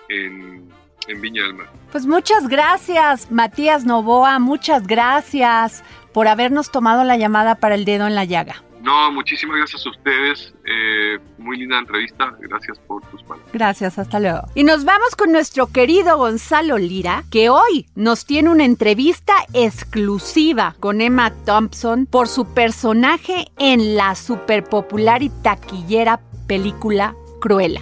en, 0.10 0.70
en 1.08 1.22
Viña 1.22 1.44
del 1.44 1.54
Mar. 1.56 1.68
Pues 1.92 2.06
muchas 2.06 2.48
gracias, 2.48 3.32
Matías 3.32 3.86
Novoa, 3.86 4.40
muchas 4.40 4.88
gracias 4.88 5.84
por 6.14 6.28
habernos 6.28 6.72
tomado 6.72 7.04
la 7.04 7.18
llamada 7.18 7.56
para 7.56 7.76
el 7.76 7.86
dedo 7.86 8.08
en 8.08 8.16
la 8.16 8.26
llaga. 8.26 8.64
No, 8.82 9.12
muchísimas 9.12 9.58
gracias 9.58 9.86
a 9.86 9.90
ustedes. 9.90 10.54
Eh, 10.66 11.20
muy 11.38 11.58
linda 11.58 11.80
entrevista. 11.80 12.34
Gracias 12.40 12.80
por 12.80 13.04
tus 13.10 13.22
palabras. 13.24 13.52
Gracias, 13.54 14.00
hasta 14.00 14.20
luego. 14.20 14.42
Y 14.56 14.64
nos 14.64 14.86
vamos 14.86 15.16
con 15.16 15.32
nuestro 15.32 15.68
querido 15.68 16.18
Gonzalo 16.18 16.78
Lira, 16.78 17.24
que 17.30 17.50
hoy 17.50 17.88
nos 17.96 18.26
tiene 18.26 18.50
una 18.50 18.66
entrevista 18.66 19.34
exclusiva 19.54 20.76
con 20.80 21.02
Emma 21.02 21.32
Thompson 21.46 22.08
por 22.08 22.28
su 22.28 22.54
personaje 22.54 23.52
en 23.58 23.96
la 23.96 24.16
superpopular 24.16 25.22
y 25.22 25.30
taquillera 25.30 26.20
película 26.48 27.16
Cruella. 27.40 27.82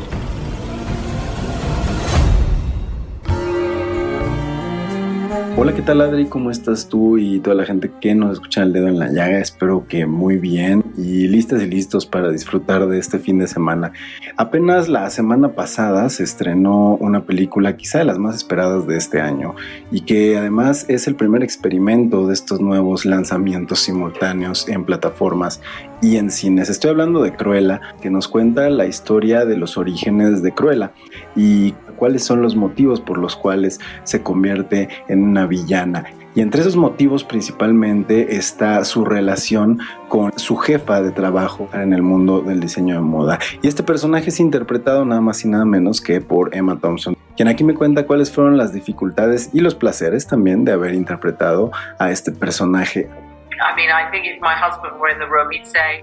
Hola, 5.57 5.75
¿qué 5.75 5.81
tal 5.81 5.99
Adri? 6.01 6.25
¿Cómo 6.25 6.49
estás 6.49 6.87
tú 6.87 7.17
y 7.17 7.39
toda 7.39 7.55
la 7.55 7.65
gente 7.65 7.91
que 7.99 8.15
nos 8.15 8.33
escucha 8.33 8.63
el 8.63 8.71
dedo 8.71 8.87
en 8.87 8.97
la 8.97 9.11
llaga? 9.11 9.39
Espero 9.39 9.85
que 9.87 10.05
muy 10.05 10.37
bien 10.37 10.83
y 10.97 11.27
listas 11.27 11.61
y 11.61 11.67
listos 11.67 12.05
para 12.05 12.29
disfrutar 12.29 12.87
de 12.87 12.97
este 12.97 13.19
fin 13.19 13.37
de 13.37 13.47
semana. 13.47 13.91
Apenas 14.37 14.87
la 14.87 15.09
semana 15.09 15.49
pasada 15.49 16.09
se 16.09 16.23
estrenó 16.23 16.95
una 16.95 17.25
película 17.25 17.75
quizá 17.75 17.99
de 17.99 18.05
las 18.05 18.17
más 18.17 18.35
esperadas 18.35 18.87
de 18.87 18.97
este 18.97 19.19
año 19.19 19.55
y 19.91 20.01
que 20.01 20.37
además 20.37 20.85
es 20.87 21.07
el 21.07 21.15
primer 21.15 21.43
experimento 21.43 22.27
de 22.27 22.33
estos 22.33 22.61
nuevos 22.61 23.05
lanzamientos 23.05 23.79
simultáneos 23.81 24.67
en 24.69 24.85
plataformas 24.85 25.61
y 26.01 26.15
en 26.15 26.31
cines. 26.31 26.69
Estoy 26.69 26.91
hablando 26.91 27.21
de 27.21 27.35
Cruella, 27.35 27.81
que 28.01 28.09
nos 28.09 28.27
cuenta 28.27 28.69
la 28.69 28.85
historia 28.85 29.45
de 29.45 29.57
los 29.57 29.77
orígenes 29.77 30.41
de 30.41 30.53
Cruella 30.53 30.93
y 31.35 31.75
cuáles 32.01 32.23
son 32.23 32.41
los 32.41 32.55
motivos 32.55 32.99
por 32.99 33.19
los 33.19 33.35
cuales 33.35 33.79
se 34.05 34.23
convierte 34.23 34.89
en 35.07 35.23
una 35.23 35.45
villana. 35.45 36.03
Y 36.33 36.41
entre 36.41 36.61
esos 36.61 36.75
motivos 36.75 37.23
principalmente 37.23 38.37
está 38.37 38.83
su 38.85 39.05
relación 39.05 39.77
con 40.07 40.35
su 40.39 40.57
jefa 40.57 41.03
de 41.03 41.11
trabajo 41.11 41.69
en 41.73 41.93
el 41.93 42.01
mundo 42.01 42.41
del 42.41 42.59
diseño 42.59 42.95
de 42.95 43.01
moda. 43.01 43.37
Y 43.61 43.67
este 43.67 43.83
personaje 43.83 44.29
es 44.29 44.39
interpretado 44.39 45.05
nada 45.05 45.21
más 45.21 45.45
y 45.45 45.47
nada 45.47 45.63
menos 45.63 46.01
que 46.01 46.21
por 46.21 46.55
Emma 46.55 46.79
Thompson, 46.79 47.15
quien 47.37 47.47
aquí 47.47 47.63
me 47.63 47.75
cuenta 47.75 48.07
cuáles 48.07 48.33
fueron 48.33 48.57
las 48.57 48.73
dificultades 48.73 49.51
y 49.53 49.59
los 49.59 49.75
placeres 49.75 50.25
también 50.25 50.65
de 50.65 50.71
haber 50.71 50.95
interpretado 50.95 51.69
a 51.99 52.09
este 52.09 52.31
personaje. 52.31 53.11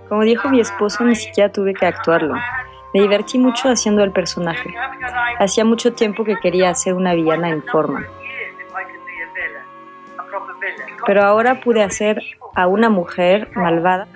Como 0.09 0.23
dijo 0.23 0.49
mi 0.49 0.61
esposo, 0.61 1.03
ni 1.03 1.17
siquiera 1.17 1.51
tuve 1.51 1.75
que 1.75 1.87
actuarlo. 1.87 2.37
Me 2.95 3.03
divertí 3.03 3.39
mucho 3.39 3.69
haciendo 3.69 4.03
el 4.03 4.13
personaje. 4.13 4.75
Hacía 5.39 5.65
mucho 5.65 5.93
tiempo 5.93 6.25
que 6.25 6.37
quería 6.37 6.71
hacer 6.71 6.95
una 6.95 7.15
villana 7.15 7.51
en 7.51 7.63
forma. 7.63 8.07
Pero 11.07 11.23
ahora 11.23 11.61
pude 11.61 11.83
hacer 11.83 12.23
a 12.55 12.67
una 12.67 12.91
mujer 12.91 13.49
malvada. 13.55 14.09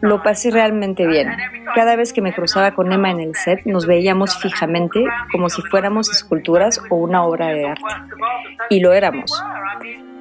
Lo 0.00 0.22
pasé 0.22 0.50
realmente 0.50 1.06
bien. 1.06 1.30
Cada 1.74 1.96
vez 1.96 2.12
que 2.12 2.20
me 2.20 2.32
cruzaba 2.32 2.72
con 2.72 2.92
Emma 2.92 3.10
en 3.10 3.20
el 3.20 3.34
set, 3.34 3.64
nos 3.64 3.86
veíamos 3.86 4.38
fijamente 4.38 5.04
como 5.32 5.48
si 5.48 5.62
fuéramos 5.62 6.10
esculturas 6.10 6.80
o 6.90 6.96
una 6.96 7.24
obra 7.24 7.48
de 7.48 7.68
arte. 7.68 7.82
Y 8.70 8.80
lo 8.80 8.92
éramos. 8.92 9.42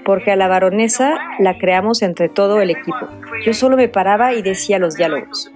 Porque 0.05 0.31
a 0.31 0.35
la 0.35 0.47
baronesa 0.47 1.15
la 1.39 1.57
creamos 1.57 2.01
entre 2.01 2.29
todo 2.29 2.61
el 2.61 2.69
equipo. 2.69 3.07
Yo 3.43 3.53
solo 3.53 3.75
me 3.75 3.89
paraba 3.89 4.33
y 4.33 4.41
decía 4.41 4.79
los 4.79 4.95
diálogos. 4.95 5.51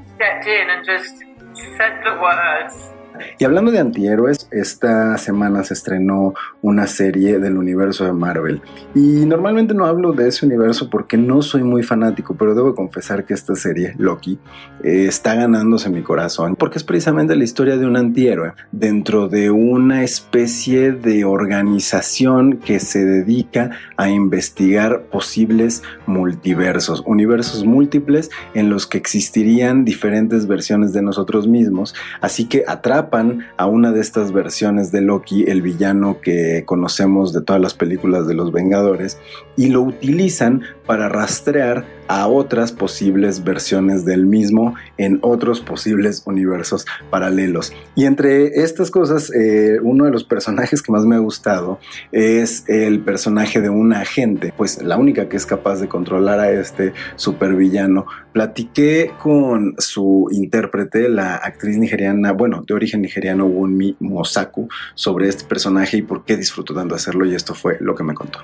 said 1.77 2.01
the 2.03 2.13
words. 2.21 3.00
Y 3.39 3.45
hablando 3.45 3.71
de 3.71 3.79
antihéroes, 3.79 4.47
esta 4.51 5.17
semana 5.17 5.63
se 5.63 5.73
estrenó 5.73 6.33
una 6.61 6.87
serie 6.87 7.39
del 7.39 7.57
universo 7.57 8.05
de 8.05 8.13
Marvel. 8.13 8.61
Y 8.95 9.25
normalmente 9.25 9.73
no 9.73 9.85
hablo 9.85 10.13
de 10.13 10.27
ese 10.27 10.45
universo 10.45 10.89
porque 10.89 11.17
no 11.17 11.41
soy 11.41 11.63
muy 11.63 11.83
fanático, 11.83 12.35
pero 12.35 12.55
debo 12.55 12.75
confesar 12.75 13.25
que 13.25 13.33
esta 13.33 13.55
serie, 13.55 13.93
Loki, 13.97 14.39
eh, 14.83 15.05
está 15.07 15.35
ganándose 15.35 15.89
mi 15.89 16.01
corazón 16.01 16.55
porque 16.57 16.77
es 16.77 16.83
precisamente 16.83 17.35
la 17.35 17.43
historia 17.43 17.77
de 17.77 17.85
un 17.85 17.97
antihéroe 17.97 18.53
dentro 18.71 19.27
de 19.27 19.51
una 19.51 20.03
especie 20.03 20.91
de 20.91 21.25
organización 21.25 22.57
que 22.57 22.79
se 22.79 23.05
dedica 23.05 23.71
a 23.97 24.09
investigar 24.09 25.03
posibles 25.03 25.83
multiversos, 26.05 27.03
universos 27.05 27.65
múltiples 27.65 28.29
en 28.53 28.69
los 28.69 28.87
que 28.87 28.97
existirían 28.97 29.85
diferentes 29.85 30.47
versiones 30.47 30.93
de 30.93 31.01
nosotros 31.01 31.47
mismos. 31.47 31.93
Así 32.21 32.45
que 32.45 32.63
atrapa 32.67 33.10
a 33.57 33.65
una 33.65 33.91
de 33.91 34.01
estas 34.01 34.31
versiones 34.31 34.91
de 34.91 35.01
Loki, 35.01 35.43
el 35.43 35.61
villano 35.61 36.21
que 36.21 36.63
conocemos 36.65 37.33
de 37.33 37.41
todas 37.41 37.61
las 37.61 37.73
películas 37.73 38.27
de 38.27 38.33
los 38.33 38.51
Vengadores, 38.51 39.17
y 39.57 39.67
lo 39.67 39.81
utilizan 39.81 40.61
para 40.85 41.09
rastrear 41.09 41.85
a 42.11 42.27
otras 42.27 42.73
posibles 42.73 43.45
versiones 43.45 44.03
del 44.03 44.25
mismo 44.25 44.75
en 44.97 45.19
otros 45.21 45.61
posibles 45.61 46.23
universos 46.25 46.85
paralelos. 47.09 47.71
Y 47.95 48.03
entre 48.03 48.47
estas 48.63 48.91
cosas, 48.91 49.31
eh, 49.33 49.79
uno 49.81 50.03
de 50.03 50.11
los 50.11 50.25
personajes 50.25 50.81
que 50.81 50.91
más 50.91 51.05
me 51.05 51.15
ha 51.15 51.19
gustado 51.19 51.79
es 52.11 52.67
el 52.67 52.99
personaje 52.99 53.61
de 53.61 53.69
una 53.69 54.01
agente, 54.01 54.53
pues 54.57 54.83
la 54.83 54.97
única 54.97 55.29
que 55.29 55.37
es 55.37 55.45
capaz 55.45 55.79
de 55.79 55.87
controlar 55.87 56.41
a 56.41 56.51
este 56.51 56.91
supervillano. 57.15 58.05
Platiqué 58.33 59.13
con 59.17 59.75
su 59.77 60.27
intérprete, 60.31 61.07
la 61.07 61.35
actriz 61.35 61.77
nigeriana, 61.77 62.33
bueno, 62.33 62.61
de 62.67 62.73
origen 62.73 63.01
nigeriano, 63.01 63.45
Wunmi 63.45 63.95
Mosaku, 64.01 64.67
sobre 64.95 65.29
este 65.29 65.45
personaje 65.45 65.95
y 65.95 66.01
por 66.01 66.25
qué 66.25 66.35
disfruto 66.35 66.73
tanto 66.73 66.93
hacerlo 66.93 67.25
y 67.25 67.35
esto 67.35 67.53
fue 67.53 67.77
lo 67.79 67.95
que 67.95 68.03
me 68.03 68.13
contó. 68.13 68.39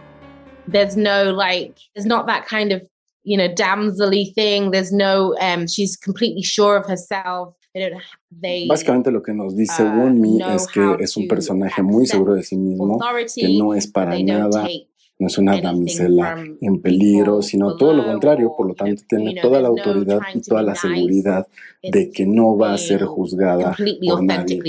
There's 0.71 0.95
no 0.95 1.33
like, 1.33 1.75
there's 1.93 2.07
not 2.07 2.27
that 2.27 2.45
kind 2.49 2.71
of 2.71 2.81
you 3.27 3.37
know, 3.37 3.49
damselly 3.49 4.33
thing. 4.33 4.71
There's 4.71 4.91
no, 4.91 5.35
um, 5.41 5.67
she's 5.67 5.97
completely 5.97 6.43
sure 6.43 6.77
of 6.77 6.87
herself. 6.87 7.53
Básicamente 8.67 9.11
lo 9.11 9.21
que 9.21 9.33
nos 9.33 9.55
dice 9.55 9.83
uh, 9.83 9.85
Wunmi 9.85 10.41
es 10.41 10.65
que 10.67 10.95
es 10.99 11.15
un 11.15 11.27
personaje 11.27 11.83
muy 11.83 12.07
seguro 12.07 12.33
de 12.33 12.41
sí 12.41 12.57
mismo, 12.57 12.97
que 13.35 13.49
no 13.55 13.75
es 13.75 13.85
para 13.85 14.17
nada, 14.17 14.67
no 15.19 15.27
es 15.27 15.37
una 15.37 15.61
damisela 15.61 16.43
en 16.59 16.81
peligro, 16.81 17.43
sino 17.43 17.77
todo 17.77 17.93
lo 17.93 18.03
contrario, 18.03 18.51
por 18.57 18.69
lo 18.69 18.73
tanto 18.73 19.03
tiene 19.07 19.39
toda 19.39 19.61
la 19.61 19.67
autoridad 19.67 20.21
y 20.33 20.41
toda 20.41 20.63
la 20.63 20.73
seguridad 20.73 21.45
de 21.83 22.09
que 22.09 22.25
no 22.25 22.57
va 22.57 22.73
a 22.73 22.77
ser 22.79 23.03
juzgada 23.05 23.75
por 23.75 24.23
nadie. 24.23 24.59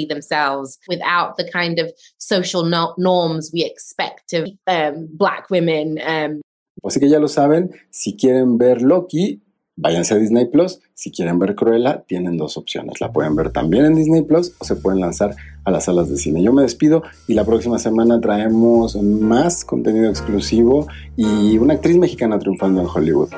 without 0.86 1.36
the 1.38 1.48
kind 1.50 1.78
of 1.78 1.90
social 2.18 2.62
norms 2.98 3.50
we 3.54 3.64
expect 3.64 4.34
of 4.34 4.50
um, 4.66 5.09
black 5.16 5.48
women 5.48 5.98
um, 6.06 6.42
Así 6.82 7.00
que 7.00 7.08
ya 7.08 7.18
lo 7.18 7.28
saben, 7.28 7.70
si 7.90 8.16
quieren 8.16 8.58
ver 8.58 8.82
Loki, 8.82 9.42
váyanse 9.78 10.14
a 10.14 10.18
Disney 10.18 10.46
Plus. 10.46 10.80
Si 10.94 11.10
quieren 11.10 11.38
ver 11.38 11.54
Cruella, 11.54 12.04
tienen 12.06 12.36
dos 12.36 12.56
opciones. 12.56 13.00
La 13.00 13.12
pueden 13.12 13.36
ver 13.36 13.50
también 13.50 13.84
en 13.86 13.94
Disney 13.94 14.22
Plus 14.22 14.52
o 14.58 14.64
se 14.64 14.76
pueden 14.76 15.00
lanzar 15.00 15.34
a 15.64 15.70
las 15.70 15.84
salas 15.84 16.10
de 16.10 16.16
cine. 16.16 16.42
Yo 16.42 16.52
me 16.52 16.62
despido 16.62 17.02
y 17.26 17.34
la 17.34 17.44
próxima 17.44 17.78
semana 17.78 18.20
traemos 18.20 18.96
más 18.96 19.64
contenido 19.64 20.10
exclusivo 20.10 20.88
y 21.16 21.56
una 21.58 21.74
actriz 21.74 21.96
mexicana 21.96 22.38
triunfando 22.38 22.80
en 22.80 22.86
Hollywood. 22.86 23.30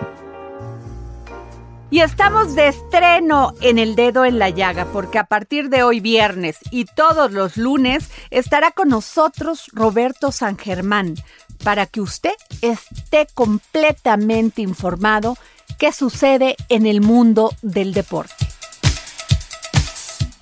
Y 1.93 2.01
estamos 2.01 2.55
de 2.55 2.69
estreno 2.69 3.53
en 3.61 3.81
El 3.81 3.97
Dedo 3.97 4.25
en 4.25 4.39
la 4.39 4.49
Llaga, 4.49 4.87
porque 4.93 5.19
a 5.19 5.25
partir 5.25 5.71
de 5.71 5.83
hoy 5.83 5.99
viernes 5.99 6.59
y 6.71 6.85
todos 6.85 7.33
los 7.33 7.57
lunes 7.57 8.11
estará 8.31 8.71
con 8.71 8.91
nosotros 8.91 9.67
Roberto 9.73 10.31
San 10.31 10.57
Germán 10.57 11.17
para 11.63 11.87
que 11.87 12.01
usted 12.01 12.35
esté 12.63 13.27
completamente 13.35 14.63
informado 14.63 15.37
qué 15.79 15.93
sucede 15.93 16.57
en 16.69 16.87
el 16.87 17.01
mundo 17.01 17.55
del 17.63 17.93
deporte. 17.95 18.35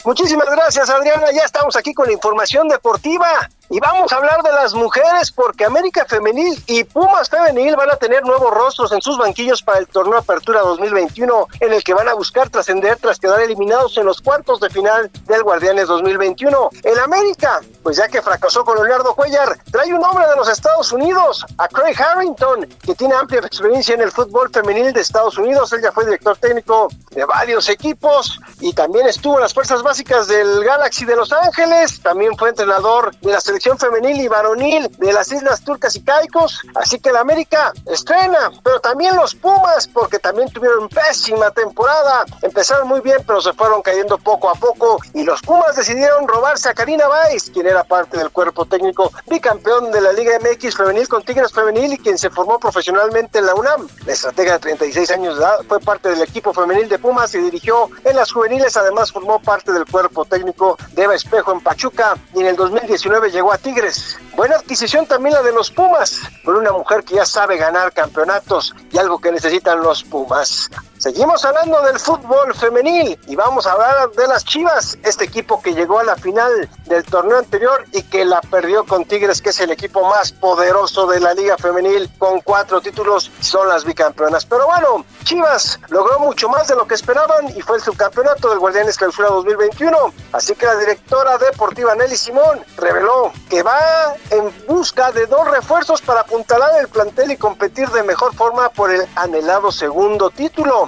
Muchísimas 0.05 0.49
gracias 0.51 0.89
Adriana, 0.89 1.27
ya 1.33 1.43
estamos 1.43 1.77
aquí 1.77 1.93
con 1.93 2.07
la 2.07 2.13
información 2.13 2.69
deportiva. 2.69 3.51
Y 3.71 3.81
vamos 3.81 4.11
a 4.13 4.17
hablar 4.17 4.43
de 4.43 4.51
las 4.51 4.73
mujeres 4.73 5.31
porque 5.31 5.67
América 5.67 6.07
Femenil 6.09 6.63
y 6.67 6.85
Pumas 6.85 7.29
Femenil 7.29 7.77
van 7.77 7.91
a 7.91 7.97
tener 7.97 8.25
nuevos 8.25 8.51
rostros 8.51 8.93
en 8.93 9.03
sus 9.03 9.19
banquillos 9.19 9.63
para 9.63 9.79
el 9.79 9.87
torneo 9.87 10.19
Apertura 10.19 10.61
2021, 10.61 11.47
en 11.61 11.73
el 11.75 11.85
que 11.85 11.93
van 11.93 12.09
a 12.09 12.15
buscar 12.15 12.49
trascender 12.49 12.97
tras 12.97 13.19
quedar 13.19 13.43
eliminados 13.43 13.99
en 13.99 14.07
los 14.07 14.23
cuartos 14.23 14.59
de 14.61 14.71
final 14.71 15.11
del 15.27 15.43
Guardianes 15.43 15.87
2021. 15.87 16.71
El 16.83 16.99
América, 16.99 17.61
pues 17.83 17.99
ya 17.99 18.09
que 18.09 18.23
fracasó 18.23 18.65
con 18.65 18.77
Leonardo 18.77 19.15
Cuellar, 19.15 19.59
trae 19.71 19.93
un 19.93 20.03
hombre 20.03 20.27
de 20.27 20.37
los 20.37 20.49
Estados 20.49 20.91
Unidos, 20.93 21.45
a 21.59 21.69
Craig 21.69 22.01
Harrington, 22.01 22.65
que 22.83 22.95
tiene 22.95 23.15
amplia 23.17 23.41
experiencia 23.41 23.95
en 23.95 24.01
el 24.01 24.11
fútbol 24.11 24.49
femenil 24.51 24.95
de 24.95 25.03
Estados 25.03 25.37
Unidos. 25.37 25.75
Él 25.75 25.83
ya 25.83 25.93
fue 25.93 26.07
director 26.07 26.39
técnico 26.39 26.89
de 27.11 27.27
varios 27.27 27.69
equipos 27.69 28.41
y 28.61 28.73
también 28.73 29.07
estuvo 29.07 29.35
en 29.35 29.43
las 29.43 29.53
fuerzas 29.53 29.83
básicas 29.83 30.27
del 30.27 30.65
Galaxy 30.65 31.05
de 31.05 31.17
Los 31.17 31.35
Ángeles. 31.35 32.01
También 32.01 32.35
fue 32.39 32.49
entrenador 32.49 33.15
de 33.17 33.33
la 33.33 33.41
selección 33.41 33.58
femenil 33.61 34.21
y 34.21 34.29
varonil 34.29 34.89
de 34.99 35.13
las 35.13 35.31
Islas 35.33 35.63
Turcas 35.63 35.97
y 35.97 36.03
Caicos. 36.03 36.63
Así 36.75 36.99
que 36.99 37.13
la 37.13 37.21
América 37.21 37.73
estrena, 37.87 38.51
pero 38.63 38.81
también 38.81 39.17
los 39.17 39.35
Pumas, 39.35 39.89
porque 39.89 40.19
también 40.19 40.49
tuvieron 40.51 40.89
pésima 40.89 41.51
temporada. 41.51 42.25
Empezaron 42.43 42.89
muy 42.89 43.01
bien, 43.01 43.19
pero 43.27 43.41
se 43.41 43.53
fueron 43.53 43.83
cayendo 43.83 44.19
poco 44.19 44.49
a 44.51 44.55
poco. 44.55 44.99
Y 45.15 45.23
los 45.23 45.41
Pumas 45.43 45.77
decidieron 45.77 46.27
robarse 46.27 46.69
a 46.69 46.75
Karina 46.75 47.05
Weiss, 47.09 47.51
quien 47.53 47.67
era 47.67 47.85
parte 47.85 48.19
del 48.19 48.31
cuerpo 48.31 48.65
técnico 48.65 49.13
bicampeón 49.27 49.91
de 49.91 50.01
la 50.01 50.13
Liga 50.13 50.39
MX 50.39 50.77
femenil 50.77 51.09
con 51.09 51.23
Tigres 51.23 51.53
femenil 51.53 51.93
y 51.93 51.99
quien 51.99 52.19
se 52.19 52.31
formó 52.31 52.59
profesionalmente 52.59 53.39
en 53.39 53.47
la 53.47 53.55
UNAM. 53.55 53.89
La 54.07 54.13
estratega 54.13 54.55
de 54.55 54.59
36 54.61 55.11
años 55.11 55.37
de 55.37 55.45
edad 55.45 55.59
fue 55.69 55.81
parte 55.81 56.09
del 56.11 56.23
equipo 56.23 56.53
femenil 56.53 56.89
de 56.89 56.99
Pumas 56.99 57.35
y 57.35 57.39
dirigió 57.39 57.89
en 58.05 58.17
las 58.17 58.33
juveniles. 58.33 58.77
Además, 58.77 59.13
formó 59.13 59.41
parte 59.41 59.73
del 59.73 59.85
cuerpo 59.87 60.25
técnico 60.25 60.77
de 60.93 61.03
Eva 61.03 61.15
Espejo 61.15 61.53
en 61.53 61.61
Pachuca 61.61 62.17
y 62.35 62.41
en 62.41 62.47
el 62.47 62.57
2019 62.57 63.31
llegó 63.31 63.48
a 63.53 63.59
Tigres. 63.59 64.19
Buena 64.37 64.57
adquisición 64.57 65.07
también 65.07 65.35
la 65.35 65.43
de 65.43 65.53
los 65.53 65.71
Pumas, 65.71 66.21
por 66.45 66.57
una 66.57 66.73
mujer 66.73 67.05
que 67.05 67.17
ya 67.17 67.25
sabe 67.25 67.57
ganar 67.57 67.93
campeonatos 67.93 68.75
y 68.93 68.99
algo 68.99 69.21
que 69.21 69.33
necesitan 69.33 69.81
los 69.81 70.05
Pumas. 70.05 70.71
Seguimos 70.99 71.45
hablando 71.45 71.81
del 71.83 71.97
fútbol 72.01 72.53
femenil 72.57 73.17
y 73.29 73.37
vamos 73.37 73.69
a 73.69 73.73
hablar 73.73 74.11
de 74.11 74.27
las 74.27 74.45
Chivas, 74.45 74.99
este 75.05 75.27
equipo 75.27 75.63
que 75.63 75.73
llegó 75.73 76.01
a 76.01 76.05
la 76.05 76.17
final 76.17 76.69
del 76.87 77.05
torneo 77.05 77.39
anterior 77.39 77.85
y 77.93 78.03
que 78.03 78.25
la 78.25 78.41
perdió 78.41 78.85
con 78.85 79.05
Tigres, 79.05 79.41
que 79.41 79.51
es 79.51 79.61
el 79.61 79.71
equipo 79.71 80.09
más 80.09 80.33
poderoso 80.33 81.07
de 81.07 81.21
la 81.21 81.35
liga 81.35 81.57
femenil 81.57 82.11
con 82.19 82.41
cuatro 82.41 82.81
títulos, 82.81 83.31
son 83.39 83.69
las 83.69 83.85
bicampeonas. 83.85 84.45
Pero 84.45 84.67
bueno, 84.67 85.05
Chivas 85.23 85.79
logró 85.89 86.19
mucho 86.19 86.49
más 86.49 86.67
de 86.67 86.75
lo 86.75 86.85
que 86.89 86.95
esperaban 86.95 87.57
y 87.57 87.61
fue 87.61 87.77
el 87.77 87.83
subcampeonato 87.83 88.51
del 88.51 88.59
Guardianes 88.59 88.97
Clausura 88.97 89.29
2021. 89.29 89.97
Así 90.33 90.57
que 90.57 90.67
la 90.67 90.75
directora 90.77 91.39
deportiva 91.39 91.95
Nelly 91.95 92.17
Simón 92.17 92.61
reveló 92.77 93.31
que 93.49 93.63
va 93.63 94.15
en 94.31 94.53
busca 94.67 95.13
de 95.13 95.27
dos 95.27 95.49
refuerzos 95.49 96.03
para 96.03 96.23
apuntalar 96.23 96.73
el 96.81 96.89
plantel 96.89 97.31
y 97.31 97.37
competir 97.37 97.89
de 97.91 98.03
mejor 98.03 98.35
forma 98.35 98.69
por 98.71 98.91
el 98.91 99.07
anhelado 99.15 99.71
segundo 99.71 100.31
título. 100.31 100.88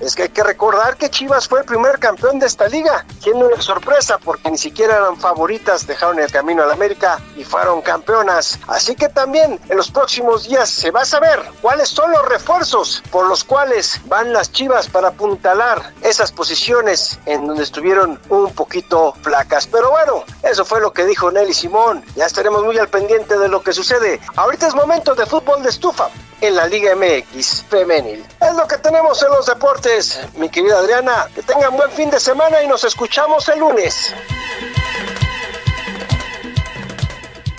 Es 0.00 0.14
que 0.14 0.24
hay 0.24 0.28
que 0.28 0.42
recordar 0.42 0.96
que 0.96 1.10
Chivas 1.10 1.48
fue 1.48 1.60
el 1.60 1.66
primer 1.66 1.98
campeón 1.98 2.38
de 2.38 2.46
esta 2.46 2.68
liga, 2.68 3.04
siendo 3.20 3.46
una 3.46 3.60
sorpresa 3.60 4.18
porque 4.18 4.50
ni 4.50 4.58
siquiera 4.58 4.96
eran 4.96 5.16
favoritas, 5.16 5.86
dejaron 5.86 6.18
el 6.18 6.30
camino 6.30 6.62
a 6.62 6.66
la 6.66 6.74
América 6.74 7.18
y 7.36 7.44
fueron 7.44 7.82
campeonas. 7.82 8.58
Así 8.66 8.94
que 8.94 9.08
también 9.08 9.58
en 9.68 9.76
los 9.76 9.90
próximos 9.90 10.48
días 10.48 10.70
se 10.70 10.90
va 10.90 11.02
a 11.02 11.04
saber 11.04 11.42
cuáles 11.60 11.88
son 11.88 12.10
los 12.12 12.28
refuerzos 12.28 13.02
por 13.10 13.28
los 13.28 13.44
cuales 13.44 14.00
van 14.06 14.32
las 14.32 14.52
Chivas 14.52 14.88
para 14.88 15.08
apuntalar 15.08 15.92
esas 16.02 16.32
posiciones 16.32 17.18
en 17.26 17.46
donde 17.46 17.64
estuvieron 17.64 18.20
un 18.28 18.52
poquito 18.52 19.14
flacas. 19.22 19.66
Pero 19.66 19.90
bueno, 19.90 20.24
eso 20.42 20.64
fue 20.64 20.80
lo 20.80 20.92
que 20.92 21.04
dijo 21.04 21.30
Nelly 21.30 21.54
Simón. 21.54 22.04
Ya 22.16 22.26
estaremos 22.26 22.64
muy 22.64 22.78
al 22.78 22.88
pendiente 22.88 23.38
de 23.38 23.48
lo 23.48 23.62
que 23.62 23.72
sucede. 23.72 24.20
Ahorita 24.36 24.66
es 24.66 24.74
momento 24.74 25.14
de 25.14 25.26
fútbol 25.26 25.62
de 25.62 25.70
estufa 25.70 26.08
en 26.40 26.54
la 26.54 26.66
Liga 26.66 26.94
MX 26.94 27.64
femenil. 27.68 28.24
Es 28.40 28.54
lo 28.54 28.66
que 28.66 28.78
tenemos 28.78 29.22
en 29.22 29.30
los 29.30 29.46
deportes, 29.46 29.87
mi 30.36 30.48
querida 30.48 30.78
Adriana. 30.78 31.28
Que 31.34 31.42
tengan 31.42 31.76
buen 31.76 31.90
fin 31.90 32.10
de 32.10 32.20
semana 32.20 32.62
y 32.62 32.68
nos 32.68 32.84
escuchamos 32.84 33.48
el 33.48 33.60
lunes. 33.60 34.14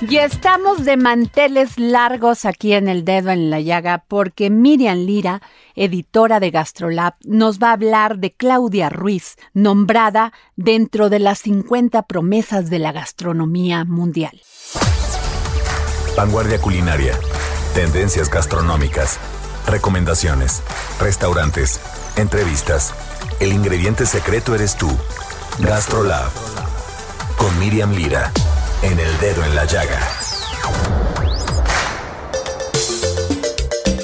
Y 0.01 0.17
estamos 0.17 0.85
de 0.85 0.95
manteles 0.95 1.77
largos 1.77 2.45
aquí 2.45 2.73
en 2.73 2.87
el 2.87 3.03
dedo 3.03 3.31
en 3.31 3.49
la 3.49 3.59
llaga 3.59 4.05
porque 4.07 4.49
Miriam 4.49 4.97
Lira, 4.97 5.41
editora 5.75 6.39
de 6.39 6.51
Gastrolab, 6.51 7.15
nos 7.25 7.59
va 7.59 7.69
a 7.69 7.73
hablar 7.73 8.17
de 8.17 8.33
Claudia 8.33 8.89
Ruiz, 8.89 9.35
nombrada 9.53 10.31
dentro 10.55 11.09
de 11.09 11.19
las 11.19 11.39
50 11.39 12.03
promesas 12.03 12.69
de 12.69 12.79
la 12.79 12.93
gastronomía 12.93 13.83
mundial. 13.83 14.41
Vanguardia 16.15 16.59
culinaria 16.61 17.19
Tendencias 17.73 18.31
gastronómicas, 18.31 19.19
recomendaciones, 19.67 20.63
restaurantes, 20.99 21.79
entrevistas. 22.15 22.93
El 23.39 23.53
ingrediente 23.53 24.05
secreto 24.05 24.55
eres 24.55 24.75
tú. 24.75 24.89
GastroLab. 25.59 26.31
Con 27.37 27.57
Miriam 27.59 27.91
Lira. 27.93 28.31
En 28.81 28.99
el 28.99 29.17
dedo 29.19 29.43
en 29.43 29.55
la 29.55 29.65
llaga. 29.65 29.99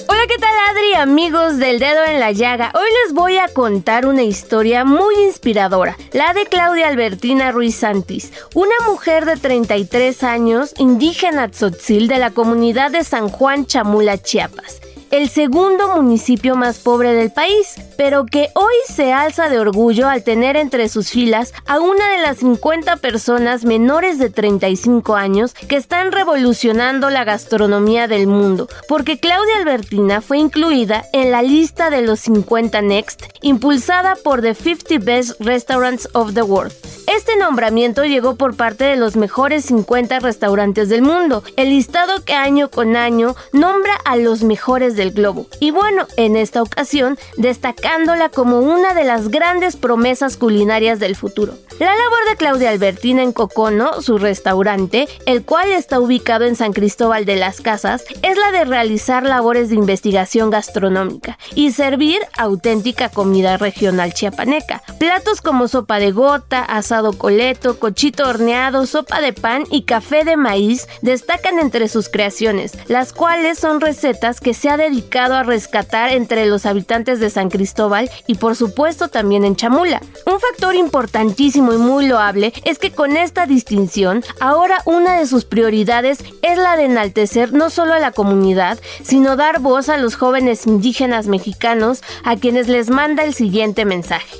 Hola, 0.07 0.21
¿qué 0.27 0.37
tal 0.37 0.53
Adri, 0.69 0.93
amigos 0.95 1.57
del 1.57 1.79
dedo 1.79 2.03
en 2.05 2.19
la 2.19 2.31
llaga? 2.31 2.71
Hoy 2.75 2.89
les 3.03 3.13
voy 3.13 3.37
a 3.37 3.47
contar 3.47 4.05
una 4.05 4.23
historia 4.23 4.83
muy 4.83 5.15
inspiradora, 5.25 5.97
la 6.11 6.33
de 6.33 6.45
Claudia 6.45 6.87
Albertina 6.87 7.51
Ruiz 7.51 7.75
Santis, 7.75 8.31
una 8.53 8.75
mujer 8.85 9.25
de 9.25 9.37
33 9.37 10.23
años, 10.23 10.73
indígena 10.77 11.49
tzotzil 11.49 12.07
de 12.07 12.19
la 12.19 12.31
comunidad 12.31 12.91
de 12.91 13.03
San 13.03 13.29
Juan 13.29 13.65
Chamula, 13.65 14.17
Chiapas 14.17 14.81
el 15.15 15.29
segundo 15.29 15.95
municipio 15.95 16.57
más 16.57 16.79
pobre 16.79 17.13
del 17.13 17.31
país, 17.31 17.75
pero 17.95 18.25
que 18.25 18.49
hoy 18.53 18.73
se 18.85 19.13
alza 19.13 19.47
de 19.47 19.59
orgullo 19.59 20.09
al 20.09 20.23
tener 20.23 20.57
entre 20.57 20.89
sus 20.89 21.09
filas 21.09 21.53
a 21.65 21.79
una 21.79 22.09
de 22.11 22.21
las 22.21 22.39
50 22.39 22.97
personas 22.97 23.63
menores 23.63 24.19
de 24.19 24.29
35 24.29 25.15
años 25.15 25.53
que 25.53 25.77
están 25.77 26.11
revolucionando 26.11 27.09
la 27.09 27.23
gastronomía 27.23 28.09
del 28.09 28.27
mundo, 28.27 28.67
porque 28.89 29.17
Claudia 29.17 29.57
Albertina 29.57 30.19
fue 30.19 30.37
incluida 30.37 31.05
en 31.13 31.31
la 31.31 31.41
lista 31.41 31.89
de 31.89 32.01
los 32.01 32.19
50 32.19 32.81
Next, 32.81 33.23
impulsada 33.41 34.15
por 34.21 34.41
The 34.41 34.53
50 34.53 35.05
Best 35.05 35.39
Restaurants 35.39 36.09
of 36.11 36.33
the 36.33 36.41
World. 36.41 36.73
Este 37.07 37.35
nombramiento 37.37 38.03
llegó 38.03 38.35
por 38.35 38.55
parte 38.55 38.83
de 38.83 38.95
los 38.95 39.15
mejores 39.15 39.65
50 39.65 40.19
restaurantes 40.19 40.89
del 40.89 41.03
mundo, 41.03 41.43
el 41.55 41.69
listado 41.69 42.23
que 42.25 42.33
año 42.33 42.69
con 42.71 42.95
año 42.95 43.35
nombra 43.53 43.93
a 44.05 44.15
los 44.15 44.41
mejores 44.41 44.95
del 44.95 45.11
globo. 45.11 45.45
Y 45.59 45.69
bueno, 45.69 46.07
en 46.17 46.35
esta 46.35 46.63
ocasión, 46.63 47.19
destacándola 47.37 48.29
como 48.29 48.59
una 48.59 48.95
de 48.95 49.03
las 49.03 49.29
grandes 49.29 49.75
promesas 49.75 50.35
culinarias 50.35 50.99
del 50.99 51.15
futuro. 51.15 51.53
La 51.79 51.93
labor 51.93 52.29
de 52.29 52.37
Claudia 52.37 52.69
Albertina 52.69 53.21
en 53.21 53.33
Cocono, 53.33 54.01
su 54.01 54.17
restaurante, 54.17 55.07
el 55.25 55.43
cual 55.43 55.71
está 55.71 55.99
ubicado 55.99 56.45
en 56.45 56.55
San 56.55 56.73
Cristóbal 56.73 57.25
de 57.25 57.35
las 57.35 57.59
Casas, 57.59 58.03
es 58.21 58.37
la 58.37 58.51
de 58.51 58.65
realizar 58.65 59.23
labores 59.23 59.69
de 59.69 59.75
investigación 59.75 60.49
gastronómica 60.49 61.37
y 61.53 61.71
servir 61.71 62.19
auténtica 62.37 63.09
comida 63.09 63.57
regional 63.57 64.13
chiapaneca. 64.13 64.81
Platos 64.99 65.41
como 65.41 65.67
sopa 65.67 65.99
de 65.99 66.11
gota, 66.11 66.63
asado 66.63 66.94
coleto, 67.03 67.77
cochito 67.77 68.27
horneado, 68.27 68.85
sopa 68.85 69.19
de 69.19 69.33
pan 69.33 69.63
y 69.69 69.83
café 69.83 70.23
de 70.23 70.37
maíz 70.37 70.87
destacan 71.01 71.59
entre 71.59 71.89
sus 71.89 72.09
creaciones, 72.09 72.73
las 72.87 73.11
cuales 73.11 73.59
son 73.59 73.81
recetas 73.81 74.39
que 74.39 74.53
se 74.53 74.69
ha 74.69 74.77
dedicado 74.77 75.35
a 75.35 75.43
rescatar 75.43 76.11
entre 76.11 76.45
los 76.45 76.65
habitantes 76.65 77.19
de 77.19 77.29
San 77.29 77.49
Cristóbal 77.49 78.09
y 78.27 78.35
por 78.35 78.55
supuesto 78.55 79.09
también 79.09 79.43
en 79.43 79.55
Chamula. 79.55 80.01
Un 80.25 80.39
factor 80.39 80.75
importantísimo 80.75 81.73
y 81.73 81.77
muy 81.77 82.07
loable 82.07 82.53
es 82.63 82.79
que 82.79 82.91
con 82.91 83.17
esta 83.17 83.45
distinción, 83.45 84.23
ahora 84.39 84.81
una 84.85 85.19
de 85.19 85.27
sus 85.27 85.45
prioridades 85.45 86.19
es 86.41 86.57
la 86.57 86.77
de 86.77 86.85
enaltecer 86.85 87.53
no 87.53 87.69
solo 87.69 87.93
a 87.93 87.99
la 87.99 88.11
comunidad, 88.11 88.79
sino 89.03 89.35
dar 89.35 89.59
voz 89.59 89.89
a 89.89 89.97
los 89.97 90.15
jóvenes 90.15 90.65
indígenas 90.65 91.27
mexicanos 91.27 92.01
a 92.23 92.37
quienes 92.37 92.67
les 92.67 92.89
manda 92.89 93.23
el 93.23 93.33
siguiente 93.33 93.85
mensaje. 93.85 94.37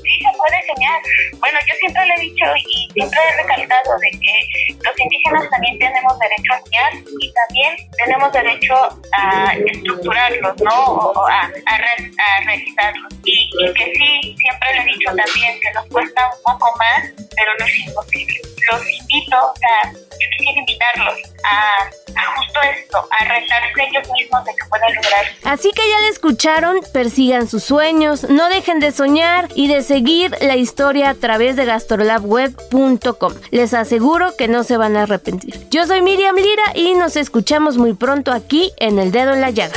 Enseñar. 0.75 1.01
Bueno, 1.39 1.59
yo 1.67 1.73
siempre 1.79 2.05
le 2.05 2.13
he 2.15 2.19
dicho 2.19 2.45
y 2.57 2.89
siempre 2.93 3.19
he 3.19 3.41
recalcado 3.41 3.97
de 3.99 4.11
que 4.11 4.75
los 4.83 4.99
indígenas 4.99 5.49
también 5.49 5.79
tenemos 5.79 6.19
derecho 6.19 6.53
a 6.53 6.57
enseñar 6.57 6.93
y 7.19 7.33
también 7.33 7.89
tenemos 8.03 8.31
derecho 8.31 8.75
a 9.13 9.53
estructurarlos, 9.53 10.61
¿no? 10.61 10.85
O 10.85 11.27
a, 11.27 11.41
a, 11.43 12.41
realizarlos. 12.45 13.13
Y, 13.23 13.49
y 13.59 13.73
que 13.73 13.85
sí, 13.95 14.35
siempre 14.37 14.73
le 14.73 14.81
he 14.81 14.85
dicho 14.85 15.07
también 15.15 15.59
que 15.59 15.71
nos 15.73 15.85
cuesta 15.87 16.21
un 16.37 16.43
poco 16.43 16.71
más 16.77 17.25
pero 17.35 17.51
no 17.59 17.65
es 17.65 17.79
imposible. 17.79 18.41
los 18.71 18.81
invito, 18.89 19.35
o 19.37 19.53
sea, 19.57 19.91
yo 19.93 20.27
quisiera 20.37 20.59
invitarlos 20.59 21.13
a, 21.43 21.89
justo 22.35 22.59
esto, 22.61 23.07
a 23.19 23.25
retarse 23.25 23.83
ellos 23.89 24.09
mismos 24.13 24.45
de 24.45 24.51
que 24.55 24.65
pueden 24.69 24.95
lograr. 24.95 25.25
Así 25.43 25.71
que 25.71 25.81
ya 25.89 25.99
le 26.01 26.07
escucharon, 26.07 26.79
persigan 26.93 27.47
sus 27.47 27.63
sueños, 27.63 28.29
no 28.29 28.49
dejen 28.49 28.79
de 28.79 28.91
soñar 28.91 29.49
y 29.55 29.67
de 29.67 29.83
seguir 29.83 30.35
la 30.41 30.55
historia 30.65 31.11
a 31.11 31.13
través 31.13 31.55
de 31.55 31.65
gastrolabweb.com. 31.65 33.33
Les 33.51 33.73
aseguro 33.73 34.35
que 34.35 34.47
no 34.47 34.63
se 34.63 34.77
van 34.77 34.97
a 34.97 35.03
arrepentir. 35.03 35.67
Yo 35.69 35.85
soy 35.85 36.01
Miriam 36.01 36.35
Lira 36.35 36.63
y 36.73 36.95
nos 36.95 37.15
escuchamos 37.15 37.77
muy 37.77 37.93
pronto 37.93 38.31
aquí 38.31 38.71
en 38.77 38.97
El 38.97 39.11
Dedo 39.11 39.33
en 39.33 39.41
la 39.41 39.51
Llaga. 39.51 39.75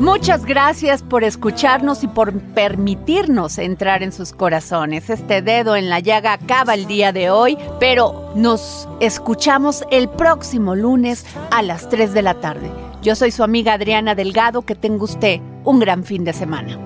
Muchas 0.00 0.44
gracias 0.44 1.00
por 1.04 1.22
escucharnos 1.22 2.02
y 2.02 2.08
por 2.08 2.32
permitirnos 2.32 3.58
entrar 3.58 4.02
en 4.02 4.10
sus 4.10 4.32
corazones. 4.32 5.08
Este 5.08 5.42
dedo 5.42 5.76
en 5.76 5.88
la 5.88 6.00
llaga 6.00 6.32
acaba 6.32 6.74
el 6.74 6.86
día 6.86 7.12
de 7.12 7.30
hoy, 7.30 7.56
pero 7.78 8.32
nos 8.34 8.88
escuchamos 8.98 9.84
el 9.92 10.08
próximo 10.08 10.74
lunes 10.74 11.24
a 11.52 11.62
las 11.62 11.88
3 11.88 12.14
de 12.14 12.22
la 12.22 12.34
tarde. 12.34 12.91
Yo 13.02 13.16
soy 13.16 13.32
su 13.32 13.42
amiga 13.42 13.72
Adriana 13.72 14.14
Delgado, 14.14 14.62
que 14.62 14.76
tenga 14.76 15.02
usted 15.02 15.40
un 15.64 15.80
gran 15.80 16.04
fin 16.04 16.22
de 16.22 16.32
semana. 16.32 16.78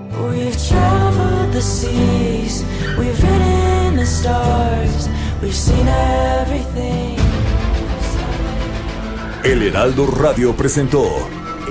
El 9.45 9.63
Heraldo 9.63 10.07
Radio 10.07 10.57
presentó 10.57 11.05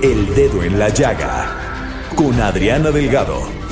el 0.03 0.35
Dedo 0.35 0.61
en 0.61 0.77
la 0.77 0.89
Llaga 0.89 1.47
con 2.15 2.39
Adriana 2.39 2.91
Delgado. 2.91 3.64